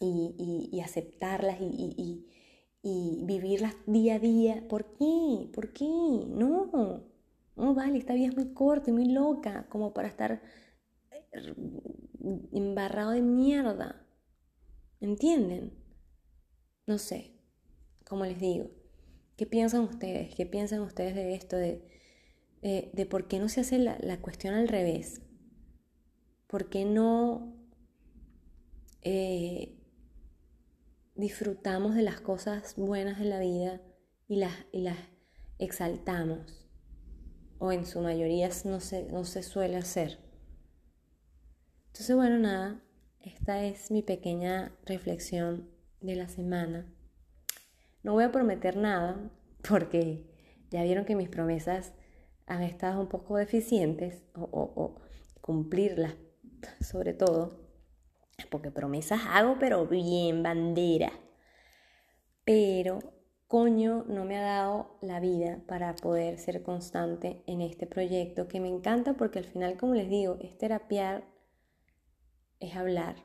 y, 0.00 0.68
y, 0.72 0.80
aceptarlas 0.80 1.60
y, 1.60 2.26
y, 2.82 3.24
vivirlas 3.24 3.76
día 3.86 4.16
a 4.16 4.18
día. 4.18 4.66
¿Por 4.68 4.94
qué? 4.94 5.48
¿Por 5.54 5.72
qué? 5.72 5.84
No, 5.84 7.04
no 7.54 7.74
vale, 7.74 7.98
esta 7.98 8.14
vida 8.14 8.28
es 8.28 8.36
muy 8.36 8.52
corta 8.52 8.90
y 8.90 8.94
muy 8.94 9.04
loca 9.12 9.68
como 9.68 9.94
para 9.94 10.08
estar 10.08 10.42
eh, 11.12 11.54
embarrado 12.52 13.12
de 13.12 13.22
mierda. 13.22 14.04
¿Entienden? 15.00 15.72
No 16.86 16.98
sé, 16.98 17.32
como 18.08 18.24
les 18.24 18.40
digo, 18.40 18.70
¿qué 19.36 19.46
piensan 19.46 19.82
ustedes? 19.82 20.34
¿Qué 20.34 20.46
piensan 20.46 20.80
ustedes 20.80 21.14
de 21.14 21.34
esto? 21.34 21.56
De, 21.56 21.84
de 22.62 23.06
por 23.06 23.28
qué 23.28 23.38
no 23.38 23.48
se 23.48 23.60
hace 23.60 23.78
la, 23.78 23.98
la 24.00 24.20
cuestión 24.20 24.54
al 24.54 24.68
revés. 24.68 25.20
¿Por 26.52 26.68
qué 26.68 26.84
no 26.84 27.56
eh, 29.00 29.74
disfrutamos 31.14 31.94
de 31.94 32.02
las 32.02 32.20
cosas 32.20 32.74
buenas 32.76 33.18
de 33.18 33.24
la 33.24 33.40
vida 33.40 33.80
y 34.28 34.36
las, 34.36 34.98
exaltamos? 35.58 36.68
O 37.58 37.72
en 37.72 37.86
su 37.86 38.02
mayoría 38.02 38.50
no 38.66 38.80
se, 38.80 39.04
no 39.04 39.24
se 39.24 39.42
suele 39.42 39.78
hacer. 39.78 40.18
Entonces, 41.86 42.14
bueno, 42.14 42.36
nada, 42.36 42.82
esta 43.22 43.64
es 43.64 43.90
mi 43.90 44.02
pequeña 44.02 44.76
reflexión 44.84 45.70
de 46.02 46.16
la 46.16 46.28
semana. 46.28 46.84
No 48.02 48.12
voy 48.12 48.24
a 48.24 48.32
prometer 48.32 48.76
nada 48.76 49.30
porque 49.66 50.30
ya 50.70 50.82
vieron 50.82 51.06
que 51.06 51.16
mis 51.16 51.30
promesas 51.30 51.94
han 52.44 52.62
estado 52.62 53.00
un 53.00 53.08
poco 53.08 53.38
deficientes 53.38 54.22
o, 54.34 54.42
o 54.52 55.00
cumplirlas 55.40 56.14
sobre 56.80 57.14
todo, 57.14 57.60
porque 58.50 58.70
promesas 58.70 59.20
hago, 59.28 59.56
pero 59.58 59.86
bien 59.86 60.42
bandera. 60.42 61.12
Pero, 62.44 62.98
coño, 63.46 64.04
no 64.08 64.24
me 64.24 64.36
ha 64.38 64.42
dado 64.42 64.98
la 65.00 65.20
vida 65.20 65.62
para 65.66 65.94
poder 65.94 66.38
ser 66.38 66.62
constante 66.62 67.42
en 67.46 67.60
este 67.60 67.86
proyecto 67.86 68.48
que 68.48 68.60
me 68.60 68.68
encanta 68.68 69.14
porque 69.14 69.38
al 69.38 69.44
final, 69.44 69.76
como 69.76 69.94
les 69.94 70.08
digo, 70.08 70.38
es 70.40 70.56
terapiar, 70.58 71.24
es 72.58 72.74
hablar, 72.76 73.16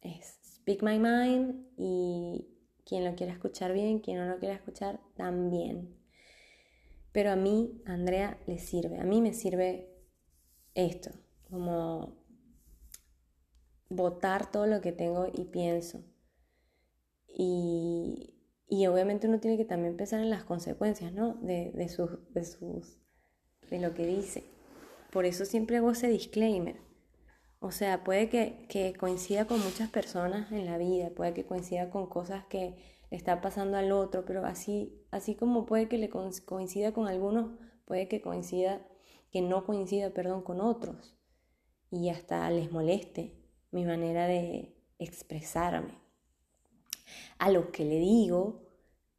es 0.00 0.38
speak 0.56 0.82
my 0.82 0.98
mind 0.98 1.66
y 1.76 2.48
quien 2.84 3.04
lo 3.04 3.14
quiera 3.14 3.32
escuchar 3.32 3.72
bien, 3.72 4.00
quien 4.00 4.18
no 4.18 4.26
lo 4.26 4.38
quiera 4.38 4.54
escuchar 4.54 5.00
también. 5.16 5.96
Pero 7.12 7.30
a 7.30 7.36
mí, 7.36 7.82
Andrea, 7.84 8.38
le 8.46 8.58
sirve, 8.58 8.98
a 8.98 9.04
mí 9.04 9.20
me 9.20 9.34
sirve 9.34 9.92
esto, 10.74 11.10
como 11.50 12.21
votar 13.92 14.50
todo 14.50 14.66
lo 14.66 14.80
que 14.80 14.92
tengo 14.92 15.26
y 15.32 15.44
pienso. 15.44 16.02
Y, 17.28 18.34
y 18.68 18.86
obviamente 18.86 19.28
uno 19.28 19.40
tiene 19.40 19.56
que 19.56 19.64
también 19.64 19.96
pensar 19.96 20.20
en 20.20 20.30
las 20.30 20.44
consecuencias, 20.44 21.12
¿no? 21.12 21.34
De, 21.34 21.72
de, 21.72 21.88
sus, 21.88 22.10
de, 22.32 22.44
sus, 22.44 22.98
de 23.70 23.80
lo 23.80 23.94
que 23.94 24.06
dice. 24.06 24.44
Por 25.10 25.26
eso 25.26 25.44
siempre 25.44 25.76
hago 25.76 25.90
ese 25.90 26.08
disclaimer. 26.08 26.76
O 27.60 27.70
sea, 27.70 28.02
puede 28.02 28.28
que, 28.28 28.66
que, 28.68 28.94
coincida 28.94 29.46
con 29.46 29.60
muchas 29.60 29.88
personas 29.88 30.50
en 30.50 30.66
la 30.66 30.78
vida, 30.78 31.10
puede 31.10 31.32
que 31.32 31.46
coincida 31.46 31.90
con 31.90 32.06
cosas 32.06 32.44
que 32.46 32.74
le 33.10 33.16
está 33.16 33.40
pasando 33.40 33.76
al 33.76 33.92
otro, 33.92 34.24
pero 34.24 34.44
así, 34.44 35.00
así 35.10 35.36
como 35.36 35.64
puede 35.66 35.88
que 35.88 35.98
le 35.98 36.08
coincida 36.08 36.92
con 36.92 37.06
algunos, 37.06 37.52
puede 37.84 38.08
que 38.08 38.20
coincida, 38.20 38.84
que 39.30 39.42
no 39.42 39.64
coincida, 39.64 40.10
perdón, 40.10 40.42
con 40.42 40.60
otros. 40.60 41.14
Y 41.90 42.08
hasta 42.08 42.50
les 42.50 42.72
moleste 42.72 43.41
mi 43.72 43.84
manera 43.84 44.26
de 44.26 44.74
expresarme. 44.98 45.98
A 47.38 47.50
los 47.50 47.66
que 47.66 47.84
le 47.84 47.98
digo, 47.98 48.68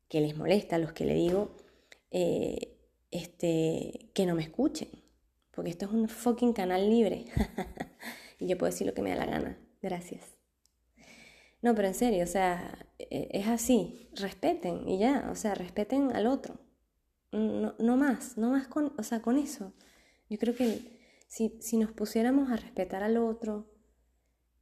que 0.08 0.22
les 0.22 0.38
molesta, 0.38 0.78
a 0.78 0.80
los 0.80 0.93
que 0.93 1.06
le 1.06 1.16
digo 1.16 1.56
eh, 2.12 2.80
este, 3.12 4.12
que 4.14 4.26
no 4.26 4.36
me 4.36 4.43
escuchen, 4.43 4.89
porque 5.51 5.72
esto 5.72 5.86
es 5.86 5.91
un 5.91 6.08
fucking 6.08 6.54
canal 6.54 6.89
libre 6.89 7.26
y 8.39 8.47
yo 8.47 8.58
puedo 8.58 8.72
decir 8.72 8.88
lo 8.88 8.93
que 8.93 9.01
me 9.01 9.10
da 9.10 9.18
la 9.18 9.26
gana. 9.26 9.58
Gracias. 9.82 10.38
No, 11.62 11.74
pero 11.76 11.88
en 11.88 11.93
serio, 11.93 12.24
o 12.24 12.28
sea, 12.28 12.88
e, 12.99 13.30
es 13.32 13.47
así, 13.47 14.10
respeten 14.14 14.88
y 14.88 14.99
ya, 14.99 15.30
o 15.32 15.36
sea, 15.36 15.56
respeten 15.56 16.16
al 16.16 16.28
otro. 16.28 16.60
No, 17.32 17.74
no 17.80 17.97
más, 17.97 18.38
no 18.38 18.51
más 18.51 18.68
con, 18.68 18.93
o 18.97 19.04
sea, 19.04 19.22
con 19.22 19.38
eso. 19.38 19.74
Yo 20.30 20.38
creo 20.38 20.56
que 20.56 20.99
si, 21.28 21.58
si 21.62 21.78
nos 21.78 21.91
pusiéramos 21.91 22.51
a 22.51 22.58
respetar 22.58 23.01
al 23.01 23.18
otro, 23.18 23.72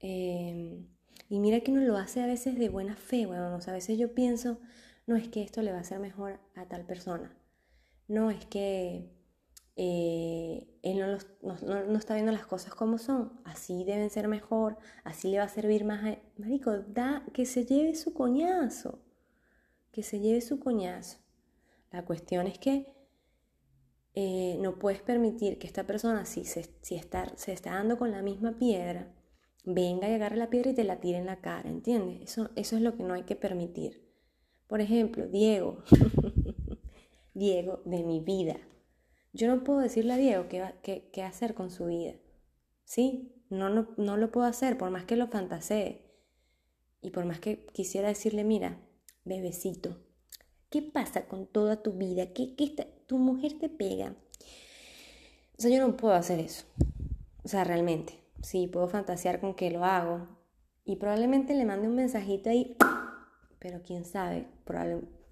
Em, 0.02 0.88
y 1.30 1.40
mira 1.40 1.62
que 1.62 1.72
uno 1.72 1.82
lo 1.82 1.98
hace 1.98 2.22
a 2.22 2.28
veces 2.28 2.58
de 2.58 2.70
buena 2.70 2.96
fe, 2.96 3.26
bueno, 3.26 3.60
a 3.66 3.72
veces 3.72 3.98
yo 3.98 4.14
pienso, 4.14 4.60
no 5.06 5.16
es 5.16 5.28
que 5.30 5.44
esto 5.44 5.62
le 5.62 5.72
va 5.72 5.78
a 5.78 5.82
hacer 5.82 6.00
mejor 6.00 6.40
a 6.56 6.68
tal 6.68 6.86
persona, 6.86 7.38
no 8.08 8.32
es 8.32 8.46
que 8.48 9.12
eh, 9.76 10.68
él 10.82 11.00
no, 11.00 11.56
no, 11.62 11.98
está 11.98 12.16
viendo 12.16 12.32
las 12.32 12.46
cosas 12.46 12.74
como 12.76 12.98
son, 12.98 13.40
así 13.46 13.84
deben 13.84 14.10
ser 14.10 14.28
mejor, 14.28 14.78
así 15.04 15.30
le 15.30 15.38
va 15.38 15.46
a 15.46 15.50
servir 15.50 15.86
más 15.86 16.04
a... 16.04 16.18
Marico, 16.38 16.80
da 16.80 17.24
que 17.34 17.46
se 17.46 17.66
lleve 17.66 17.96
su 17.96 18.14
coñazo, 18.14 19.00
que 19.92 20.04
se 20.04 20.20
lleve 20.20 20.42
su 20.42 20.60
coñazo. 20.60 21.20
La 21.92 22.04
cuestión 22.06 22.48
es 22.48 22.60
que 22.60 22.94
eh, 24.14 24.58
no 24.60 24.78
puedes 24.78 25.02
permitir 25.02 25.58
que 25.58 25.68
esta 25.68 25.86
persona, 25.86 26.26
si, 26.26 26.44
se, 26.46 26.70
si 26.82 26.96
está, 26.96 27.36
se 27.38 27.54
está 27.54 27.72
dando 27.72 27.98
con 27.98 28.12
la 28.12 28.22
misma 28.22 28.58
piedra, 28.58 29.14
venga 29.64 30.10
y 30.10 30.14
agarre 30.14 30.38
la 30.38 30.50
piedra 30.50 30.72
y 30.72 30.76
te 30.76 30.84
la 30.84 31.00
tire 31.00 31.18
en 31.18 31.26
la 31.26 31.42
cara, 31.42 31.70
¿entiendes? 31.70 32.22
Eso, 32.22 32.50
eso 32.56 32.76
es 32.76 32.82
lo 32.82 32.96
que 32.96 33.04
no 33.04 33.14
hay 33.14 33.24
que 33.24 33.36
permitir. 33.36 34.10
Por 34.68 34.82
ejemplo, 34.82 35.28
Diego, 35.28 35.84
Diego 37.34 37.82
de 37.86 38.04
mi 38.04 38.20
vida. 38.22 38.58
Yo 39.34 39.48
no 39.48 39.64
puedo 39.64 39.80
decirle 39.80 40.14
a 40.14 40.18
Diego 40.18 40.48
qué, 40.50 41.10
qué, 41.12 41.24
hacer 41.24 41.54
con 41.54 41.72
su 41.72 41.86
vida. 41.86 42.14
¿Sí? 42.84 43.36
No, 43.50 43.70
no, 43.70 43.90
no, 43.98 44.18
lo 44.18 44.32
puedo 44.32 44.48
hacer, 44.48 44.78
por 44.78 44.90
más 44.90 45.06
que 45.06 45.16
lo 45.16 45.28
fantasee. 45.28 46.06
Y 47.02 47.12
por 47.12 47.26
más 47.26 47.40
que 47.40 47.66
quisiera 47.68 48.10
decirle, 48.10 48.44
mira, 48.44 48.80
bebecito, 49.24 49.98
¿qué 50.70 50.82
pasa 50.82 51.28
con 51.28 51.48
toda 51.48 51.82
tu 51.82 51.94
vida? 51.94 52.34
¿Qué, 52.34 52.56
qué 52.56 52.70
tu 53.08 53.18
mujer 53.18 53.58
te 53.60 53.70
pega? 53.70 54.16
O 55.58 55.62
sea, 55.62 55.72
yo 55.72 55.86
no 55.86 55.96
puedo 55.96 56.14
hacer 56.14 56.40
eso. 56.40 56.66
O 57.44 57.48
sea, 57.48 57.64
realmente 57.64 58.21
sí, 58.42 58.68
puedo 58.68 58.88
fantasear 58.88 59.40
con 59.40 59.56
que 59.56 59.72
lo 59.72 59.86
hago. 59.86 60.28
Y 60.84 60.96
probablemente 60.96 61.54
le 61.54 61.66
mande 61.66 61.88
un 61.88 61.96
mensajito 61.96 62.50
ahí, 62.50 62.76
pero 63.60 63.82
quién 63.84 64.06
sabe, 64.06 64.48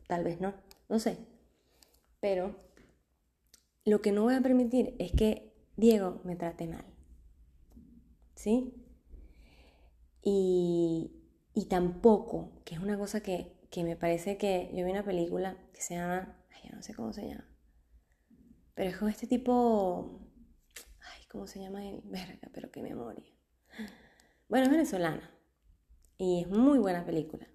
tal 0.07 0.23
vez 0.23 0.39
no, 0.39 0.53
no 0.87 0.99
sé. 0.99 1.17
Pero 2.19 2.55
lo 3.85 4.01
que 4.01 4.11
no 4.11 4.23
voy 4.23 4.35
a 4.35 4.41
permitir 4.41 4.95
es 4.99 5.11
que 5.11 5.53
Diego 5.75 6.21
me 6.23 6.35
trate 6.35 6.67
mal. 6.67 6.85
¿Sí? 8.35 8.73
Y, 10.21 11.11
y 11.53 11.65
tampoco, 11.65 12.61
que 12.65 12.75
es 12.75 12.81
una 12.81 12.97
cosa 12.97 13.21
que, 13.21 13.57
que, 13.71 13.83
me 13.83 13.95
parece 13.95 14.37
que 14.37 14.69
yo 14.73 14.85
vi 14.85 14.91
una 14.91 15.03
película 15.03 15.57
que 15.73 15.81
se 15.81 15.95
llama, 15.95 16.37
ay, 16.53 16.69
ya 16.69 16.75
no 16.75 16.83
sé 16.83 16.93
cómo 16.93 17.13
se 17.13 17.27
llama, 17.27 17.45
pero 18.75 18.89
es 18.89 18.97
con 18.97 19.09
este 19.09 19.27
tipo 19.27 20.28
¿Cómo 21.29 21.45
se 21.47 21.59
llama 21.59 21.87
él? 21.87 22.01
Verga, 22.05 22.49
pero 22.53 22.71
qué 22.71 22.81
memoria. 22.81 23.31
Bueno, 24.49 24.65
es 24.65 24.71
venezolana 24.71 25.31
y 26.17 26.41
es 26.41 26.47
muy 26.49 26.79
buena 26.79 27.05
película. 27.05 27.47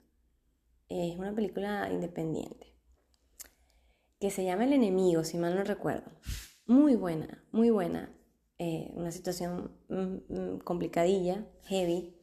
Es 0.88 1.18
una 1.18 1.34
película 1.34 1.90
independiente 1.90 2.72
que 4.20 4.30
se 4.30 4.44
llama 4.44 4.64
El 4.64 4.72
enemigo, 4.72 5.24
si 5.24 5.36
mal 5.36 5.56
no 5.56 5.64
recuerdo. 5.64 6.10
Muy 6.66 6.94
buena, 6.94 7.44
muy 7.52 7.70
buena. 7.70 8.16
Eh, 8.58 8.90
una 8.94 9.10
situación 9.10 9.76
mm, 9.88 10.32
mm, 10.32 10.58
complicadilla, 10.60 11.46
heavy. 11.64 12.16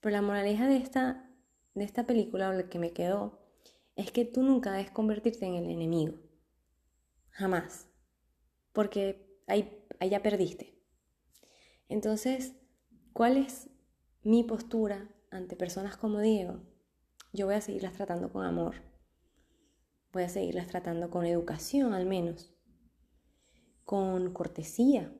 Pero 0.00 0.12
la 0.12 0.20
moraleja 0.20 0.66
de 0.66 0.76
esta, 0.76 1.30
de 1.74 1.84
esta 1.84 2.06
película, 2.06 2.50
o 2.50 2.52
lo 2.52 2.68
que 2.68 2.78
me 2.78 2.92
quedó, 2.92 3.38
es 3.96 4.10
que 4.10 4.24
tú 4.24 4.42
nunca 4.42 4.72
debes 4.72 4.90
convertirte 4.90 5.46
en 5.46 5.54
el 5.54 5.70
enemigo. 5.70 6.18
Jamás. 7.30 7.88
Porque 8.72 9.40
ahí, 9.46 9.86
ahí 10.00 10.10
ya 10.10 10.22
perdiste. 10.22 10.77
Entonces, 11.88 12.54
¿cuál 13.12 13.36
es 13.36 13.70
mi 14.22 14.44
postura 14.44 15.08
ante 15.30 15.56
personas 15.56 15.96
como 15.96 16.20
Diego? 16.20 16.60
Yo 17.32 17.46
voy 17.46 17.54
a 17.54 17.60
seguirlas 17.60 17.94
tratando 17.94 18.32
con 18.32 18.44
amor. 18.44 18.76
Voy 20.12 20.22
a 20.22 20.28
seguirlas 20.28 20.66
tratando 20.66 21.10
con 21.10 21.26
educación 21.26 21.92
al 21.94 22.06
menos. 22.06 22.54
Con 23.84 24.32
cortesía. 24.32 25.12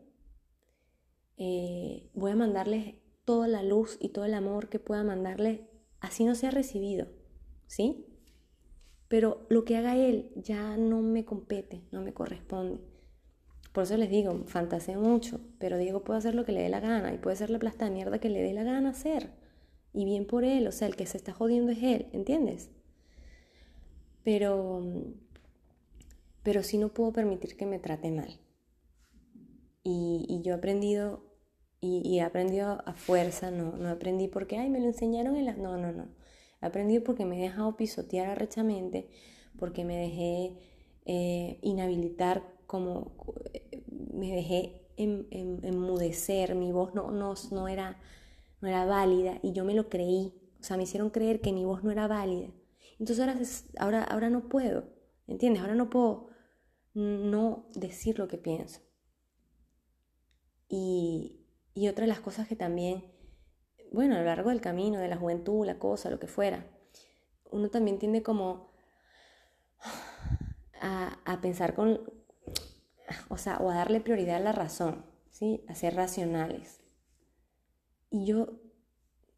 Eh, 1.36 2.10
voy 2.14 2.32
a 2.32 2.36
mandarles 2.36 2.96
toda 3.24 3.48
la 3.48 3.62
luz 3.62 3.96
y 4.00 4.10
todo 4.10 4.24
el 4.24 4.34
amor 4.34 4.68
que 4.68 4.78
pueda 4.78 5.04
mandarles, 5.04 5.60
así 6.00 6.24
no 6.24 6.34
sea 6.34 6.50
recibido. 6.50 7.08
¿Sí? 7.66 8.06
Pero 9.08 9.46
lo 9.48 9.64
que 9.64 9.76
haga 9.76 9.96
él 9.96 10.32
ya 10.36 10.76
no 10.76 11.00
me 11.00 11.24
compete, 11.24 11.86
no 11.92 12.02
me 12.02 12.12
corresponde. 12.12 12.80
Por 13.72 13.84
eso 13.84 13.96
les 13.96 14.10
digo, 14.10 14.44
fantaseo 14.46 15.00
mucho, 15.00 15.40
pero 15.58 15.78
Diego 15.78 16.02
puede 16.02 16.18
hacer 16.18 16.34
lo 16.34 16.44
que 16.44 16.52
le 16.52 16.62
dé 16.62 16.68
la 16.68 16.80
gana 16.80 17.12
y 17.12 17.18
puede 17.18 17.36
ser 17.36 17.50
la 17.50 17.58
plasta 17.58 17.84
de 17.84 17.90
mierda 17.90 18.18
que 18.18 18.30
le 18.30 18.42
dé 18.42 18.52
la 18.52 18.64
gana 18.64 18.90
hacer. 18.90 19.30
Y 19.92 20.04
bien 20.04 20.26
por 20.26 20.44
él, 20.44 20.66
o 20.66 20.72
sea, 20.72 20.88
el 20.88 20.96
que 20.96 21.06
se 21.06 21.16
está 21.16 21.32
jodiendo 21.32 21.72
es 21.72 21.82
él, 21.82 22.06
¿entiendes? 22.12 22.70
Pero, 24.24 24.82
pero 26.42 26.62
sí 26.62 26.78
no 26.78 26.88
puedo 26.88 27.12
permitir 27.12 27.56
que 27.56 27.66
me 27.66 27.78
trate 27.78 28.10
mal. 28.10 28.40
Y, 29.82 30.40
yo 30.42 30.52
he 30.52 30.56
aprendido, 30.56 31.24
y, 31.80 32.18
he 32.18 32.22
aprendido 32.22 32.82
a 32.84 32.92
fuerza, 32.92 33.50
no, 33.50 33.72
no 33.76 33.88
aprendí 33.88 34.28
porque, 34.28 34.58
ay, 34.58 34.68
me 34.68 34.80
lo 34.80 34.86
enseñaron 34.86 35.36
en 35.36 35.46
las... 35.46 35.56
No, 35.56 35.78
no, 35.78 35.92
no. 35.92 36.08
He 36.60 36.66
aprendido 36.66 37.04
porque 37.04 37.24
me 37.24 37.38
he 37.38 37.42
dejado 37.42 37.76
pisotear 37.76 38.28
arrechamente, 38.28 39.08
porque 39.58 39.84
me 39.84 39.96
dejé 39.96 40.58
eh, 41.06 41.58
inhabilitar 41.62 42.57
como 42.68 43.16
me 44.12 44.30
dejé 44.30 44.92
enmudecer, 44.98 46.54
mi 46.54 46.70
voz 46.70 46.94
no, 46.94 47.10
no, 47.10 47.34
no, 47.50 47.66
era, 47.66 47.98
no 48.60 48.68
era 48.68 48.84
válida 48.84 49.38
y 49.42 49.52
yo 49.52 49.64
me 49.64 49.74
lo 49.74 49.88
creí. 49.88 50.34
O 50.60 50.62
sea, 50.62 50.76
me 50.76 50.82
hicieron 50.82 51.08
creer 51.08 51.40
que 51.40 51.52
mi 51.52 51.64
voz 51.64 51.82
no 51.82 51.90
era 51.90 52.06
válida. 52.06 52.48
Entonces 52.98 53.20
ahora, 53.20 53.40
ahora, 53.78 54.04
ahora 54.04 54.28
no 54.28 54.50
puedo, 54.50 54.84
¿entiendes? 55.26 55.62
Ahora 55.62 55.74
no 55.74 55.88
puedo 55.88 56.28
no 56.92 57.70
decir 57.74 58.18
lo 58.18 58.28
que 58.28 58.36
pienso. 58.36 58.80
Y, 60.68 61.46
y 61.72 61.88
otra 61.88 62.02
de 62.02 62.08
las 62.08 62.20
cosas 62.20 62.48
que 62.48 62.56
también, 62.56 63.10
bueno, 63.92 64.16
a 64.16 64.18
lo 64.18 64.24
largo 64.26 64.50
del 64.50 64.60
camino, 64.60 64.98
de 64.98 65.08
la 65.08 65.16
juventud, 65.16 65.64
la 65.64 65.78
cosa, 65.78 66.10
lo 66.10 66.18
que 66.18 66.26
fuera, 66.26 66.66
uno 67.50 67.70
también 67.70 67.98
tiende 67.98 68.22
como 68.22 68.72
a, 70.82 71.18
a 71.24 71.40
pensar 71.40 71.74
con, 71.74 72.17
o 73.28 73.36
sea, 73.36 73.58
o 73.58 73.70
a 73.70 73.74
darle 73.74 74.00
prioridad 74.00 74.36
a 74.36 74.40
la 74.40 74.52
razón, 74.52 75.04
¿sí? 75.30 75.64
A 75.68 75.74
ser 75.74 75.94
racionales. 75.94 76.80
Y 78.10 78.24
yo, 78.24 78.60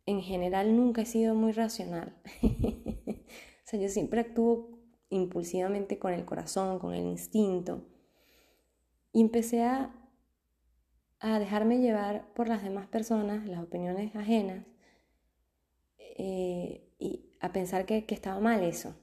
en 0.07 0.23
general, 0.23 0.77
nunca 0.77 1.03
he 1.03 1.07
sido 1.07 1.35
muy 1.35 1.53
racional. 1.53 2.17
o 2.43 3.65
sea, 3.65 3.81
yo 3.81 3.89
siempre 3.89 4.21
actúo 4.21 4.79
impulsivamente 5.11 5.99
con 5.99 6.13
el 6.13 6.25
corazón, 6.25 6.79
con 6.79 6.95
el 6.95 7.05
instinto. 7.05 7.85
Y 9.13 9.21
empecé 9.21 9.63
a, 9.65 9.97
dejarme 11.21 11.81
llevar 11.81 12.33
por 12.33 12.49
las 12.49 12.63
demás 12.63 12.87
personas, 12.87 13.47
las 13.47 13.63
opiniones 13.63 14.15
ajenas, 14.17 14.65
eh, 15.99 16.89
y 16.99 17.37
a 17.41 17.53
pensar 17.53 17.85
que, 17.85 18.07
que 18.07 18.15
estaba 18.15 18.41
mal 18.41 18.63
eso. 18.63 18.95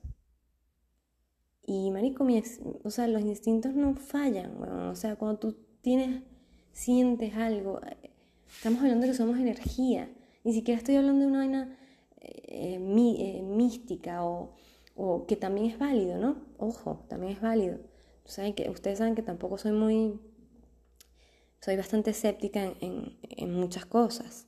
Y 1.70 1.92
marico, 1.92 2.26
o 2.86 2.90
sea, 2.90 3.10
los 3.10 3.22
instintos 3.24 3.74
no 3.74 3.94
fallan, 3.94 4.64
o 4.64 4.96
sea, 4.96 5.18
cuando 5.18 5.38
tú 5.38 5.58
tienes, 5.82 6.24
sientes 6.72 7.36
algo, 7.36 7.82
eh, 7.86 8.10
estamos 8.48 8.82
hablando 8.82 9.06
de 9.06 9.12
que 9.12 9.18
somos 9.18 9.38
energía, 9.38 10.10
ni 10.46 10.54
siquiera 10.54 10.78
estoy 10.78 10.96
hablando 10.96 11.26
de 11.26 11.28
una 11.28 11.40
vaina 11.40 11.78
eh, 12.22 12.80
eh, 12.80 13.42
mística 13.44 14.24
o, 14.24 14.56
que 15.28 15.36
también 15.36 15.68
es 15.68 15.78
válido, 15.78 16.18
¿no? 16.18 16.38
Ojo, 16.58 17.06
también 17.10 17.34
es 17.34 17.42
válido. 17.42 17.80
que, 18.56 18.70
ustedes 18.70 19.00
saben 19.00 19.16
que 19.16 19.22
tampoco 19.22 19.58
soy 19.58 19.74
muy, 19.74 20.22
soy 21.60 21.76
bastante 21.76 22.12
escéptica 22.12 22.64
en, 22.80 23.20
en 23.24 23.54
muchas 23.54 23.86
cosas, 23.86 24.48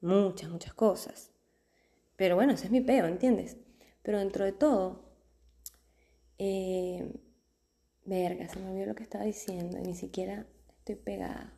muchas, 0.00 0.50
muchas 0.50 0.74
cosas. 0.74 1.30
Pero 2.16 2.34
bueno, 2.34 2.54
ese 2.54 2.64
es 2.64 2.72
mi 2.72 2.80
peo, 2.80 3.06
¿entiendes? 3.06 3.58
Pero 4.02 4.18
dentro 4.18 4.44
de 4.44 4.50
todo, 4.50 5.07
eh, 6.38 7.12
verga, 8.04 8.48
se 8.48 8.58
me 8.58 8.70
olvidó 8.70 8.86
lo 8.86 8.94
que 8.94 9.02
estaba 9.02 9.24
diciendo 9.24 9.78
ni 9.78 9.94
siquiera 9.94 10.46
estoy 10.78 10.96
pegada. 10.96 11.52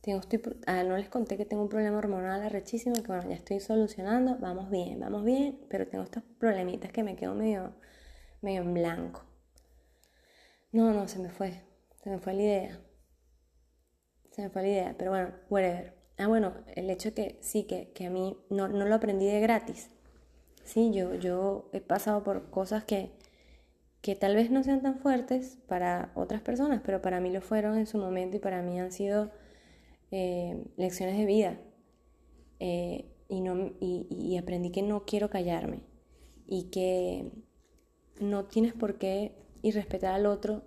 Tengo, 0.00 0.18
estoy, 0.18 0.42
ah, 0.66 0.82
no 0.82 0.96
les 0.96 1.08
conté 1.08 1.36
que 1.36 1.44
tengo 1.44 1.62
un 1.62 1.68
problema 1.68 1.98
hormonal 1.98 2.42
arrechísimo 2.42 2.96
que 2.96 3.06
bueno, 3.06 3.28
ya 3.28 3.36
estoy 3.36 3.60
solucionando, 3.60 4.36
vamos 4.38 4.68
bien, 4.70 4.98
vamos 4.98 5.24
bien, 5.24 5.60
pero 5.68 5.86
tengo 5.86 6.02
estos 6.02 6.24
problemitas 6.38 6.90
que 6.90 7.04
me 7.04 7.14
quedo 7.14 7.34
medio, 7.34 7.74
medio 8.40 8.62
en 8.62 8.74
blanco. 8.74 9.22
No, 10.72 10.92
no, 10.92 11.06
se 11.06 11.18
me 11.18 11.28
fue, 11.28 11.62
se 12.02 12.10
me 12.10 12.18
fue 12.18 12.34
la 12.34 12.42
idea. 12.42 12.80
Se 14.30 14.42
me 14.42 14.50
fue 14.50 14.62
la 14.62 14.68
idea, 14.68 14.94
pero 14.98 15.10
bueno, 15.10 15.30
whatever. 15.50 15.94
Ah, 16.18 16.26
bueno, 16.26 16.54
el 16.74 16.88
hecho 16.90 17.14
que 17.14 17.38
sí, 17.42 17.64
que, 17.64 17.92
que 17.92 18.06
a 18.06 18.10
mí 18.10 18.38
no, 18.48 18.68
no, 18.68 18.86
lo 18.86 18.94
aprendí 18.94 19.26
de 19.26 19.40
gratis. 19.40 19.90
Sí, 20.64 20.90
yo, 20.92 21.14
yo 21.14 21.68
he 21.72 21.80
pasado 21.80 22.22
por 22.24 22.50
cosas 22.50 22.84
que, 22.84 23.12
que 24.02 24.16
tal 24.16 24.34
vez 24.34 24.50
no 24.50 24.64
sean 24.64 24.82
tan 24.82 24.98
fuertes 24.98 25.58
para 25.68 26.10
otras 26.16 26.42
personas, 26.42 26.82
pero 26.84 27.00
para 27.00 27.20
mí 27.20 27.30
lo 27.30 27.40
fueron 27.40 27.78
en 27.78 27.86
su 27.86 27.98
momento 27.98 28.36
y 28.36 28.40
para 28.40 28.60
mí 28.60 28.78
han 28.80 28.90
sido 28.90 29.30
eh, 30.10 30.60
lecciones 30.76 31.16
de 31.16 31.24
vida. 31.24 31.60
Eh, 32.58 33.08
y, 33.28 33.40
no, 33.40 33.72
y, 33.80 34.36
aprendí 34.36 34.70
que 34.70 34.82
no 34.82 35.04
quiero 35.04 35.30
callarme 35.30 35.84
y 36.46 36.64
que 36.64 37.30
no 38.20 38.44
tienes 38.44 38.74
por 38.74 38.98
qué 38.98 39.34
irrespetar 39.62 40.14
al 40.14 40.26
otro 40.26 40.64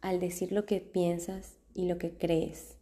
al 0.00 0.20
decir 0.20 0.52
lo 0.52 0.64
que 0.64 0.80
piensas 0.80 1.58
y 1.74 1.86
lo 1.86 1.98
que 1.98 2.16
crees. 2.16 2.78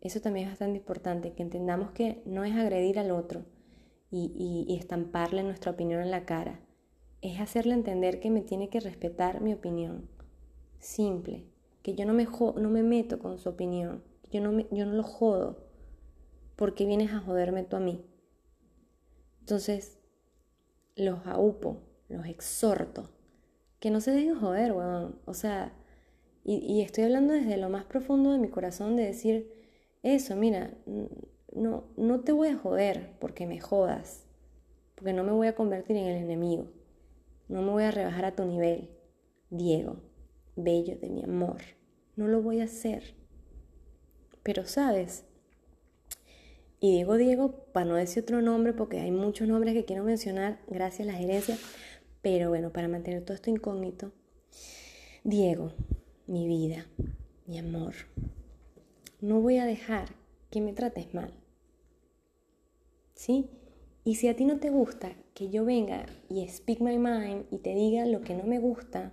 Eso 0.00 0.20
también 0.20 0.46
es 0.46 0.52
bastante 0.52 0.78
importante, 0.78 1.32
que 1.34 1.42
entendamos 1.42 1.90
que 1.90 2.22
no 2.24 2.44
es 2.44 2.54
agredir 2.54 3.00
al 3.00 3.10
otro 3.10 3.44
y, 4.10 4.64
y 4.66 4.76
estamparle 4.76 5.42
nuestra 5.42 5.72
opinión 5.72 6.00
en 6.00 6.12
la 6.12 6.24
cara, 6.24 6.60
es 7.22 7.40
hacerle 7.40 7.74
entender 7.74 8.20
que 8.20 8.30
me 8.30 8.42
tiene 8.42 8.68
que 8.68 8.80
respetar 8.80 9.40
mi 9.40 9.52
opinión. 9.52 10.08
Simple. 10.78 11.46
Que 11.82 11.94
yo 11.94 12.06
no 12.06 12.14
me, 12.14 12.26
no 12.26 12.70
me 12.70 12.82
meto 12.82 13.18
con 13.18 13.38
su 13.38 13.48
opinión. 13.48 14.02
Yo 14.30 14.40
no, 14.40 14.60
yo 14.70 14.86
no 14.86 14.92
lo 14.92 15.02
jodo. 15.02 15.66
porque 16.56 16.86
vienes 16.86 17.12
a 17.12 17.20
joderme 17.20 17.64
tú 17.64 17.76
a 17.76 17.80
mí? 17.80 18.04
Entonces, 19.40 19.98
los 20.96 21.26
aupo, 21.26 21.78
los 22.08 22.26
exhorto. 22.26 23.10
Que 23.80 23.90
no 23.90 24.00
se 24.00 24.10
dejen 24.10 24.38
joder, 24.38 24.72
weón. 24.72 25.20
O 25.24 25.34
sea, 25.34 25.72
y, 26.44 26.56
y 26.56 26.82
estoy 26.82 27.04
hablando 27.04 27.32
desde 27.34 27.56
lo 27.56 27.68
más 27.70 27.84
profundo 27.84 28.32
de 28.32 28.38
mi 28.38 28.48
corazón 28.48 28.96
de 28.96 29.04
decir 29.04 29.52
eso, 30.02 30.36
mira, 30.36 30.72
no, 31.52 31.84
no 31.96 32.20
te 32.20 32.32
voy 32.32 32.48
a 32.48 32.56
joder 32.56 33.16
porque 33.20 33.46
me 33.46 33.60
jodas. 33.60 34.24
Porque 34.94 35.12
no 35.12 35.24
me 35.24 35.32
voy 35.32 35.46
a 35.46 35.54
convertir 35.54 35.96
en 35.96 36.06
el 36.06 36.16
enemigo. 36.16 36.68
No 37.48 37.62
me 37.62 37.70
voy 37.70 37.84
a 37.84 37.90
rebajar 37.90 38.24
a 38.24 38.34
tu 38.36 38.44
nivel, 38.44 38.90
Diego, 39.50 39.96
bello 40.56 40.96
de 40.98 41.08
mi 41.08 41.24
amor. 41.24 41.62
No 42.16 42.28
lo 42.28 42.42
voy 42.42 42.60
a 42.60 42.64
hacer. 42.64 43.14
Pero 44.42 44.66
sabes, 44.66 45.24
y 46.80 46.92
digo 46.92 47.16
Diego 47.16 47.64
para 47.72 47.86
no 47.86 47.96
decir 47.96 48.22
otro 48.22 48.40
nombre 48.40 48.72
porque 48.72 49.00
hay 49.00 49.10
muchos 49.10 49.48
nombres 49.48 49.74
que 49.74 49.84
quiero 49.84 50.04
mencionar 50.04 50.60
gracias 50.68 51.08
a 51.08 51.12
la 51.12 51.18
gerencia, 51.18 51.58
pero 52.22 52.50
bueno, 52.50 52.72
para 52.72 52.86
mantener 52.86 53.24
todo 53.24 53.34
esto 53.34 53.50
incógnito. 53.50 54.12
Diego, 55.24 55.72
mi 56.28 56.46
vida, 56.46 56.86
mi 57.46 57.58
amor, 57.58 57.94
no 59.20 59.40
voy 59.40 59.58
a 59.58 59.64
dejar 59.64 60.08
que 60.50 60.60
me 60.60 60.72
trates 60.72 61.12
mal. 61.14 61.32
¿Sí? 63.14 63.50
Y 64.04 64.14
si 64.16 64.28
a 64.28 64.36
ti 64.36 64.44
no 64.44 64.58
te 64.58 64.70
gusta 64.70 65.12
que 65.34 65.50
yo 65.50 65.64
venga 65.64 66.06
y 66.28 66.46
speak 66.48 66.80
my 66.80 66.98
mind 66.98 67.46
y 67.50 67.58
te 67.58 67.74
diga 67.74 68.06
lo 68.06 68.22
que 68.22 68.34
no 68.34 68.44
me 68.44 68.58
gusta 68.58 69.12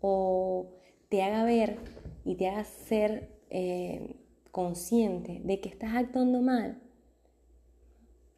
o 0.00 0.66
te 1.08 1.22
haga 1.22 1.44
ver 1.44 1.76
y 2.24 2.34
te 2.34 2.48
haga 2.48 2.64
ser 2.64 3.30
eh, 3.50 4.16
consciente 4.50 5.40
de 5.44 5.60
que 5.60 5.68
estás 5.68 5.94
actuando 5.94 6.42
mal, 6.42 6.82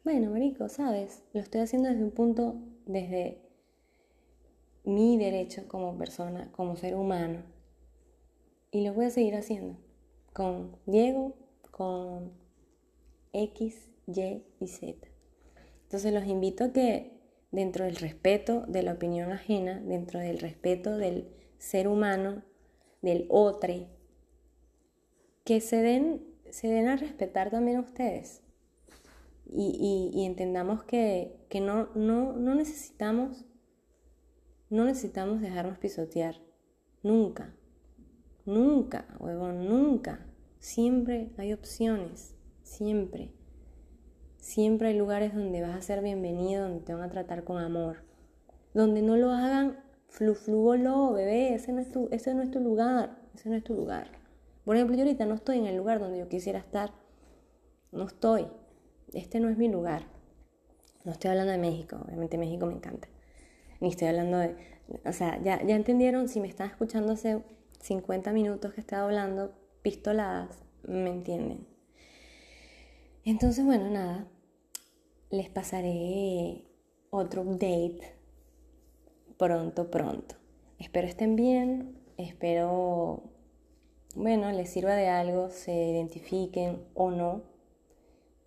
bueno, 0.05 0.29
Marico, 0.29 0.69
¿sabes? 0.69 1.23
Lo 1.33 1.41
estoy 1.41 1.61
haciendo 1.61 1.89
desde 1.89 2.03
un 2.03 2.11
punto, 2.11 2.61
desde 2.85 3.41
mi 4.83 5.17
derecho 5.17 5.67
como 5.67 5.97
persona, 5.97 6.51
como 6.51 6.75
ser 6.75 6.93
humano. 6.93 7.41
Y 8.69 8.85
lo 8.85 8.93
voy 8.93 9.05
a 9.05 9.09
seguir 9.09 9.35
haciendo. 9.35 9.77
Con 10.31 10.77
Diego, 10.85 11.33
con 11.71 12.33
X, 13.33 13.89
Y 14.05 14.43
y 14.59 14.67
Z. 14.67 15.14
Entonces 15.85 16.13
los 16.13 16.25
invito 16.25 16.65
a 16.65 16.71
que 16.71 17.11
dentro 17.51 17.85
del 17.85 17.95
respeto 17.95 18.65
de 18.67 18.83
la 18.83 18.93
opinión 18.93 19.31
ajena, 19.31 19.79
dentro 19.79 20.19
del 20.19 20.39
respeto 20.39 20.97
del 20.97 21.29
ser 21.57 21.87
humano, 21.87 22.43
del 23.01 23.25
otro, 23.29 23.87
que 25.43 25.61
se 25.61 25.77
den, 25.77 26.25
se 26.49 26.67
den 26.67 26.87
a 26.87 26.97
respetar 26.97 27.49
también 27.49 27.77
a 27.77 27.81
ustedes. 27.81 28.41
Y, 29.47 30.25
entendamos 30.25 30.83
que, 30.83 31.37
no, 31.61 31.89
no, 31.93 32.33
no 32.33 32.55
necesitamos 32.55 33.45
no 34.69 34.85
necesitamos 34.85 35.41
dejarnos 35.41 35.77
pisotear. 35.77 36.41
Nunca. 37.03 37.55
Nunca, 38.45 39.05
huevón, 39.19 39.69
nunca. 39.69 40.25
Siempre 40.59 41.31
hay 41.37 41.53
opciones. 41.53 42.35
Siempre. 42.63 43.31
Siempre 44.45 44.89
hay 44.89 44.95
lugares 44.95 45.33
donde 45.33 45.63
vas 45.63 45.75
a 45.75 45.81
ser 45.81 46.03
bienvenido, 46.03 46.67
donde 46.67 46.85
te 46.85 46.93
van 46.93 47.01
a 47.01 47.09
tratar 47.09 47.43
con 47.43 47.57
amor. 47.57 48.03
Donde 48.75 49.01
no 49.01 49.17
lo 49.17 49.31
hagan 49.31 49.79
fluflúbolo, 50.07 51.13
bebé. 51.13 51.55
Ese 51.55 51.73
no, 51.73 51.81
es 51.81 51.91
tu, 51.91 52.09
ese 52.11 52.35
no 52.35 52.43
es 52.43 52.51
tu 52.51 52.59
lugar. 52.59 53.17
Ese 53.33 53.49
no 53.49 53.55
es 53.55 53.63
tu 53.63 53.73
lugar. 53.73 54.07
Por 54.63 54.75
ejemplo, 54.75 54.95
yo 54.95 55.01
ahorita 55.01 55.25
no 55.25 55.33
estoy 55.33 55.57
en 55.57 55.65
el 55.65 55.75
lugar 55.75 55.99
donde 55.99 56.19
yo 56.19 56.29
quisiera 56.29 56.59
estar. 56.59 56.91
No 57.91 58.05
estoy. 58.05 58.45
Este 59.13 59.39
no 59.39 59.49
es 59.49 59.57
mi 59.57 59.67
lugar. 59.67 60.03
No 61.05 61.11
estoy 61.11 61.31
hablando 61.31 61.51
de 61.51 61.57
México. 61.57 61.97
Obviamente 62.05 62.37
México 62.37 62.67
me 62.67 62.73
encanta 62.73 63.07
ni 63.79 63.89
estoy 63.89 64.09
hablando 64.09 64.37
de... 64.37 64.55
O 65.05 65.11
sea, 65.11 65.41
ya, 65.41 65.63
ya 65.65 65.75
entendieron, 65.75 66.27
si 66.27 66.39
me 66.39 66.47
están 66.47 66.69
escuchando 66.69 67.13
hace 67.13 67.41
50 67.81 68.31
minutos 68.31 68.73
que 68.73 68.81
estaba 68.81 69.05
hablando 69.05 69.55
pistoladas, 69.81 70.63
me 70.83 71.09
entienden. 71.09 71.67
Entonces, 73.23 73.65
bueno, 73.65 73.89
nada, 73.89 74.27
les 75.35 75.49
pasaré 75.49 76.63
otro 77.09 77.41
update 77.41 78.15
pronto, 79.37 79.91
pronto. 79.91 80.35
Espero 80.79 81.07
estén 81.07 81.35
bien, 81.35 81.97
espero, 82.17 83.23
bueno, 84.15 84.51
les 84.51 84.69
sirva 84.69 84.95
de 84.95 85.07
algo, 85.07 85.49
se 85.49 85.73
identifiquen 85.73 86.83
o 86.93 87.11
no, 87.11 87.43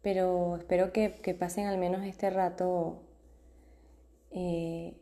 pero 0.03 0.57
espero 0.57 0.93
que, 0.93 1.11
pasen 1.39 1.67
al 1.67 1.79
menos 1.79 2.05
este 2.05 2.31
rato 2.31 3.03
eh, 4.31 4.97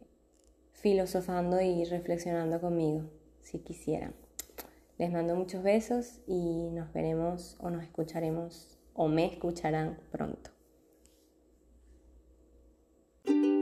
filosofando 0.72 1.60
y 1.60 1.84
reflexionando 1.84 2.60
conmigo, 2.60 3.02
si 3.42 3.60
quisieran. 3.60 4.14
Les 4.98 5.12
mando 5.12 5.36
muchos 5.36 5.62
besos 5.62 6.20
y 6.26 6.70
nos 6.70 6.92
veremos 6.92 7.56
o 7.60 7.70
nos 7.70 7.82
escucharemos 7.82 8.78
o 8.94 9.08
me 9.08 9.26
escucharán 9.26 9.98
pronto. 10.10 10.55
thank 13.26 13.44
you 13.44 13.55